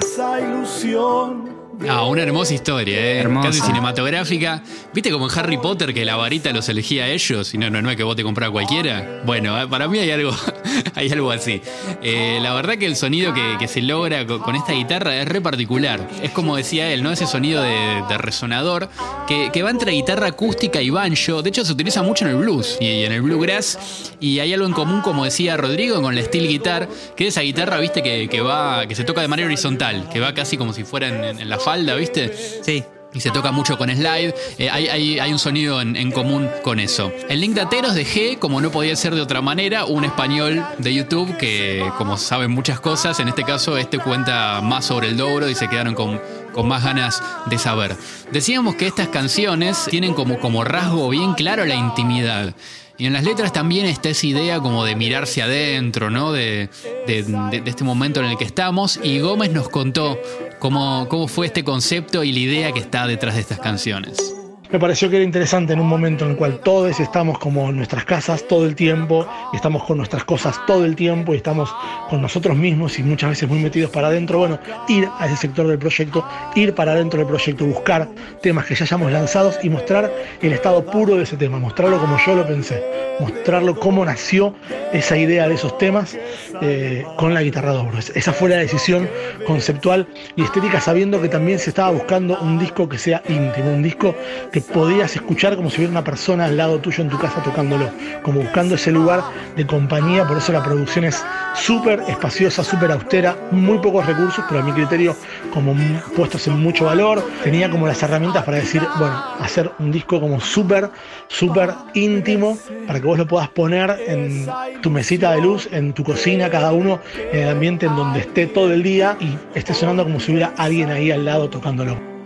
Ah, 1.88 2.06
una 2.06 2.24
hermosa 2.24 2.54
historia, 2.56 2.98
¿eh? 3.00 3.18
Hermosa. 3.20 3.50
Casi 3.50 3.62
cinematográfica. 3.62 4.64
¿Viste 4.94 5.12
como 5.12 5.30
en 5.30 5.38
Harry 5.38 5.58
Potter 5.58 5.94
que 5.94 6.06
la 6.06 6.16
varita 6.16 6.52
los 6.52 6.68
elegía 6.70 7.04
a 7.04 7.08
ellos 7.10 7.54
y 7.54 7.58
no, 7.60 7.70
no, 7.70 7.82
no 7.82 7.92
es 7.92 7.96
que 7.98 8.04
vos 8.04 8.16
te 8.16 8.24
comprás 8.24 8.50
cualquiera? 8.50 9.22
Bueno, 9.26 9.62
eh, 9.62 9.68
para 9.68 9.88
mí 9.88 10.00
hay 10.00 10.10
algo, 10.10 10.32
hay 10.96 11.12
algo 11.12 11.30
así. 11.32 11.62
Eh, 12.02 12.40
la 12.42 12.54
verdad 12.56 12.78
que 12.80 12.88
el 12.88 12.96
sonido 12.96 13.34
que, 13.34 13.58
que 13.60 13.68
se 13.68 13.82
logra 13.82 14.26
co- 14.26 14.40
con, 14.42 14.56
esta 14.56 14.74
guitarra 14.74 15.16
es 15.22 15.28
re 15.28 15.40
particular. 15.40 16.00
Es 16.24 16.32
como 16.32 16.56
decía 16.56 16.92
él, 16.92 17.04
¿no? 17.04 17.12
Ese 17.12 17.28
sonido 17.28 17.62
de, 17.62 18.04
de 18.10 18.18
resonador 18.18 18.90
que, 19.28 19.52
que 19.54 19.62
va 19.62 19.70
entre 19.70 19.92
guitarra 19.92 20.28
acústica 20.28 20.82
y 20.82 20.90
banjo. 20.90 21.44
De 21.44 21.50
hecho, 21.50 21.64
se 21.64 21.74
utiliza 21.74 22.02
mucho 22.02 22.26
en 22.26 22.32
el 22.32 22.38
blues 22.38 22.78
y 22.80 23.04
en 23.04 23.12
el 23.12 23.22
bluegrass. 23.22 24.14
Y 24.20 24.40
hay 24.40 24.52
algo 24.54 24.66
en 24.66 24.74
común, 24.74 25.02
como 25.02 25.26
decía 25.26 25.58
Rodrigo, 25.58 26.02
con 26.02 26.16
la 26.16 26.24
steel 26.24 26.48
guitar, 26.48 26.90
que 27.16 27.28
es 27.28 27.36
esa 27.36 27.42
guitarra, 27.42 27.78
viste, 27.80 28.02
que, 28.02 28.28
que 28.28 28.42
va, 28.42 28.88
que 28.88 28.96
se 28.96 29.04
toca 29.04 29.22
de 29.22 29.28
manera 29.28 29.46
horizontal, 29.46 30.10
que 30.12 30.20
va 30.20 30.34
casi 30.34 30.58
como 30.58 30.74
si 30.74 30.84
fuera 30.84 31.08
en- 31.10 31.24
en- 31.24 31.40
en 31.40 31.50
la 31.50 31.60
falda, 31.68 31.96
¿viste? 31.96 32.34
Sí. 32.64 32.82
Y 33.14 33.20
se 33.20 33.30
toca 33.32 33.52
mucho 33.52 33.78
con 33.78 33.90
slide. 33.90 34.34
Eh, 34.58 34.70
hay, 34.70 34.88
hay- 34.88 35.20
hay 35.20 35.32
un 35.34 35.40
sonido 35.40 35.82
en, 35.82 35.96
en 35.96 36.12
común 36.12 36.48
con 36.64 36.80
eso. 36.80 37.12
El 37.30 37.42
link 37.42 37.56
de 37.56 37.62
Ateros 37.62 37.94
dejé, 37.96 38.38
como 38.38 38.62
no 38.62 38.70
podía 38.72 38.96
ser 38.96 39.16
de 39.16 39.22
otra 39.22 39.42
manera, 39.42 39.86
un 39.86 40.06
español 40.06 40.64
de 40.78 40.94
YouTube 40.94 41.36
que, 41.38 41.84
como 41.98 42.16
saben 42.18 42.52
muchas 42.52 42.80
cosas, 42.80 43.20
en 43.20 43.28
este 43.28 43.44
caso 43.44 43.78
este 43.78 43.98
cuenta 44.00 44.62
más 44.62 44.86
sobre 44.86 45.08
el 45.10 45.18
dobro 45.18 45.50
y 45.50 45.56
se 45.56 45.68
quedaron 45.68 45.94
con, 45.96 46.22
con 46.54 46.68
más 46.68 46.84
ganas 46.84 47.22
de 47.48 47.58
saber. 47.58 47.96
Decíamos 48.32 48.76
que 48.76 48.88
estas 48.88 49.08
canciones 49.10 49.86
tienen 49.90 50.14
como, 50.14 50.40
como 50.40 50.64
rasgo 50.64 51.10
bien 51.10 51.34
claro 51.34 51.66
la 51.66 51.76
intimidad. 51.76 52.54
Y 53.00 53.06
en 53.06 53.14
las 53.14 53.24
letras 53.24 53.54
también 53.54 53.86
está 53.86 54.10
esa 54.10 54.26
idea 54.26 54.60
como 54.60 54.84
de 54.84 54.96
mirarse 54.96 55.42
adentro, 55.44 56.10
¿no? 56.10 56.32
De, 56.32 56.70
de- 57.06 57.24
de- 57.24 57.62
este 57.70 57.84
momento 57.84 58.20
en 58.22 58.26
el 58.28 58.38
que 58.38 58.44
estamos. 58.46 59.00
Y 59.04 59.20
Gómez 59.20 59.52
nos 59.52 59.70
contó 59.70 60.20
cómo, 60.60 61.08
cómo 61.08 61.28
fue 61.28 61.46
este 61.46 61.64
concepto 61.64 62.24
y 62.24 62.32
la 62.32 62.40
idea 62.40 62.72
que 62.72 62.80
está 62.80 63.06
detrás 63.06 63.36
de 63.36 63.42
estas 63.42 63.60
canciones. 63.60 64.34
Me 64.70 64.80
pareció 64.80 65.10
que 65.10 65.16
era 65.16 65.24
interesante 65.24 65.72
en 65.72 65.80
un 65.80 65.88
momento 65.88 66.26
en 66.26 66.32
el 66.32 66.38
cual 66.38 66.60
todos 66.60 67.00
estamos 67.00 67.40
como 67.40 67.70
en 67.70 67.78
nuestras 67.78 68.04
casas 68.04 68.44
todo 68.50 68.66
el 68.66 68.76
tiempo, 68.76 69.26
estamos 69.54 69.86
con 69.86 69.96
nuestras 69.98 70.26
cosas 70.26 70.60
todo 70.68 70.84
el 70.84 70.94
tiempo 70.96 71.34
y 71.34 71.38
estamos 71.38 71.74
con 72.10 72.22
nosotros 72.22 72.58
mismos 72.58 73.00
y 73.00 73.04
muchas 73.04 73.30
veces 73.30 73.48
muy 73.48 73.60
metidos 73.60 73.92
para 73.92 74.08
adentro. 74.08 74.40
Bueno, 74.40 74.60
ir 74.90 75.08
a 75.20 75.26
ese 75.28 75.38
sector 75.38 75.68
del 75.68 75.78
proyecto, 75.80 76.26
ir 76.56 76.76
para 76.76 76.92
adentro 76.92 77.20
del 77.20 77.28
proyecto, 77.28 77.66
buscar 77.66 78.10
temas 78.42 78.66
que 78.66 78.76
ya 78.76 78.84
hayamos 78.84 79.10
lanzados 79.12 79.58
y 79.64 79.70
mostrar 79.70 80.12
el 80.42 80.52
estado 80.52 80.86
puro 80.86 81.16
de 81.16 81.24
ese 81.24 81.38
tema, 81.38 81.60
mostrarlo 81.60 81.98
como 82.00 82.18
yo 82.26 82.36
lo 82.36 82.46
pensé, 82.46 82.84
mostrarlo 83.22 83.80
cómo 83.80 84.04
nació 84.04 84.54
esa 84.92 85.16
idea 85.18 85.48
de 85.48 85.56
esos 85.56 85.78
temas 85.78 86.18
eh, 86.62 87.06
con 87.16 87.34
la 87.34 87.42
guitarra 87.42 87.72
dobro. 87.72 88.00
Es- 88.00 88.12
Esa 88.16 88.34
fue 88.34 88.50
la 88.50 88.58
decisión 88.58 89.08
conceptual 89.46 90.08
y 90.36 90.44
estética, 90.44 90.82
sabiendo 90.82 91.22
que 91.22 91.30
también 91.30 91.58
se 91.58 91.70
estaba 91.70 91.92
buscando 91.92 92.38
un 92.42 92.60
disco 92.60 92.90
que 92.90 92.98
sea 92.98 93.24
íntimo, 93.30 93.70
un 93.72 93.82
disco 93.84 94.14
que 94.52 94.57
podías 94.62 95.16
escuchar 95.16 95.56
como 95.56 95.70
si 95.70 95.78
hubiera 95.78 95.92
una 95.92 96.04
persona 96.04 96.46
al 96.46 96.58
lado 96.58 96.80
tuyo 96.80 97.04
en 97.04 97.10
tu 97.10 97.18
casa 97.18 97.42
tocándolo, 97.44 97.90
como 98.24 98.42
buscando 98.42 98.76
ese 98.76 98.92
lugar 98.92 99.24
de 99.56 99.66
compañía, 99.66 100.28
por 100.28 100.38
eso 100.38 100.52
la 100.52 100.64
producción 100.64 101.06
es 101.06 101.24
súper 101.56 102.02
espaciosa, 102.08 102.64
súper 102.64 102.92
austera, 102.92 103.36
muy 103.52 103.80
pocos 103.80 104.06
recursos, 104.06 104.44
pero 104.48 104.62
a 104.62 104.64
mi 104.64 104.72
criterio 104.72 105.16
como 105.54 105.76
puestos 106.16 106.48
en 106.48 106.60
mucho 106.60 106.86
valor, 106.86 107.24
tenía 107.44 107.70
como 107.70 107.88
las 107.88 108.02
herramientas 108.04 108.44
para 108.44 108.58
decir, 108.58 108.82
bueno, 109.00 109.16
hacer 109.40 109.72
un 109.80 109.92
disco 109.92 110.20
como 110.20 110.40
súper, 110.40 110.90
súper 111.28 111.72
íntimo, 111.94 112.58
para 112.86 113.00
que 113.00 113.06
vos 113.06 113.18
lo 113.18 113.28
puedas 113.28 113.50
poner 113.50 113.98
en 114.08 114.48
tu 114.82 114.90
mesita 114.90 115.32
de 115.32 115.42
luz, 115.42 115.68
en 115.72 115.94
tu 115.94 116.04
cocina, 116.04 116.50
cada 116.50 116.72
uno 116.72 117.00
en 117.32 117.44
el 117.44 117.50
ambiente 117.50 117.86
en 117.86 117.96
donde 117.96 118.20
esté 118.20 118.48
todo 118.48 118.72
el 118.74 118.84
día 118.84 119.18
y 119.20 119.38
esté 119.58 119.74
sonando 119.74 120.04
como 120.04 120.20
si 120.20 120.32
hubiera 120.32 120.54
alguien 120.58 120.90
ahí 120.90 121.12
al 121.12 121.26
lado 121.26 121.50
tocándolo 121.50 122.17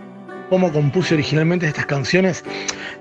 cómo 0.48 0.72
compuse 0.72 1.14
originalmente 1.14 1.66
estas 1.66 1.86
canciones, 1.86 2.44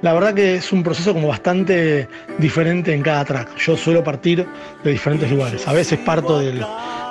la 0.01 0.13
verdad 0.13 0.33
que 0.33 0.55
es 0.55 0.71
un 0.71 0.83
proceso 0.83 1.13
como 1.13 1.27
bastante 1.27 2.07
diferente 2.37 2.93
en 2.93 3.01
cada 3.01 3.25
track. 3.25 3.57
Yo 3.57 3.77
suelo 3.77 4.03
partir 4.03 4.45
de 4.83 4.91
diferentes 4.91 5.29
lugares. 5.29 5.67
A 5.67 5.73
veces 5.73 5.99
parto 5.99 6.39
del- 6.39 6.65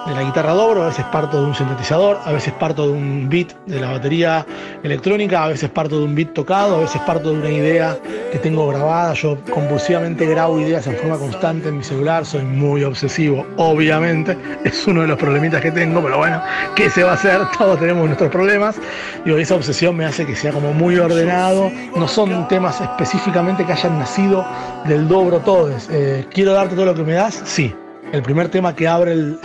de 0.07 0.15
la 0.15 0.23
guitarra 0.23 0.53
dobro, 0.53 0.83
a 0.83 0.87
veces 0.87 1.05
parto 1.07 1.41
de 1.41 1.47
un 1.47 1.55
sintetizador, 1.55 2.19
a 2.25 2.33
veces 2.33 2.53
parto 2.55 2.87
de 2.87 2.93
un 2.93 3.29
beat 3.29 3.53
de 3.67 3.81
la 3.81 3.93
batería 3.93 4.47
electrónica, 4.83 5.45
a 5.45 5.49
veces 5.49 5.69
parto 5.71 5.99
de 5.99 6.05
un 6.05 6.15
beat 6.15 6.33
tocado, 6.33 6.77
a 6.77 6.81
veces 6.81 7.01
parto 7.03 7.31
de 7.31 7.39
una 7.39 7.51
idea 7.51 7.97
que 8.33 8.39
tengo 8.39 8.67
grabada. 8.69 9.13
Yo 9.15 9.39
compulsivamente 9.53 10.27
grabo 10.27 10.61
ideas 10.61 10.87
en 10.87 10.97
forma 10.97 11.19
constante 11.19 11.69
en 11.69 11.79
mi 11.79 11.85
celular, 11.85 12.25
soy 12.25 12.43
muy 12.43 12.85
obsesivo, 12.85 13.47
obviamente. 13.57 14.37
Es 14.65 14.87
uno 14.87 15.03
de 15.03 15.09
los 15.09 15.19
problemitas 15.19 15.61
que 15.61 15.71
tengo, 15.71 16.03
pero 16.03 16.19
bueno, 16.19 16.43
¿qué 16.75 16.91
se 16.91 17.03
va 17.03 17.13
a 17.13 17.15
hacer? 17.15 17.41
Todos 17.59 17.79
tenemos 17.79 18.07
nuestros 18.07 18.31
problemas. 18.31 18.77
Y 19.25 19.33
esa 19.33 19.55
obsesión 19.55 19.97
me 19.97 20.05
hace 20.05 20.27
que 20.27 20.35
sea 20.35 20.53
como 20.53 20.73
muy 20.73 20.97
ordenado. 20.97 21.71
No 21.95 22.09
son 22.09 22.49
temas 22.49 22.81
específicamente 22.81 23.65
que 23.65 23.73
hayan 23.73 23.99
nacido 23.99 24.45
del 24.87 25.09
dobro 25.09 25.39
todos. 25.39 25.89
Eh, 25.91 26.27
¿Quiero 26.33 26.53
darte 26.53 26.75
todo 26.75 26.87
lo 26.87 26.95
que 26.95 27.03
me 27.03 27.15
das? 27.15 27.43
Sí. 27.45 27.75
El 28.13 28.23
primer 28.23 28.49
tema 28.49 28.75
que 28.75 28.89
abre 28.89 29.13
el, 29.13 29.39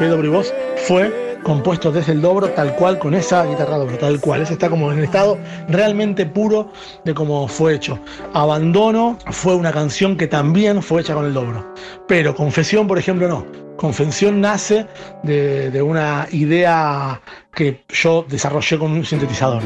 el 0.00 0.24
y 0.24 0.28
Voz 0.28 0.54
fue 0.86 1.38
compuesto 1.42 1.90
desde 1.90 2.12
el 2.12 2.20
dobro, 2.20 2.48
tal 2.50 2.76
cual, 2.76 3.00
con 3.00 3.14
esa 3.14 3.44
guitarra 3.44 3.76
dobro, 3.78 3.98
tal 3.98 4.20
cual. 4.20 4.42
Ese 4.42 4.52
está 4.52 4.70
como 4.70 4.92
en 4.92 4.98
el 4.98 5.04
estado 5.04 5.38
realmente 5.68 6.24
puro 6.24 6.70
de 7.04 7.14
cómo 7.14 7.48
fue 7.48 7.74
hecho. 7.74 7.98
Abandono 8.32 9.18
fue 9.32 9.56
una 9.56 9.72
canción 9.72 10.16
que 10.16 10.28
también 10.28 10.82
fue 10.82 11.00
hecha 11.00 11.14
con 11.14 11.26
el 11.26 11.34
dobro. 11.34 11.74
Pero 12.06 12.34
Confesión, 12.34 12.86
por 12.86 12.98
ejemplo, 12.98 13.26
no. 13.26 13.44
Confesión 13.76 14.40
nace 14.40 14.86
de 15.24 15.82
una 15.82 16.28
idea 16.30 17.20
que 17.52 17.82
yo 17.88 18.24
desarrollé 18.28 18.78
con 18.78 18.92
un 18.92 19.04
sintetizador. 19.04 19.62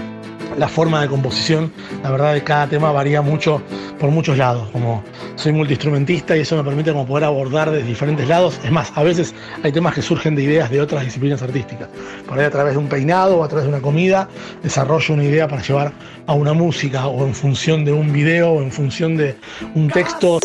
La 0.58 0.68
forma 0.68 1.02
de 1.02 1.08
composición, 1.08 1.70
la 2.02 2.10
verdad, 2.10 2.32
de 2.34 2.42
cada 2.42 2.66
tema 2.66 2.90
varía 2.90 3.20
mucho 3.20 3.60
por 3.98 4.10
muchos 4.10 4.38
lados. 4.38 4.68
Como 4.72 5.02
soy 5.34 5.52
multiinstrumentista 5.52 6.36
y 6.36 6.40
eso 6.40 6.56
me 6.56 6.64
permite 6.64 6.92
como 6.92 7.06
poder 7.06 7.24
abordar 7.24 7.70
de 7.70 7.82
diferentes 7.82 8.26
lados. 8.28 8.58
Es 8.64 8.70
más, 8.70 8.90
a 8.94 9.02
veces 9.02 9.34
hay 9.62 9.72
temas 9.72 9.94
que 9.94 10.02
surgen 10.02 10.34
de 10.34 10.42
ideas 10.42 10.70
de 10.70 10.80
otras 10.80 11.04
disciplinas 11.04 11.42
artísticas. 11.42 11.88
Por 12.26 12.38
ahí 12.38 12.44
a 12.46 12.50
través 12.50 12.72
de 12.72 12.78
un 12.78 12.88
peinado 12.88 13.38
o 13.38 13.44
a 13.44 13.48
través 13.48 13.64
de 13.64 13.70
una 13.70 13.82
comida 13.82 14.28
desarrollo 14.62 15.14
una 15.14 15.24
idea 15.24 15.46
para 15.46 15.62
llevar 15.62 15.92
a 16.26 16.32
una 16.32 16.52
música 16.52 17.06
o 17.06 17.26
en 17.26 17.34
función 17.34 17.84
de 17.84 17.92
un 17.92 18.12
video 18.12 18.52
o 18.52 18.62
en 18.62 18.70
función 18.70 19.16
de 19.16 19.36
un 19.74 19.88
texto. 19.88 20.40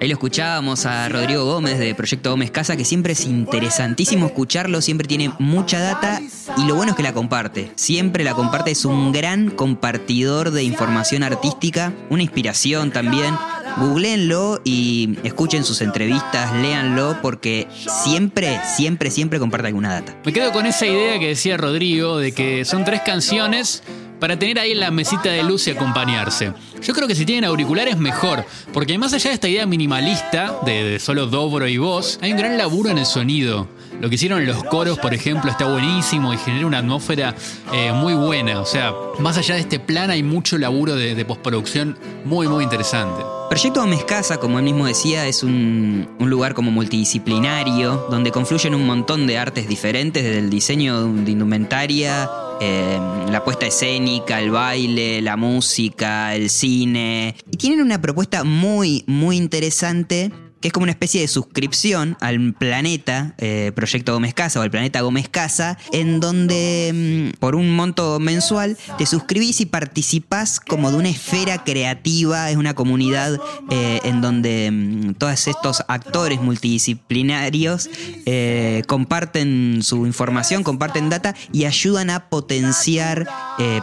Ahí 0.00 0.08
lo 0.08 0.14
escuchábamos 0.14 0.86
a 0.86 1.08
Rodrigo 1.08 1.44
Gómez 1.44 1.78
de 1.78 1.94
Proyecto 1.94 2.30
Gómez 2.30 2.50
Casa, 2.50 2.76
que 2.76 2.84
siempre 2.84 3.12
es 3.12 3.24
interesantísimo 3.24 4.26
escucharlo, 4.26 4.80
siempre 4.80 5.06
tiene 5.06 5.32
mucha 5.38 5.80
data 5.80 6.20
y 6.56 6.66
lo 6.66 6.74
bueno 6.74 6.90
es 6.90 6.96
que 6.96 7.02
la 7.02 7.12
comparte. 7.12 7.70
Siempre 7.76 8.24
la 8.24 8.34
comparte, 8.34 8.72
es 8.72 8.84
un 8.84 9.12
gran 9.12 9.50
compartidor 9.50 10.50
de 10.50 10.64
información 10.64 11.22
artística, 11.22 11.92
una 12.10 12.22
inspiración 12.22 12.90
también. 12.90 13.34
Googleenlo 13.78 14.60
y 14.62 15.16
escuchen 15.24 15.64
sus 15.64 15.80
entrevistas, 15.80 16.52
léanlo, 16.54 17.18
porque 17.22 17.66
siempre, 18.04 18.60
siempre, 18.76 19.10
siempre 19.10 19.38
comparte 19.38 19.68
alguna 19.68 19.92
data. 19.94 20.16
Me 20.24 20.32
quedo 20.32 20.52
con 20.52 20.66
esa 20.66 20.86
idea 20.86 21.18
que 21.18 21.28
decía 21.28 21.56
Rodrigo 21.56 22.18
de 22.18 22.32
que 22.32 22.64
son 22.64 22.84
tres 22.84 23.00
canciones 23.04 23.82
para 24.24 24.38
tener 24.38 24.58
ahí 24.58 24.72
la 24.72 24.90
mesita 24.90 25.28
de 25.28 25.42
luz 25.42 25.66
y 25.66 25.72
acompañarse. 25.72 26.54
Yo 26.80 26.94
creo 26.94 27.06
que 27.06 27.14
si 27.14 27.26
tienen 27.26 27.44
auriculares 27.44 27.98
mejor, 27.98 28.46
porque 28.72 28.96
más 28.96 29.12
allá 29.12 29.28
de 29.28 29.34
esta 29.34 29.50
idea 29.50 29.66
minimalista 29.66 30.60
de, 30.64 30.82
de 30.82 30.98
solo 30.98 31.26
dobro 31.26 31.68
y 31.68 31.76
voz, 31.76 32.18
hay 32.22 32.32
un 32.32 32.38
gran 32.38 32.56
laburo 32.56 32.88
en 32.88 32.96
el 32.96 33.04
sonido. 33.04 33.68
Lo 34.00 34.08
que 34.08 34.16
hicieron 34.16 34.44
los 34.44 34.64
coros, 34.64 34.98
por 34.98 35.14
ejemplo, 35.14 35.50
está 35.50 35.66
buenísimo 35.66 36.34
y 36.34 36.38
genera 36.38 36.66
una 36.66 36.78
atmósfera 36.78 37.34
eh, 37.72 37.92
muy 37.92 38.14
buena. 38.14 38.60
O 38.60 38.66
sea, 38.66 38.92
más 39.18 39.38
allá 39.38 39.54
de 39.54 39.62
este 39.62 39.78
plan 39.78 40.10
hay 40.10 40.22
mucho 40.22 40.58
laburo 40.58 40.94
de, 40.94 41.24
postproducción 41.24 41.96
muy, 42.24 42.48
muy 42.48 42.64
interesante. 42.64 43.22
Proyecto 43.48 43.80
Gómez 43.80 44.04
Casa, 44.04 44.38
como 44.38 44.58
él 44.58 44.64
mismo 44.64 44.86
decía, 44.86 45.26
es 45.26 45.42
un, 45.42 46.08
un 46.18 46.30
lugar 46.30 46.54
como 46.54 46.70
multidisciplinario, 46.70 48.06
donde 48.10 48.30
confluyen 48.30 48.74
un 48.74 48.84
montón 48.84 49.26
de 49.26 49.38
artes 49.38 49.68
diferentes, 49.68 50.22
desde 50.22 50.38
el 50.38 50.50
diseño 50.50 51.04
de 51.04 51.30
indumentaria, 51.30 52.28
eh, 52.60 52.98
la 53.30 53.42
puesta 53.44 53.66
escénica, 53.66 54.40
el 54.40 54.50
baile, 54.50 55.20
la 55.22 55.36
música, 55.36 56.34
el 56.34 56.50
cine. 56.50 57.36
Y 57.50 57.56
tienen 57.56 57.80
una 57.80 58.00
propuesta 58.00 58.44
muy, 58.44 59.04
muy 59.06 59.36
interesante 59.36 60.30
que 60.64 60.68
es 60.68 60.72
como 60.72 60.84
una 60.84 60.92
especie 60.92 61.20
de 61.20 61.28
suscripción 61.28 62.16
al 62.20 62.54
planeta 62.54 63.34
eh, 63.36 63.70
Proyecto 63.74 64.14
Gómez 64.14 64.32
Casa 64.32 64.60
o 64.60 64.62
al 64.62 64.70
planeta 64.70 65.02
Gómez 65.02 65.28
Casa, 65.28 65.76
en 65.92 66.20
donde 66.20 67.32
mm, 67.34 67.38
por 67.38 67.54
un 67.54 67.76
monto 67.76 68.18
mensual 68.18 68.78
te 68.96 69.04
suscribís 69.04 69.60
y 69.60 69.66
participás 69.66 70.60
como 70.60 70.90
de 70.90 70.96
una 70.96 71.10
esfera 71.10 71.64
creativa, 71.64 72.50
es 72.50 72.56
una 72.56 72.72
comunidad 72.72 73.38
eh, 73.68 74.00
en 74.04 74.22
donde 74.22 74.70
mm, 74.70 75.14
todos 75.16 75.48
estos 75.48 75.82
actores 75.86 76.40
multidisciplinarios 76.40 77.90
eh, 78.24 78.84
comparten 78.86 79.80
su 79.82 80.06
información, 80.06 80.62
comparten 80.62 81.10
data 81.10 81.34
y 81.52 81.66
ayudan 81.66 82.08
a 82.08 82.30
potenciar 82.30 83.28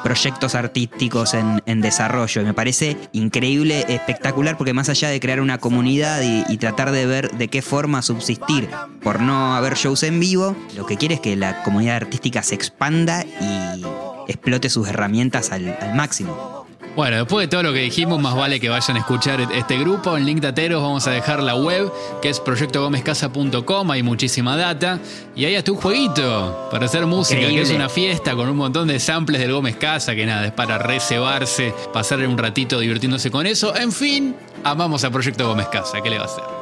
proyectos 0.04 0.56
artísticos 0.56 1.36
en, 1.36 1.82
desarrollo. 1.82 2.42
Y 2.42 2.46
me 2.46 2.54
parece 2.54 2.98
increíble, 3.14 3.86
espectacular, 3.88 4.58
porque 4.58 4.74
más 4.74 4.90
allá 4.90 5.10
de 5.10 5.20
crear 5.20 5.40
una 5.40 5.60
comunidad 5.60 6.22
y, 6.24 6.44
y 6.52 6.58
de 6.72 7.06
ver 7.06 7.32
de 7.32 7.48
qué 7.48 7.62
forma 7.62 8.02
subsistir 8.02 8.70
por 9.04 9.22
no 9.22 9.56
haber 9.56 9.76
shows 9.76 10.04
en 10.04 10.20
vivo, 10.20 10.56
lo 10.76 10.86
que 10.86 10.98
quiere 10.98 11.16
es 11.16 11.22
que 11.22 11.36
la 11.36 11.64
comunidad 11.64 11.98
artística 11.98 12.42
se 12.42 12.56
expanda 12.56 13.24
y 13.24 13.84
explote 14.28 14.70
sus 14.70 14.88
herramientas 14.88 15.52
al, 15.52 15.78
al 15.80 15.94
máximo. 15.96 16.62
Bueno, 16.96 17.18
después 17.18 17.48
de 17.48 17.48
todo 17.48 17.64
lo 17.64 17.72
que 17.72 17.80
dijimos, 17.80 18.20
más 18.20 18.36
vale 18.36 18.60
que 18.60 18.68
vayan 18.68 18.98
a 18.98 19.00
escuchar 19.00 19.40
este 19.54 19.78
grupo. 19.78 20.18
En 20.18 20.26
Link 20.26 20.42
Dateros 20.42 20.82
vamos 20.82 21.08
a 21.08 21.12
dejar 21.12 21.42
la 21.42 21.56
web, 21.56 21.90
que 22.22 22.28
es 22.30 22.42
proyectogomezcasa.com, 22.42 23.92
hay 23.92 24.04
muchísima 24.04 24.58
data. 24.58 25.00
Y 25.34 25.46
ahí 25.46 25.56
hasta 25.56 25.72
un 25.72 25.78
jueguito 25.78 26.68
para 26.70 26.88
hacer 26.88 27.06
música, 27.06 27.48
que 27.48 27.62
es 27.62 27.72
una 27.72 27.88
fiesta 27.88 28.36
con 28.36 28.50
un 28.50 28.58
montón 28.58 28.90
de 28.90 29.00
samples 29.00 29.40
del 29.40 29.54
Gómez 29.54 29.78
Casa, 29.78 30.16
que 30.16 30.26
nada, 30.26 30.46
es 30.46 30.52
para 30.52 30.78
reservarse, 30.78 31.74
pasar 31.94 32.20
un 32.28 32.38
ratito 32.38 32.80
divirtiéndose 32.80 33.32
con 33.32 33.46
eso. 33.46 33.74
En 33.74 33.94
fin, 33.94 34.36
amamos 34.66 35.06
a 35.06 35.12
Proyecto 35.12 35.48
Gómez 35.48 35.68
Casa, 35.68 36.02
¿qué 36.02 36.10
le 36.10 36.18
va 36.18 36.24
a 36.24 36.28
hacer? 36.28 36.61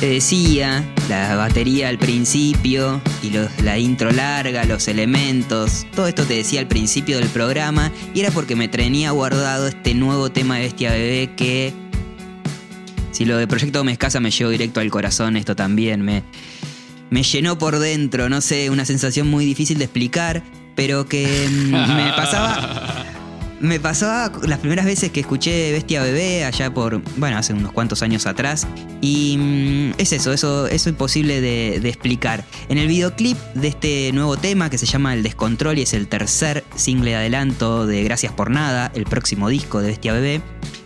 Te 0.00 0.06
decía, 0.06 0.84
la 1.08 1.34
batería 1.34 1.88
al 1.88 1.98
principio 1.98 3.00
y 3.20 3.32
la 3.62 3.78
intro 3.78 4.12
larga, 4.12 4.64
los 4.64 4.86
elementos, 4.86 5.86
todo 5.94 6.06
esto 6.06 6.24
te 6.24 6.34
decía 6.34 6.60
al 6.60 6.68
principio 6.68 7.18
del 7.18 7.28
programa 7.28 7.90
y 8.14 8.20
era 8.20 8.30
porque 8.30 8.54
me 8.54 8.68
tenía 8.68 9.10
guardado 9.10 9.66
este 9.66 9.94
nuevo 9.94 10.30
tema 10.30 10.56
de 10.56 10.62
Bestia 10.62 10.92
Bebé 10.92 11.34
que 11.34 11.72
si 13.10 13.24
lo 13.24 13.36
de 13.38 13.48
Proyecto 13.48 13.82
Mescasa 13.82 14.20
me 14.20 14.30
llegó 14.30 14.50
directo 14.50 14.78
al 14.78 14.90
corazón, 14.90 15.36
esto 15.36 15.56
también 15.56 16.02
me, 16.02 16.22
me 17.10 17.24
llenó 17.24 17.58
por 17.58 17.80
dentro, 17.80 18.28
no 18.28 18.40
sé, 18.40 18.70
una 18.70 18.84
sensación 18.84 19.28
muy 19.28 19.44
difícil 19.44 19.78
de 19.78 19.84
explicar, 19.84 20.44
pero 20.76 21.08
que 21.08 21.48
mm, 21.50 21.70
me 21.72 22.12
pasaba 22.14 22.97
me 23.60 23.80
pasaba 23.80 24.32
las 24.46 24.58
primeras 24.58 24.84
veces 24.84 25.10
que 25.10 25.20
escuché 25.20 25.72
Bestia 25.72 26.02
Bebé, 26.02 26.44
allá 26.44 26.72
por, 26.72 27.02
bueno, 27.16 27.38
hace 27.38 27.52
unos 27.52 27.72
cuantos 27.72 28.02
años 28.02 28.26
atrás. 28.26 28.66
Y 29.00 29.36
mm, 29.38 30.00
es 30.00 30.12
eso, 30.12 30.32
eso, 30.32 30.66
eso 30.66 30.88
es 30.88 30.92
imposible 30.92 31.40
de, 31.40 31.76
explicar. 31.88 32.44
En 32.68 32.78
el 32.78 32.88
videoclip 32.88 33.36
de 33.54 33.68
este 33.68 34.12
nuevo 34.12 34.36
tema 34.36 34.70
que 34.70 34.78
se 34.78 34.86
llama 34.86 35.14
El 35.14 35.22
Descontrol 35.22 35.78
y 35.78 35.82
es 35.82 35.94
el 35.94 36.08
tercer 36.08 36.64
single 36.76 37.10
de 37.10 37.16
adelanto 37.16 37.86
de 37.86 38.04
Gracias 38.04 38.32
por 38.32 38.50
Nada, 38.50 38.92
el 38.94 39.04
próximo 39.04 39.48
disco 39.48 39.80
de 39.80 39.88
Bestia 39.88 40.12
Bebé, 40.12 40.42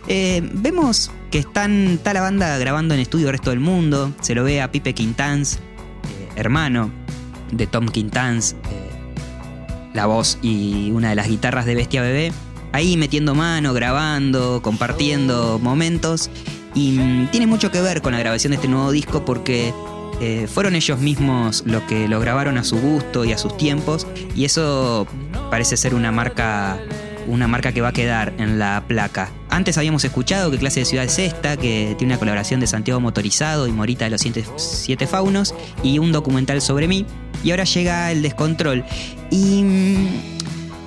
eh, 0.07 0.41
vemos 0.53 1.11
que 1.31 1.39
están, 1.39 1.93
está 1.93 2.13
la 2.13 2.21
banda 2.21 2.57
grabando 2.57 2.93
en 2.93 2.99
estudio 2.99 3.27
el 3.27 3.33
resto 3.33 3.51
del 3.51 3.59
mundo. 3.59 4.13
Se 4.21 4.35
lo 4.35 4.43
ve 4.43 4.61
a 4.61 4.71
Pipe 4.71 4.93
Quintans, 4.93 5.55
eh, 5.55 6.29
hermano 6.35 6.91
de 7.51 7.67
Tom 7.67 7.87
Quintans, 7.87 8.55
eh, 8.71 8.89
la 9.93 10.05
voz 10.05 10.39
y 10.41 10.91
una 10.91 11.09
de 11.09 11.15
las 11.15 11.27
guitarras 11.27 11.65
de 11.65 11.75
Bestia 11.75 12.01
Bebé. 12.01 12.31
Ahí 12.73 12.97
metiendo 12.97 13.35
mano, 13.35 13.73
grabando, 13.73 14.61
compartiendo 14.63 15.59
momentos. 15.59 16.29
Y 16.73 16.93
mm, 16.93 17.27
tiene 17.27 17.45
mucho 17.45 17.71
que 17.71 17.79
ver 17.81 18.01
con 18.01 18.13
la 18.13 18.19
grabación 18.19 18.51
de 18.51 18.55
este 18.55 18.67
nuevo 18.67 18.91
disco 18.91 19.23
porque 19.23 19.71
eh, 20.19 20.47
fueron 20.51 20.75
ellos 20.75 20.99
mismos 20.99 21.63
los 21.67 21.83
que 21.83 22.07
lo 22.07 22.19
grabaron 22.19 22.57
a 22.57 22.63
su 22.63 22.79
gusto 22.79 23.25
y 23.25 23.31
a 23.31 23.37
sus 23.37 23.55
tiempos. 23.57 24.07
Y 24.35 24.45
eso 24.45 25.07
parece 25.49 25.77
ser 25.77 25.93
una 25.95 26.11
marca. 26.11 26.79
Una 27.25 27.47
marca 27.47 27.71
que 27.71 27.79
va 27.79 27.87
a 27.87 27.93
quedar 27.93 28.33
en 28.37 28.59
la 28.59 28.83
placa. 28.85 29.31
Antes 29.49 29.77
habíamos 29.77 30.03
escuchado 30.03 30.51
que 30.51 30.57
clase 30.57 30.81
de 30.81 30.85
ciudad 30.85 31.05
es 31.05 31.17
esta, 31.19 31.55
que 31.55 31.95
tiene 31.97 32.15
una 32.15 32.19
colaboración 32.19 32.59
de 32.59 32.67
Santiago 32.67 32.99
Motorizado 32.99 33.65
y 33.65 33.71
Morita 33.71 34.03
de 34.03 34.11
los 34.11 34.25
Siete, 34.57 35.07
Faunos 35.07 35.55
y 35.83 35.99
un 35.99 36.11
documental 36.11 36.59
sobre 36.59 36.89
mí. 36.89 37.05
Y 37.41 37.51
ahora 37.51 37.63
llega 37.63 38.11
el 38.11 38.23
descontrol. 38.23 38.83
Y 39.31 39.63
mm, 39.63 40.07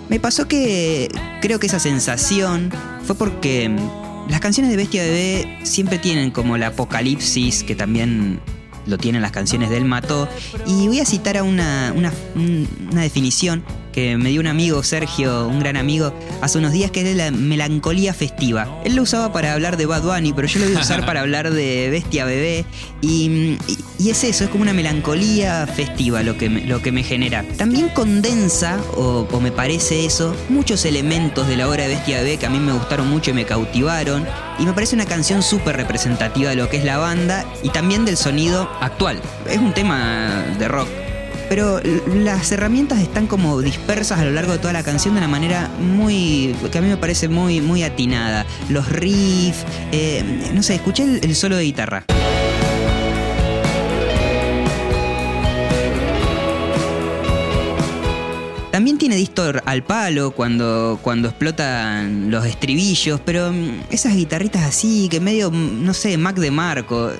me 0.08 0.20
pasó 0.20 0.46
que 0.48 1.08
creo 1.40 1.58
que 1.58 1.66
esa 1.66 1.78
sensación 1.80 2.70
fue 3.04 3.16
porque 3.16 3.68
mm, 3.68 4.30
las 4.30 4.40
canciones 4.40 4.70
de 4.70 4.76
Bestia 4.76 5.02
Bebé 5.02 5.58
siempre 5.64 5.98
tienen 5.98 6.30
como 6.30 6.56
la 6.58 6.68
apocalipsis, 6.68 7.62
que 7.64 7.74
también 7.74 8.40
lo 8.86 8.98
tienen 8.98 9.22
las 9.22 9.32
canciones 9.32 9.70
del 9.70 9.84
Mató. 9.84 10.28
Y 10.66 10.86
voy 10.88 11.00
a 11.00 11.04
citar 11.04 11.36
a 11.36 11.42
una, 11.42 11.92
una, 11.96 12.12
un- 12.34 12.68
una 12.92 13.02
definición 13.02 13.64
que 13.96 14.18
me 14.18 14.28
dio 14.28 14.42
un 14.42 14.46
amigo, 14.46 14.82
Sergio, 14.82 15.48
un 15.48 15.58
gran 15.58 15.78
amigo, 15.78 16.12
hace 16.42 16.58
unos 16.58 16.70
días, 16.72 16.90
que 16.90 17.00
es 17.10 17.16
la 17.16 17.30
melancolía 17.30 18.12
festiva. 18.12 18.82
Él 18.84 18.94
lo 18.94 19.02
usaba 19.02 19.32
para 19.32 19.54
hablar 19.54 19.78
de 19.78 19.86
Bad 19.86 20.02
Bunny, 20.02 20.34
pero 20.34 20.46
yo 20.46 20.60
lo 20.60 20.66
voy 20.66 20.76
a 20.76 20.80
usar 20.80 21.06
para 21.06 21.20
hablar 21.22 21.50
de 21.50 21.88
Bestia 21.90 22.26
Bebé. 22.26 22.66
Y, 23.00 23.56
y- 23.66 23.78
y 23.98 24.10
es 24.10 24.22
eso, 24.24 24.44
es 24.44 24.50
como 24.50 24.60
una 24.60 24.74
melancolía 24.74 25.66
festiva 25.66 26.22
lo 26.22 26.36
que 26.36 26.50
me, 26.50 26.60
lo 26.66 26.82
que 26.82 26.92
me 26.92 27.02
genera. 27.02 27.42
También 27.56 27.88
condensa, 27.88 28.78
o, 28.94 29.26
o 29.32 29.40
me 29.40 29.50
parece 29.50 30.04
eso, 30.04 30.36
muchos 30.50 30.84
elementos 30.84 31.48
de 31.48 31.56
la 31.56 31.66
obra 31.66 31.84
de 31.84 31.94
Bestia 31.94 32.18
Bebé 32.18 32.36
que 32.36 32.44
a 32.44 32.50
mí 32.50 32.58
me 32.58 32.72
gustaron 32.74 33.08
mucho 33.08 33.30
y 33.30 33.32
me 33.32 33.46
cautivaron. 33.46 34.26
Y 34.58 34.66
me 34.66 34.74
parece 34.74 34.94
una 34.94 35.06
canción 35.06 35.42
súper 35.42 35.78
representativa 35.78 36.50
de 36.50 36.56
lo 36.56 36.68
que 36.68 36.76
es 36.76 36.84
la 36.84 36.98
banda 36.98 37.46
y 37.62 37.70
también 37.70 38.04
del 38.04 38.18
sonido 38.18 38.68
actual. 38.82 39.18
Es 39.48 39.56
un 39.56 39.72
tema 39.72 40.44
de 40.58 40.68
rock. 40.68 40.88
Pero 41.48 41.80
las 42.14 42.50
herramientas 42.50 43.00
están 43.00 43.26
como 43.26 43.60
dispersas 43.60 44.18
a 44.18 44.24
lo 44.24 44.32
largo 44.32 44.52
de 44.52 44.58
toda 44.58 44.72
la 44.72 44.82
canción 44.82 45.14
de 45.14 45.18
una 45.18 45.28
manera 45.28 45.70
muy. 45.78 46.56
que 46.72 46.78
a 46.78 46.80
mí 46.80 46.88
me 46.88 46.96
parece 46.96 47.28
muy, 47.28 47.60
muy 47.60 47.82
atinada. 47.82 48.44
Los 48.68 48.90
riffs, 48.90 49.64
eh, 49.92 50.50
no 50.54 50.62
sé, 50.62 50.74
escuché 50.74 51.04
el, 51.04 51.20
el 51.22 51.36
solo 51.36 51.56
de 51.56 51.64
guitarra. 51.64 52.04
También 58.76 58.98
tiene 58.98 59.16
distor 59.16 59.62
al 59.64 59.82
palo 59.82 60.32
cuando, 60.32 60.98
cuando 61.00 61.28
explotan 61.28 62.30
los 62.30 62.44
estribillos, 62.44 63.18
pero 63.24 63.50
mm, 63.50 63.84
esas 63.90 64.14
guitarritas 64.14 64.64
así, 64.64 65.08
que 65.08 65.18
medio, 65.18 65.50
mm, 65.50 65.82
no 65.82 65.94
sé, 65.94 66.18
Mac 66.18 66.36
de 66.36 66.50
Marco. 66.50 67.10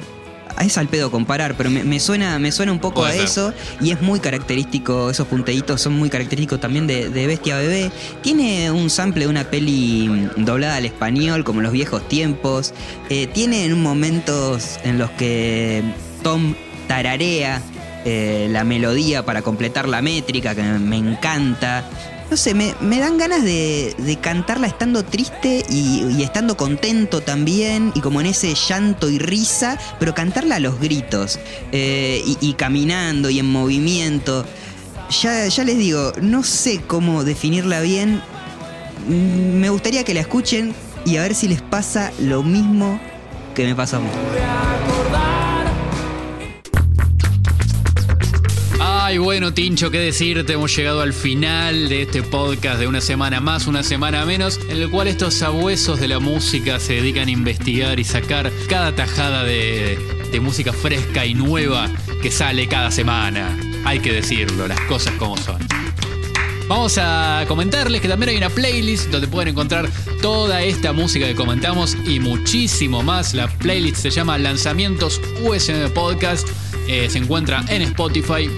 Es 0.61 0.79
al 0.79 0.89
pedo 0.89 1.11
comparar, 1.11 1.55
pero 1.57 1.71
me, 1.71 1.85
me 1.85 2.01
suena, 2.01 2.39
me 2.39 2.51
suena 2.51 2.73
un 2.73 2.79
poco 2.79 3.01
Puede 3.01 3.13
a 3.13 3.17
ser. 3.17 3.25
eso 3.25 3.55
y 3.81 3.91
es 3.91 4.01
muy 4.01 4.21
característico, 4.21 5.11
esos 5.11 5.27
punteitos 5.27 5.81
son 5.83 5.93
muy 5.93 6.09
característicos 6.09 6.61
también 6.61 6.87
de, 6.87 7.11
de 7.11 7.27
Bestia 7.27 7.57
Bebé. 7.57 7.91
Tiene 8.23 8.71
un 8.71 8.89
sample 8.89 9.25
de 9.25 9.31
una 9.31 9.45
peli 9.45 10.09
mm, 10.09 10.45
doblada 10.45 10.77
al 10.77 10.87
español, 10.87 11.45
como 11.45 11.61
en 11.61 11.65
los 11.65 11.73
viejos 11.73 12.09
tiempos. 12.09 12.73
Eh, 13.11 13.27
tiene 13.27 13.65
en 13.65 13.81
momentos 13.83 14.79
en 14.83 14.99
los 14.99 15.11
que 15.11 15.83
Tom 16.23 16.55
tararea 16.89 17.61
eh, 18.05 18.49
la 18.51 18.65
melodía 18.65 19.25
para 19.25 19.43
completar 19.43 19.89
la 19.89 20.01
métrica, 20.01 20.55
que 20.55 20.63
me 20.63 20.97
encanta. 20.97 21.85
No 22.31 22.37
sé, 22.37 22.55
me, 22.55 22.75
me 22.81 22.99
dan 22.99 23.19
ganas 23.19 23.45
de, 23.45 23.95
de 23.99 24.17
cantarla 24.17 24.67
estando 24.67 25.05
triste 25.05 25.65
y, 25.71 26.23
estando 26.23 26.57
contento 26.57 27.21
también, 27.21 27.93
y 27.95 28.01
como 28.01 28.21
en 28.21 28.27
ese 28.27 28.53
llanto 28.55 29.09
y 29.09 29.19
risa, 29.19 29.79
pero 30.01 30.13
cantarla 30.13 30.57
a 30.57 30.61
los 30.61 30.81
gritos, 30.81 31.39
eh, 31.71 32.23
y, 32.27 32.37
y 32.41 32.55
caminando 32.55 33.31
y 33.31 33.39
en 33.39 33.47
movimiento. 33.47 34.45
Ya, 35.23 35.47
ya 35.47 35.63
les 35.63 35.79
digo, 35.79 36.13
no 36.21 36.43
sé 36.43 36.81
cómo 36.85 37.23
definirla 37.23 37.81
bien. 37.81 38.21
Mm, 39.09 39.61
Me 39.61 39.69
gustaría 39.71 40.03
que 40.03 40.13
la 40.13 40.21
escuchen 40.21 40.75
y 41.05 41.19
a 41.19 41.23
ver 41.23 41.35
si 41.35 41.47
les 41.47 41.63
pasa 41.63 42.11
lo 42.19 42.43
mismo 42.43 42.99
que 43.55 43.65
me 43.65 43.77
pasó 43.77 43.99
a 43.99 44.01
mí. 44.01 44.09
Ay, 49.09 49.19
bueno, 49.19 49.55
Tincho, 49.55 49.93
qué 49.93 50.01
decirte. 50.01 50.55
Hemos 50.55 50.75
llegado 50.75 51.01
al 51.01 51.13
final 51.13 51.89
de 51.89 52.03
este 52.03 52.25
podcast 52.25 52.81
de 52.81 52.89
una 52.89 53.01
semana 53.01 53.41
más, 53.41 53.69
una 53.69 53.85
semana 53.85 54.27
menos, 54.27 54.59
en 54.69 54.83
el 54.83 54.91
cual 54.91 55.07
estos 55.07 55.33
sabuesos 55.33 56.01
de 56.01 56.09
la 56.09 56.19
música 56.19 56.81
se 56.81 56.95
dedican 56.95 57.29
a 57.29 57.31
investigar 57.31 58.01
y 58.01 58.05
sacar 58.05 58.51
cada 58.69 58.97
tajada 58.97 59.45
de, 59.45 59.97
música 60.43 60.73
fresca 60.73 61.25
y 61.25 61.35
nueva 61.35 61.89
que 62.21 62.33
sale 62.33 62.67
cada 62.67 62.91
semana. 62.91 63.57
Hay 63.85 64.01
que 64.01 64.13
decirlo, 64.13 64.67
las 64.67 64.81
cosas 64.81 65.15
como 65.15 65.37
son. 65.37 65.65
Vamos 66.67 66.99
a 66.99 67.45
comentarles 67.47 68.01
que 68.01 68.09
también 68.09 68.31
hay 68.31 68.37
una 68.39 68.51
playlist 68.51 69.11
donde 69.11 69.29
pueden 69.29 69.51
encontrar 69.51 69.89
toda 70.21 70.65
esta 70.65 70.93
música 70.93 71.29
que 71.29 71.37
comentamos 71.37 71.97
y 72.09 72.19
muchísimo 72.19 73.05
más. 73.05 73.35
La 73.35 73.47
playlist 73.47 73.99
se 73.99 74.11
llama 74.11 74.37
Lanzamientos 74.37 75.21
USM 75.45 75.93
Podcast. 75.95 76.49
Eh, 76.89 77.09
se 77.09 77.19
encuentra 77.19 77.65
en 77.69 77.83
Spotify. 77.83 78.51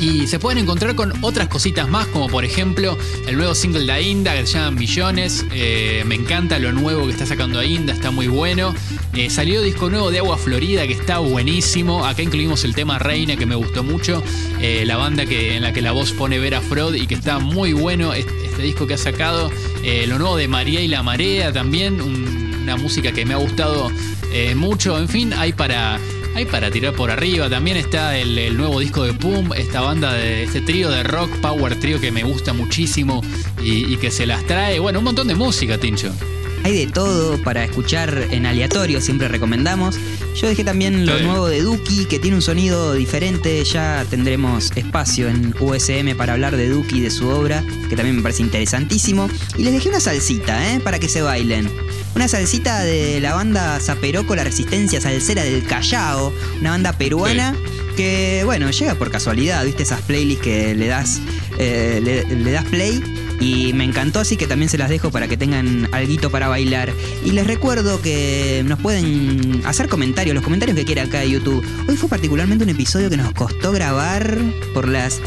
Y 0.00 0.26
se 0.26 0.38
pueden 0.38 0.58
encontrar 0.64 0.94
con 0.94 1.12
otras 1.22 1.48
cositas 1.48 1.86
más, 1.88 2.06
como 2.06 2.28
por 2.28 2.44
ejemplo 2.46 2.96
el 3.28 3.36
nuevo 3.36 3.54
single 3.54 3.84
de 3.84 3.92
Ainda 3.92 4.34
que 4.34 4.46
se 4.46 4.54
llama 4.54 4.70
Millones. 4.70 5.44
Eh, 5.52 6.02
me 6.06 6.14
encanta 6.14 6.58
lo 6.58 6.72
nuevo 6.72 7.04
que 7.04 7.12
está 7.12 7.26
sacando 7.26 7.58
Ainda, 7.58 7.92
está 7.92 8.10
muy 8.10 8.26
bueno. 8.26 8.74
Eh, 9.12 9.28
salió 9.28 9.60
disco 9.60 9.90
nuevo 9.90 10.10
de 10.10 10.18
Agua 10.20 10.38
Florida 10.38 10.86
que 10.86 10.94
está 10.94 11.18
buenísimo. 11.18 12.06
Acá 12.06 12.22
incluimos 12.22 12.64
el 12.64 12.74
tema 12.74 12.98
Reina 12.98 13.36
que 13.36 13.44
me 13.44 13.54
gustó 13.56 13.84
mucho. 13.84 14.22
Eh, 14.62 14.84
la 14.86 14.96
banda 14.96 15.26
que, 15.26 15.56
en 15.56 15.62
la 15.62 15.72
que 15.74 15.82
la 15.82 15.92
voz 15.92 16.12
pone 16.12 16.38
Vera 16.38 16.62
Frod 16.62 16.94
y 16.94 17.06
que 17.06 17.14
está 17.14 17.38
muy 17.38 17.74
bueno 17.74 18.14
este, 18.14 18.62
disco 18.62 18.86
que 18.86 18.94
ha 18.94 18.98
sacado. 18.98 19.50
Lo 20.08 20.18
nuevo 20.18 20.36
de 20.36 20.48
María 20.48 20.80
y 20.80 20.88
la 20.88 21.02
Marea 21.02 21.52
también, 21.52 22.00
un- 22.00 22.60
una 22.62 22.76
música 22.76 23.12
que 23.12 23.24
me 23.26 23.34
ha 23.34 23.38
gustado 23.38 23.90
mucho. 24.56 24.98
En 24.98 25.08
fin, 25.08 25.32
hay 25.34 25.52
para 25.52 25.98
para 26.46 26.70
tirar 26.70 26.94
por 26.94 27.10
arriba. 27.10 27.48
También 27.48 27.76
está 27.76 28.16
el, 28.16 28.56
nuevo 28.56 28.80
disco 28.80 29.04
de 29.04 29.12
Pum, 29.12 29.50
esta 29.56 29.80
banda 29.80 30.12
de 30.14 30.44
este 30.44 30.60
trío 30.60 30.90
de 30.90 31.02
rock, 31.02 31.30
Power 31.40 31.78
Trio 31.78 32.00
que 32.00 32.10
me 32.10 32.22
gusta 32.22 32.52
muchísimo 32.52 33.22
y, 33.62 33.92
y 33.92 33.96
que 33.96 34.10
se 34.10 34.26
las 34.26 34.44
trae. 34.46 34.78
Bueno, 34.78 35.00
un 35.00 35.04
montón 35.06 35.28
de 35.28 35.34
música, 35.34 35.78
Tincho. 35.78 36.12
Hay 36.70 36.86
de 36.86 36.92
todo 36.92 37.36
para 37.42 37.64
escuchar 37.64 38.28
en 38.30 38.46
aleatorio, 38.46 39.00
siempre 39.00 39.26
recomendamos. 39.26 39.98
Yo 40.40 40.46
dejé 40.46 40.62
también 40.62 41.04
lo 41.04 41.18
Sí. 41.18 41.24
nuevo 41.24 41.48
de 41.48 41.62
Duki, 41.62 42.04
que 42.04 42.20
tiene 42.20 42.36
un 42.36 42.42
sonido 42.42 42.94
diferente. 42.94 43.64
Ya 43.64 44.06
tendremos 44.08 44.70
espacio 44.76 45.28
en 45.28 45.52
USM 45.58 46.14
para 46.16 46.34
hablar 46.34 46.56
de 46.56 46.68
Duki 46.68 46.98
y 46.98 47.00
de 47.00 47.10
su 47.10 47.26
obra, 47.26 47.64
que 47.88 47.96
también 47.96 48.14
me 48.14 48.22
parece 48.22 48.42
interesantísimo. 48.42 49.28
Y 49.58 49.64
les 49.64 49.72
dejé 49.72 49.88
una 49.88 49.98
salsita, 49.98 50.72
¿eh? 50.72 50.78
Para 50.78 51.00
que 51.00 51.08
se 51.08 51.22
bailen. 51.22 51.68
Una 52.14 52.28
salsita 52.28 52.84
de 52.84 53.18
la 53.18 53.34
banda 53.34 53.80
Zaperoco, 53.80 54.36
la 54.36 54.44
Resistencia 54.44 55.00
Salsera 55.00 55.42
del 55.42 55.64
Callao, 55.64 56.32
una 56.60 56.70
banda 56.70 56.92
peruana 56.92 57.56
que, 57.96 58.42
bueno, 58.44 58.70
llega 58.70 58.94
por 58.94 59.10
casualidad, 59.10 59.64
¿viste? 59.64 59.82
Esas 59.82 60.02
playlists 60.02 60.44
que 60.44 60.76
le 60.76 60.86
das, 60.86 61.20
eh, 61.58 62.00
le, 62.00 62.24
le 62.36 62.52
das 62.52 62.64
play 62.66 63.02
y 63.40 63.72
me 63.72 63.84
encantó, 63.84 64.20
así 64.20 64.36
que 64.36 64.46
también 64.46 64.68
se 64.68 64.78
las 64.78 64.90
dejo 64.90 65.10
para 65.10 65.26
que 65.26 65.36
tengan 65.36 65.88
alguito 65.92 66.30
para 66.30 66.48
bailar. 66.48 66.92
Y 67.24 67.32
les 67.32 67.46
recuerdo 67.46 68.00
que 68.02 68.62
nos 68.66 68.78
pueden 68.78 69.62
hacer 69.64 69.88
comentarios, 69.88 70.34
los 70.34 70.44
comentarios 70.44 70.76
que 70.76 70.84
quieran 70.84 71.08
acá 71.08 71.20
de 71.20 71.30
YouTube. 71.30 71.64
Hoy 71.88 71.96
fue 71.96 72.08
particularmente 72.08 72.64
un 72.64 72.70
episodio 72.70 73.08
que 73.08 73.16
nos 73.16 73.32
costó 73.32 73.72
grabar 73.72 74.36
por 74.74 74.86
las 74.86 75.20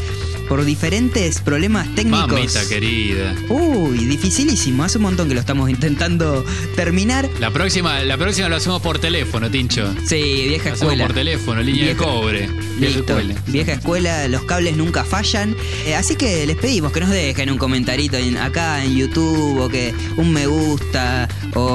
por 0.48 0.64
diferentes 0.64 1.40
problemas 1.40 1.92
técnicos. 1.94 2.28
Mamita 2.32 2.66
querida. 2.68 3.34
Uy, 3.48 3.98
dificilísimo. 4.06 4.84
Hace 4.84 4.98
un 4.98 5.04
montón 5.04 5.28
que 5.28 5.34
lo 5.34 5.40
estamos 5.40 5.70
intentando 5.70 6.44
terminar. 6.76 7.28
La 7.40 7.50
próxima, 7.50 8.00
la 8.00 8.16
próxima 8.16 8.48
lo 8.48 8.56
hacemos 8.56 8.80
por 8.82 8.98
teléfono, 8.98 9.50
Tincho. 9.50 9.92
Sí, 10.06 10.46
vieja 10.48 10.70
Lo 10.70 10.74
hacemos 10.74 10.92
escuela. 10.92 11.06
por 11.06 11.14
teléfono, 11.14 11.62
línea 11.62 11.86
de 11.88 11.96
cobre. 11.96 12.48
Vieja 12.76 12.96
Listo. 12.96 13.18
escuela. 13.18 13.34
Vieja 13.46 13.72
escuela, 13.72 14.28
los 14.28 14.44
cables 14.44 14.76
nunca 14.76 15.04
fallan. 15.04 15.56
Eh, 15.86 15.94
así 15.94 16.16
que 16.16 16.46
les 16.46 16.56
pedimos 16.56 16.92
que 16.92 17.00
nos 17.00 17.10
dejen 17.10 17.50
un 17.50 17.58
comentarito 17.58 18.16
en- 18.16 18.36
acá 18.36 18.84
en 18.84 18.96
YouTube 18.96 19.60
o 19.60 19.68
que 19.68 19.94
un 20.16 20.32
me 20.32 20.46
gusta 20.46 21.28
o 21.54 21.73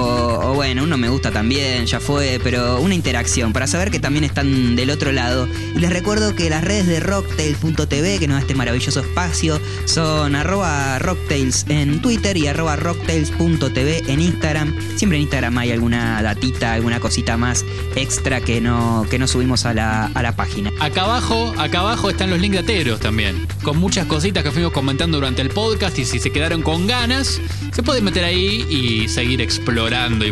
bueno, 0.60 0.84
uno 0.84 0.98
me 0.98 1.08
gusta 1.08 1.32
también, 1.32 1.86
ya 1.86 2.02
fue, 2.02 2.38
pero 2.44 2.82
una 2.82 2.94
interacción 2.94 3.54
para 3.54 3.66
saber 3.66 3.92
que 3.92 4.00
también 4.02 4.26
están 4.26 4.76
del 4.76 4.90
otro 4.90 5.14
lado. 5.14 5.48
Y 5.74 5.80
les 5.80 5.90
recuerdo 5.90 6.36
que 6.36 6.50
las 6.50 6.66
redes 6.66 6.86
de 6.86 7.00
rocktail.tv, 7.00 8.20
que 8.20 8.28
nos 8.28 8.36
da 8.36 8.42
este 8.42 8.56
maravilloso 8.56 9.00
espacio, 9.00 9.62
son 9.86 10.36
arroba 10.36 11.00
rocktails 11.00 11.66
en 11.70 12.02
Twitter 12.02 12.36
y 12.36 12.48
arroba 12.48 12.76
rocktails.tv 12.76 14.04
en 14.12 14.20
Instagram. 14.20 14.76
Siempre 14.98 15.18
en 15.18 15.22
Instagram 15.22 15.58
hay 15.60 15.72
alguna 15.72 16.22
datita, 16.22 16.74
alguna 16.74 17.00
cosita 17.00 17.38
más 17.38 17.64
extra 17.96 18.42
que 18.42 18.60
no, 18.60 19.08
que 19.10 19.18
no 19.18 19.30
subimos 19.30 19.66
a 19.66 19.74
la, 19.74 20.08
a 20.08 20.22
la 20.22 20.36
página. 20.36 20.74
Acá 20.82 21.04
abajo, 21.04 21.54
acá 21.58 21.80
abajo 21.80 22.10
están 22.10 22.32
los 22.32 22.42
links 22.42 22.58
de 22.58 22.64
Ateros 22.64 23.00
también. 23.00 23.48
Con 23.64 23.78
muchas 23.78 24.08
cositas 24.08 24.44
que 24.44 24.52
fuimos 24.52 24.74
comentando 24.74 25.20
durante 25.20 25.42
el 25.42 25.52
podcast. 25.52 25.98
Y 26.00 26.04
si 26.04 26.20
se 26.20 26.32
quedaron 26.32 26.64
con 26.64 26.86
ganas, 26.86 27.40
se 27.72 27.82
pueden 27.82 28.04
meter 28.04 28.26
ahí 28.26 28.66
y 28.70 29.08
seguir 29.08 29.40
explorando 29.40 30.26
y 30.26 30.32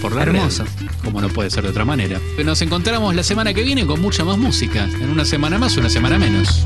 por 0.00 0.14
la 0.14 0.22
Hermoso. 0.22 0.64
red, 0.64 0.88
Como 1.02 1.20
no 1.20 1.28
puede 1.28 1.50
ser 1.50 1.64
de 1.64 1.70
otra 1.70 1.84
manera. 1.84 2.20
Nos 2.44 2.62
encontramos 2.62 3.14
la 3.16 3.24
semana 3.24 3.52
que 3.52 3.64
viene 3.64 3.84
con 3.84 4.00
mucha 4.00 4.24
más 4.24 4.38
música. 4.38 4.84
En 4.84 5.10
una 5.10 5.24
semana 5.24 5.58
más, 5.58 5.76
una 5.76 5.90
semana 5.90 6.18
menos. 6.18 6.64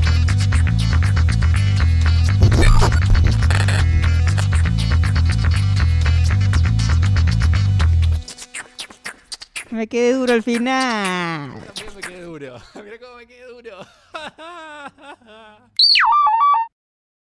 Me 9.71 9.87
quedé 9.87 10.13
duro 10.13 10.33
al 10.33 10.43
final. 10.43 11.53
Mira 11.53 11.91
me 11.95 12.01
quedé 12.01 12.21
duro. 12.21 12.61
Mira 12.75 12.99
cómo 12.99 13.15
me 13.17 13.25
quedé 13.25 13.45
duro. 13.47 13.79